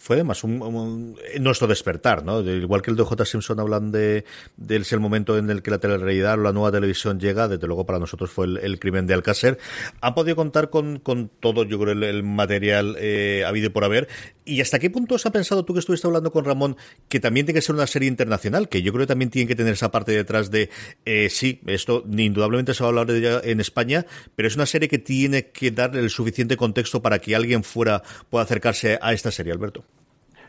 fue 0.00 0.16
además 0.16 0.44
un, 0.44 1.14
nuestro 1.40 1.68
despertar, 1.68 2.24
¿no? 2.24 2.40
igual 2.40 2.80
que 2.80 2.90
el 2.90 2.96
de 2.96 3.04
J. 3.04 3.22
Simpson 3.26 3.60
hablan 3.60 3.92
de, 3.92 4.24
de 4.56 4.76
el 4.76 4.98
momento 4.98 5.36
en 5.36 5.50
el 5.50 5.60
que 5.60 5.70
la 5.70 5.78
telerrealidad 5.78 6.40
o 6.40 6.42
la 6.42 6.54
nueva 6.54 6.72
televisión 6.72 7.20
llega, 7.20 7.48
desde 7.48 7.66
luego 7.66 7.84
para 7.84 7.98
nosotros 7.98 8.30
fue 8.30 8.46
el, 8.46 8.78
crimen 8.78 9.06
de 9.06 9.12
Alcácer. 9.12 9.58
Han 10.00 10.14
podido 10.14 10.36
contar 10.36 10.70
con, 10.70 11.00
con 11.00 11.28
todo, 11.28 11.64
yo 11.64 11.78
creo, 11.78 11.92
el, 11.92 12.22
material 12.22 12.96
eh, 12.98 13.44
habido 13.46 13.74
por 13.74 13.84
haber. 13.84 14.08
¿Y 14.50 14.60
hasta 14.60 14.80
qué 14.80 14.90
punto 14.90 15.14
has 15.14 15.22
pensado 15.30 15.64
tú 15.64 15.74
que 15.74 15.78
estuviste 15.78 16.08
hablando 16.08 16.32
con 16.32 16.44
Ramón 16.44 16.76
que 17.08 17.20
también 17.20 17.46
tiene 17.46 17.58
que 17.58 17.62
ser 17.62 17.76
una 17.76 17.86
serie 17.86 18.08
internacional? 18.08 18.68
Que 18.68 18.82
yo 18.82 18.92
creo 18.92 19.04
que 19.04 19.06
también 19.06 19.30
tiene 19.30 19.46
que 19.46 19.54
tener 19.54 19.74
esa 19.74 19.92
parte 19.92 20.10
detrás 20.10 20.50
de, 20.50 20.70
eh, 21.04 21.28
sí, 21.30 21.60
esto 21.66 22.02
indudablemente 22.04 22.74
se 22.74 22.82
va 22.82 22.88
a 22.88 22.90
hablar 22.90 23.06
de 23.06 23.18
ella 23.18 23.40
en 23.44 23.60
España, 23.60 24.06
pero 24.34 24.48
es 24.48 24.56
una 24.56 24.66
serie 24.66 24.88
que 24.88 24.98
tiene 24.98 25.50
que 25.50 25.70
dar 25.70 25.94
el 25.94 26.10
suficiente 26.10 26.56
contexto 26.56 27.00
para 27.00 27.20
que 27.20 27.36
alguien 27.36 27.62
fuera 27.62 28.02
pueda 28.28 28.42
acercarse 28.42 28.98
a 29.00 29.12
esta 29.12 29.30
serie, 29.30 29.52
Alberto. 29.52 29.84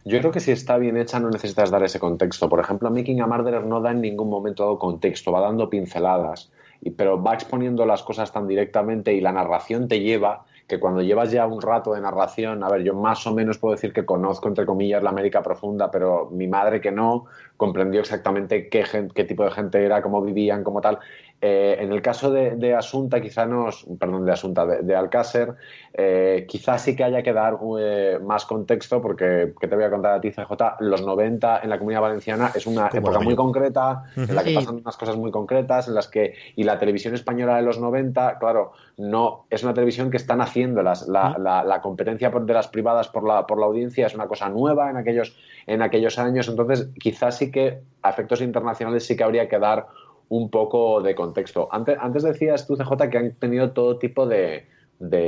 Yo 0.04 0.18
creo 0.18 0.32
que 0.32 0.40
si 0.40 0.50
está 0.50 0.80
bien 0.80 0.98
hecha 0.98 1.20
no 1.20 1.30
necesitas 1.30 1.70
dar 1.70 1.84
ese 1.84 2.00
contexto. 2.00 2.50
Por 2.50 2.60
ejemplo, 2.60 2.90
Making 2.90 3.22
a 3.22 3.28
Murderer 3.28 3.64
no 3.66 3.82
da 3.82 3.92
en 3.92 4.02
ningún 4.02 4.32
momento 4.32 4.64
dado 4.64 4.80
contexto, 4.80 5.32
va 5.32 5.42
dando 5.42 5.70
pinceladas, 5.70 6.52
pero 6.98 7.22
va 7.22 7.36
exponiendo 7.36 7.86
las 7.86 8.02
cosas 8.02 8.32
tan 8.34 8.48
directamente 8.48 9.14
y 9.14 9.22
la 9.22 9.32
narración 9.32 9.88
te 9.88 10.00
lleva 10.00 10.46
que 10.68 10.80
cuando 10.80 11.02
llevas 11.02 11.32
ya 11.32 11.46
un 11.46 11.62
rato 11.62 11.94
de 11.94 12.02
narración, 12.02 12.64
a 12.64 12.70
ver, 12.70 12.84
yo 12.84 12.94
más 12.94 13.26
o 13.28 13.34
menos 13.34 13.58
puedo 13.58 13.74
decir 13.74 13.94
que 13.94 14.06
conozco, 14.06 14.48
entre 14.48 14.66
comillas, 14.66 15.04
la 15.04 15.10
América 15.10 15.42
profunda, 15.42 15.92
pero 15.92 16.30
mi 16.32 16.48
madre 16.48 16.82
que 16.82 16.92
no, 16.92 17.26
comprendió 17.58 18.02
exactamente 18.02 18.70
qué, 18.70 18.86
qué 19.14 19.24
tipo 19.24 19.44
de 19.44 19.52
gente 19.52 19.84
era, 19.84 20.02
cómo 20.02 20.22
vivían, 20.22 20.64
cómo 20.64 20.82
tal. 20.82 21.00
Eh, 21.44 21.78
en 21.80 21.92
el 21.92 22.04
caso 22.04 22.32
de, 22.32 22.76
Asunta, 22.76 23.20
quizá 23.20 23.48
nos, 23.48 23.88
perdón, 24.00 24.26
de 24.26 24.32
Asunta, 24.32 24.64
de, 24.64 24.96
Alcácer, 24.96 25.56
eh, 25.92 26.46
quizás 26.48 26.84
sí 26.84 26.96
que 26.96 27.04
haya 27.04 27.24
que 27.24 27.34
dar 27.34 27.58
eh, 27.80 28.20
más 28.24 28.46
contexto, 28.46 29.02
porque, 29.02 29.54
¿qué 29.60 29.68
te 29.68 29.76
voy 29.76 29.84
a 29.84 29.90
contar 29.90 30.14
a 30.14 30.22
ti, 30.22 30.30
CJ? 30.30 30.52
Los 30.82 31.04
90 31.04 31.62
en 31.64 31.70
la 31.72 31.80
Comunidad 31.80 32.02
Valenciana 32.02 32.52
es 32.54 32.68
una 32.68 32.90
época 32.94 33.20
muy 33.20 33.36
concreta, 33.36 34.04
en 34.16 34.36
la 34.36 34.44
que 34.44 34.54
pasan 34.54 34.76
unas 34.76 34.96
cosas 34.96 35.18
muy 35.18 35.32
concretas, 35.32 35.88
en 35.88 35.96
las 35.96 36.08
que, 36.08 36.36
y 36.56 36.64
la 36.64 36.78
televisión 36.78 37.16
española 37.16 37.56
de 37.56 37.64
los 37.64 37.80
90, 37.80 38.38
claro, 38.38 38.74
no, 38.98 39.46
es 39.50 39.64
una 39.64 39.74
televisión 39.74 40.12
que 40.12 40.18
están 40.18 40.42
haciendo 40.42 40.84
las, 40.84 41.08
la, 41.08 41.36
la, 41.40 41.82
competencia 41.82 42.30
de 42.30 42.54
las 42.54 42.68
privadas 42.68 43.08
por 43.08 43.28
la, 43.28 43.48
por 43.48 43.60
la 43.60 43.66
audiencia, 43.66 44.06
es 44.06 44.14
una 44.14 44.28
cosa 44.28 44.48
nueva 44.50 44.92
en 44.92 44.98
aquellos, 44.98 45.36
en 45.66 45.82
aquellos 45.82 46.20
años, 46.20 46.48
entonces 46.48 46.90
quizás 47.00 47.38
sí 47.38 47.50
que 47.50 47.80
a 48.04 48.12
efectos 48.12 48.42
internacionales 48.42 49.08
sí 49.08 49.16
que 49.16 49.24
habría 49.24 49.50
que 49.50 49.58
dar 49.58 49.88
un 50.32 50.50
poco 50.50 51.02
de 51.02 51.14
contexto. 51.14 51.68
Antes, 51.72 51.98
antes 52.00 52.24
decías 52.24 52.66
tú, 52.66 52.78
CJ, 52.78 53.10
que 53.10 53.18
han 53.18 53.32
tenido 53.34 53.72
todo 53.72 53.98
tipo 53.98 54.26
de, 54.26 54.66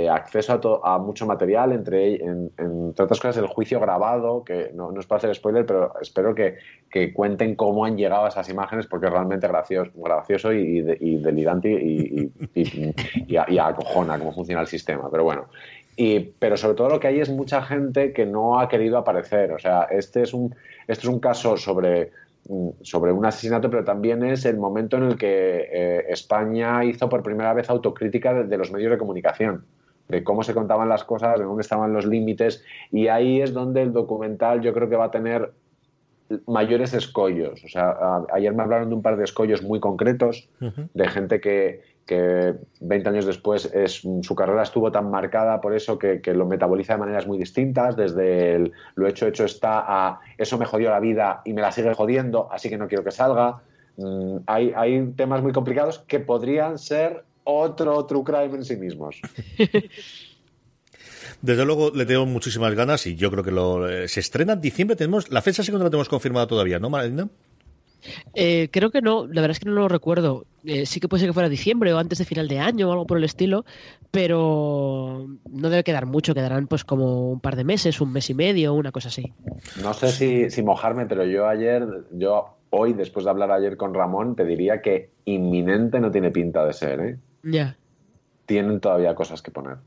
acceso 0.10 0.86
a, 0.86 0.97
mucho 0.97 1.26
material, 1.26 1.74
entre, 1.74 2.24
entre 2.24 3.04
otras 3.04 3.20
cosas 3.20 3.36
el 3.38 3.47
juicio 3.47 3.82
grabado, 3.82 4.45
que 4.45 4.72
no, 4.74 4.93
no 4.93 5.01
es 5.01 5.06
para 5.06 5.18
hacer 5.18 5.36
spoiler, 5.36 5.66
pero 5.66 5.91
espero 5.99 6.34
que, 6.34 6.58
cuenten 7.14 7.56
cómo 7.56 7.84
han 7.84 7.97
llegado 7.97 8.24
a 8.24 8.30
esas 8.30 8.47
imágenes, 8.47 8.88
porque 8.88 9.08
es 9.08 9.12
realmente 9.12 9.45
gracioso, 9.45 9.91
gracioso 9.95 10.54
y, 10.54 10.80
delirante 10.82 11.70
y, 11.70 12.32
y, 12.56 13.58
acojona 13.58 14.18
cómo 14.18 14.32
funciona 14.32 14.62
el 14.62 14.68
sistema. 14.68 15.10
Pero 15.12 15.26
bueno, 15.26 15.47
y, 15.97 16.20
pero 16.22 16.56
sobre 16.56 16.76
todo 16.76 16.88
lo 16.88 16.99
que 17.01 17.08
hay 17.08 17.20
es 17.20 17.30
mucha 17.30 17.62
gente 17.62 18.14
que 18.14 18.26
no 18.26 18.58
ha 18.58 18.70
querido 18.70 18.97
aparecer. 18.97 19.51
O 19.51 19.60
sea, 19.60 19.84
este 19.84 20.22
es 20.22 20.34
un, 20.34 20.56
este 20.88 21.01
es 21.01 21.10
un 21.10 21.20
caso 21.20 21.58
sobre 21.58 22.12
sobre 22.82 23.12
un 23.12 23.26
asesinato, 23.26 23.70
pero 23.70 23.84
también 23.84 24.24
es 24.24 24.46
el 24.46 24.58
momento 24.58 24.98
en 24.98 25.04
el 25.04 25.18
que 25.18 25.70
eh, 25.72 26.06
España 26.10 26.84
hizo 26.84 27.08
por 27.08 27.24
primera 27.24 27.54
vez 27.54 27.70
autocrítica 27.70 28.34
de, 28.34 28.58
los 28.58 28.72
medios 28.72 28.91
de 28.91 28.98
comunicación, 28.98 29.66
de 30.10 30.24
cómo 30.24 30.44
se 30.44 30.54
contaban 30.54 30.89
las 30.89 31.04
cosas, 31.04 31.39
de 31.39 31.46
dónde 31.46 31.62
estaban 31.62 31.94
los 31.94 32.06
límites, 32.06 32.64
y 32.91 33.08
ahí 33.08 33.41
es 33.41 33.54
donde 33.54 33.82
el 33.82 33.94
documental 33.94 34.62
yo 34.62 34.74
creo 34.74 34.89
que 34.89 34.98
va 34.98 35.06
a 35.06 35.12
tener 35.12 35.54
mayores 36.48 36.94
escollos. 36.94 37.64
O 37.64 37.68
sea, 37.68 38.24
ayer 38.34 38.54
me 38.54 38.64
hablaron 38.64 38.89
de 38.89 38.96
un 38.96 39.02
par 39.02 39.18
de 39.18 39.24
escollos 39.24 39.64
muy 39.64 39.80
concretos, 39.80 40.50
de 40.60 41.08
gente 41.08 41.39
que, 41.39 41.82
que 42.06 42.54
20 42.82 43.10
años 43.10 43.26
después 43.26 43.66
es, 43.74 44.01
su 44.22 44.36
carrera 44.36 44.64
estuvo 44.64 44.91
tan 44.91 45.10
marcada 45.10 45.62
por 45.62 45.74
eso 45.74 45.97
que, 45.97 46.22
lo 46.34 46.45
metaboliza 46.45 46.93
de 46.93 46.99
maneras 46.99 47.28
muy 47.28 47.38
distintas, 47.38 47.95
desde 47.95 48.72
lo 48.95 49.08
hecho 49.08 49.28
hecho 49.28 49.45
está 49.45 49.84
a 49.88 50.20
eso 50.38 50.58
me 50.58 50.66
jodió 50.66 50.89
la 50.89 50.99
vida 50.99 51.41
y 51.45 51.54
me 51.54 51.62
la 51.62 51.72
sigue 51.72 51.93
jodiendo, 51.93 52.49
así 52.51 52.70
que 52.70 52.78
no 52.78 52.88
quiero 52.88 53.04
que 53.04 53.12
salga. 53.12 53.62
Mm, 53.97 54.38
hay, 54.47 54.74
hay 54.76 55.06
temas 55.16 55.41
muy 55.41 55.54
complicados 55.54 55.99
que 55.99 56.20
podrían 56.20 56.78
ser 56.78 57.24
otro 57.43 58.06
true 58.06 58.24
crime 58.24 58.56
en 58.56 58.66
sí 58.66 58.76
mismos. 58.76 59.22
Desde 61.41 61.66
luego 61.66 61.91
le 61.93 62.06
tengo 62.06 62.26
muchísimas 62.26 62.74
ganas 62.74 63.06
y 63.06 63.16
yo 63.16 63.30
creo 63.30 63.43
que 63.43 63.51
lo, 63.51 63.89
eh, 63.89 64.08
se 64.08 64.22
estrena 64.22 64.54
en 64.54 64.62
diciembre. 64.62 64.95
Tenemos 64.95 65.30
la 65.30 65.41
fecha 65.41 65.62
sí 65.62 65.72
que 65.72 65.78
no 65.78 65.84
la 65.84 65.89
tenemos 65.89 66.08
confirmada 66.08 66.47
todavía, 66.47 66.80
¿no, 66.80 66.89
Marina? 66.89 67.28
Eh, 68.34 68.70
creo 68.72 68.91
que 68.91 69.01
no, 69.01 69.26
la 69.28 69.41
verdad 69.41 69.51
es 69.51 69.60
que 69.60 69.70
no 69.70 69.76
lo 69.76 69.88
recuerdo. 69.88 70.45
Eh, 70.66 70.86
sí 70.86 70.99
que 70.99 71.08
puede 71.08 71.22
ser 71.22 71.30
que 71.30 71.34
fuera 71.34 71.49
diciembre 71.49 71.93
o 71.93 71.97
antes 71.97 72.20
de 72.20 72.26
final 72.26 72.47
de 72.47 72.60
año 72.60 72.89
o 72.89 72.91
algo 72.91 73.06
por 73.06 73.18
el 73.18 73.24
estilo, 73.24 73.66
pero 74.12 75.28
no 75.49 75.70
debe 75.70 75.84
quedar 75.84 76.06
mucho, 76.06 76.34
quedarán 76.34 76.68
pues 76.68 76.84
como 76.84 77.32
un 77.32 77.39
par 77.39 77.56
de 77.56 77.64
meses, 77.64 77.99
un 77.99 78.14
mes 78.14 78.30
y 78.30 78.34
medio, 78.34 78.74
una 78.74 78.91
cosa 78.91 79.10
así. 79.10 79.34
No 79.82 79.93
sé 79.93 80.12
si, 80.12 80.49
si 80.49 80.64
mojarme, 80.64 81.06
pero 81.06 81.26
yo 81.26 81.47
ayer, 81.47 81.86
yo 82.12 82.56
hoy, 82.70 82.93
después 82.93 83.26
de 83.26 83.32
hablar 83.32 83.51
ayer 83.51 83.78
con 83.78 83.93
Ramón, 83.93 84.36
te 84.36 84.45
diría 84.45 84.82
que 84.82 85.12
inminente 85.26 85.99
no 85.99 86.12
tiene 86.12 86.32
pinta 86.32 86.66
de 86.66 86.74
ser, 86.74 86.99
¿eh? 87.01 87.18
Ya. 87.43 87.78
Tienen 88.45 88.80
todavía 88.80 89.16
cosas 89.16 89.41
que 89.41 89.51
poner. 89.51 89.78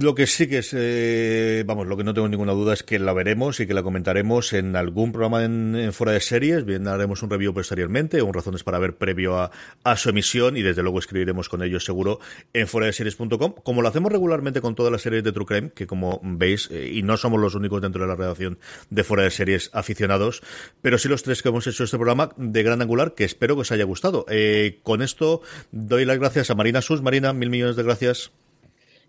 Lo 0.00 0.16
que 0.16 0.26
sí 0.26 0.48
que 0.48 0.58
es, 0.58 0.74
eh, 0.76 1.62
vamos, 1.66 1.86
lo 1.86 1.96
que 1.96 2.02
no 2.02 2.14
tengo 2.14 2.26
ninguna 2.28 2.52
duda 2.52 2.72
es 2.72 2.82
que 2.82 2.98
la 2.98 3.12
veremos 3.12 3.60
y 3.60 3.66
que 3.66 3.74
la 3.74 3.84
comentaremos 3.84 4.52
en 4.52 4.74
algún 4.74 5.12
programa 5.12 5.44
en, 5.44 5.92
fuera 5.92 6.12
de 6.12 6.20
series. 6.20 6.64
Bien, 6.64 6.88
haremos 6.88 7.22
un 7.22 7.30
review 7.30 7.54
posteriormente 7.54 8.20
un 8.22 8.34
razones 8.34 8.64
para 8.64 8.80
ver 8.80 8.96
previo 8.96 9.38
a, 9.38 9.96
su 9.96 10.08
emisión 10.08 10.56
y 10.56 10.62
desde 10.62 10.82
luego 10.82 10.98
escribiremos 10.98 11.48
con 11.48 11.62
ellos 11.62 11.84
seguro 11.84 12.18
en 12.52 12.66
fuera 12.66 12.88
de 12.88 12.92
series.com, 12.92 13.54
como 13.62 13.82
lo 13.82 13.88
hacemos 13.88 14.10
regularmente 14.10 14.60
con 14.60 14.74
todas 14.74 14.90
las 14.90 15.02
series 15.02 15.22
de 15.22 15.30
True 15.30 15.46
Crime, 15.46 15.70
que 15.72 15.86
como 15.86 16.20
veis, 16.24 16.70
eh, 16.72 16.90
y 16.92 17.02
no 17.02 17.16
somos 17.16 17.40
los 17.40 17.54
únicos 17.54 17.80
dentro 17.80 18.02
de 18.02 18.08
la 18.08 18.16
redacción 18.16 18.58
de 18.90 19.04
fuera 19.04 19.22
de 19.22 19.30
series 19.30 19.70
aficionados, 19.74 20.42
pero 20.82 20.98
sí 20.98 21.08
los 21.08 21.22
tres 21.22 21.40
que 21.40 21.50
hemos 21.50 21.68
hecho 21.68 21.84
este 21.84 21.98
programa 21.98 22.30
de 22.36 22.62
gran 22.64 22.82
angular, 22.82 23.14
que 23.14 23.22
espero 23.22 23.54
que 23.54 23.60
os 23.60 23.70
haya 23.70 23.84
gustado. 23.84 24.26
Eh, 24.28 24.80
con 24.82 25.02
esto 25.02 25.42
doy 25.70 26.04
las 26.04 26.18
gracias 26.18 26.50
a 26.50 26.56
Marina 26.56 26.82
Sus. 26.82 27.00
Marina, 27.00 27.32
mil 27.32 27.50
millones 27.50 27.76
de 27.76 27.84
gracias. 27.84 28.32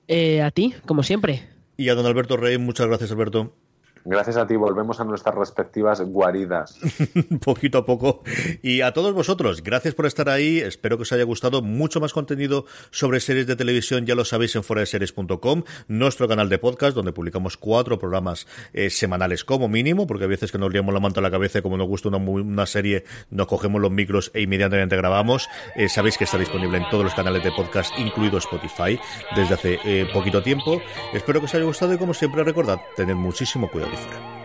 Eh, 0.08 0.42
a 0.42 0.52
ti, 0.52 0.74
como 0.86 1.04
siempre. 1.04 1.44
Y 1.78 1.90
a 1.90 1.96
don 1.96 2.06
Alberto 2.06 2.38
Rey, 2.38 2.58
muchas 2.58 2.88
gracias, 2.88 3.12
Alberto. 3.12 3.54
Gracias 4.08 4.38
a 4.38 4.46
ti, 4.46 4.56
volvemos 4.56 5.00
a 5.00 5.04
nuestras 5.04 5.34
respectivas 5.34 6.00
guaridas. 6.00 6.78
Poquito 7.44 7.80
a 7.80 7.86
poco. 7.86 8.22
Y 8.62 8.82
a 8.82 8.94
todos 8.94 9.16
vosotros, 9.16 9.64
gracias 9.64 9.96
por 9.96 10.06
estar 10.06 10.30
ahí. 10.30 10.60
Espero 10.60 10.98
que 10.98 11.04
os 11.04 11.12
haya 11.12 11.24
gustado. 11.24 11.64
Mucho 11.64 12.00
más 12.00 12.14
contenido 12.14 12.66
sobre 12.92 13.20
series 13.20 13.48
de 13.48 13.56
televisión, 13.56 14.06
ya 14.06 14.14
lo 14.14 14.24
sabéis 14.24 14.56
en 14.56 14.64
foradeseries.com, 14.64 15.64
nuestro 15.88 16.28
canal 16.28 16.50
de 16.50 16.60
podcast, 16.60 16.96
donde 16.96 17.14
publicamos 17.14 17.58
cuatro 17.58 17.98
programas 17.98 18.46
eh, 18.74 18.92
semanales 18.92 19.44
como 19.44 19.68
mínimo, 19.68 20.06
porque 20.06 20.26
a 20.26 20.28
veces 20.28 20.52
que 20.52 20.60
nos 20.60 20.72
liamos 20.72 20.94
la 20.94 21.00
manta 21.00 21.20
a 21.20 21.24
la 21.24 21.32
cabeza, 21.32 21.64
como 21.64 21.76
nos 21.76 21.88
gusta 21.88 22.10
una, 22.10 22.66
serie, 22.68 23.06
nos 23.32 23.48
cogemos 23.48 23.82
los 23.82 23.92
micros 23.92 24.30
e 24.36 24.42
inmediatamente 24.42 24.96
grabamos. 24.96 25.50
Eh, 25.76 25.90
sabéis 25.90 26.20
que 26.20 26.26
está 26.26 26.38
disponible 26.38 26.78
en 26.78 26.88
todos 26.92 27.06
los 27.06 27.16
canales 27.16 27.44
de 27.44 27.52
podcast, 27.52 27.92
incluido 27.98 28.38
Spotify, 28.38 29.00
desde 29.36 29.56
hace 29.56 29.80
eh, 29.84 30.08
poquito 30.14 30.44
tiempo. 30.44 30.80
Espero 31.12 31.40
que 31.40 31.46
os 31.46 31.56
haya 31.56 31.66
gustado 31.66 31.96
y 31.96 31.98
como 31.98 32.14
siempre 32.14 32.44
recordad, 32.44 32.80
tened 32.96 33.16
muchísimo 33.16 33.68
cuidado 33.68 33.95
fuera. 33.98 34.45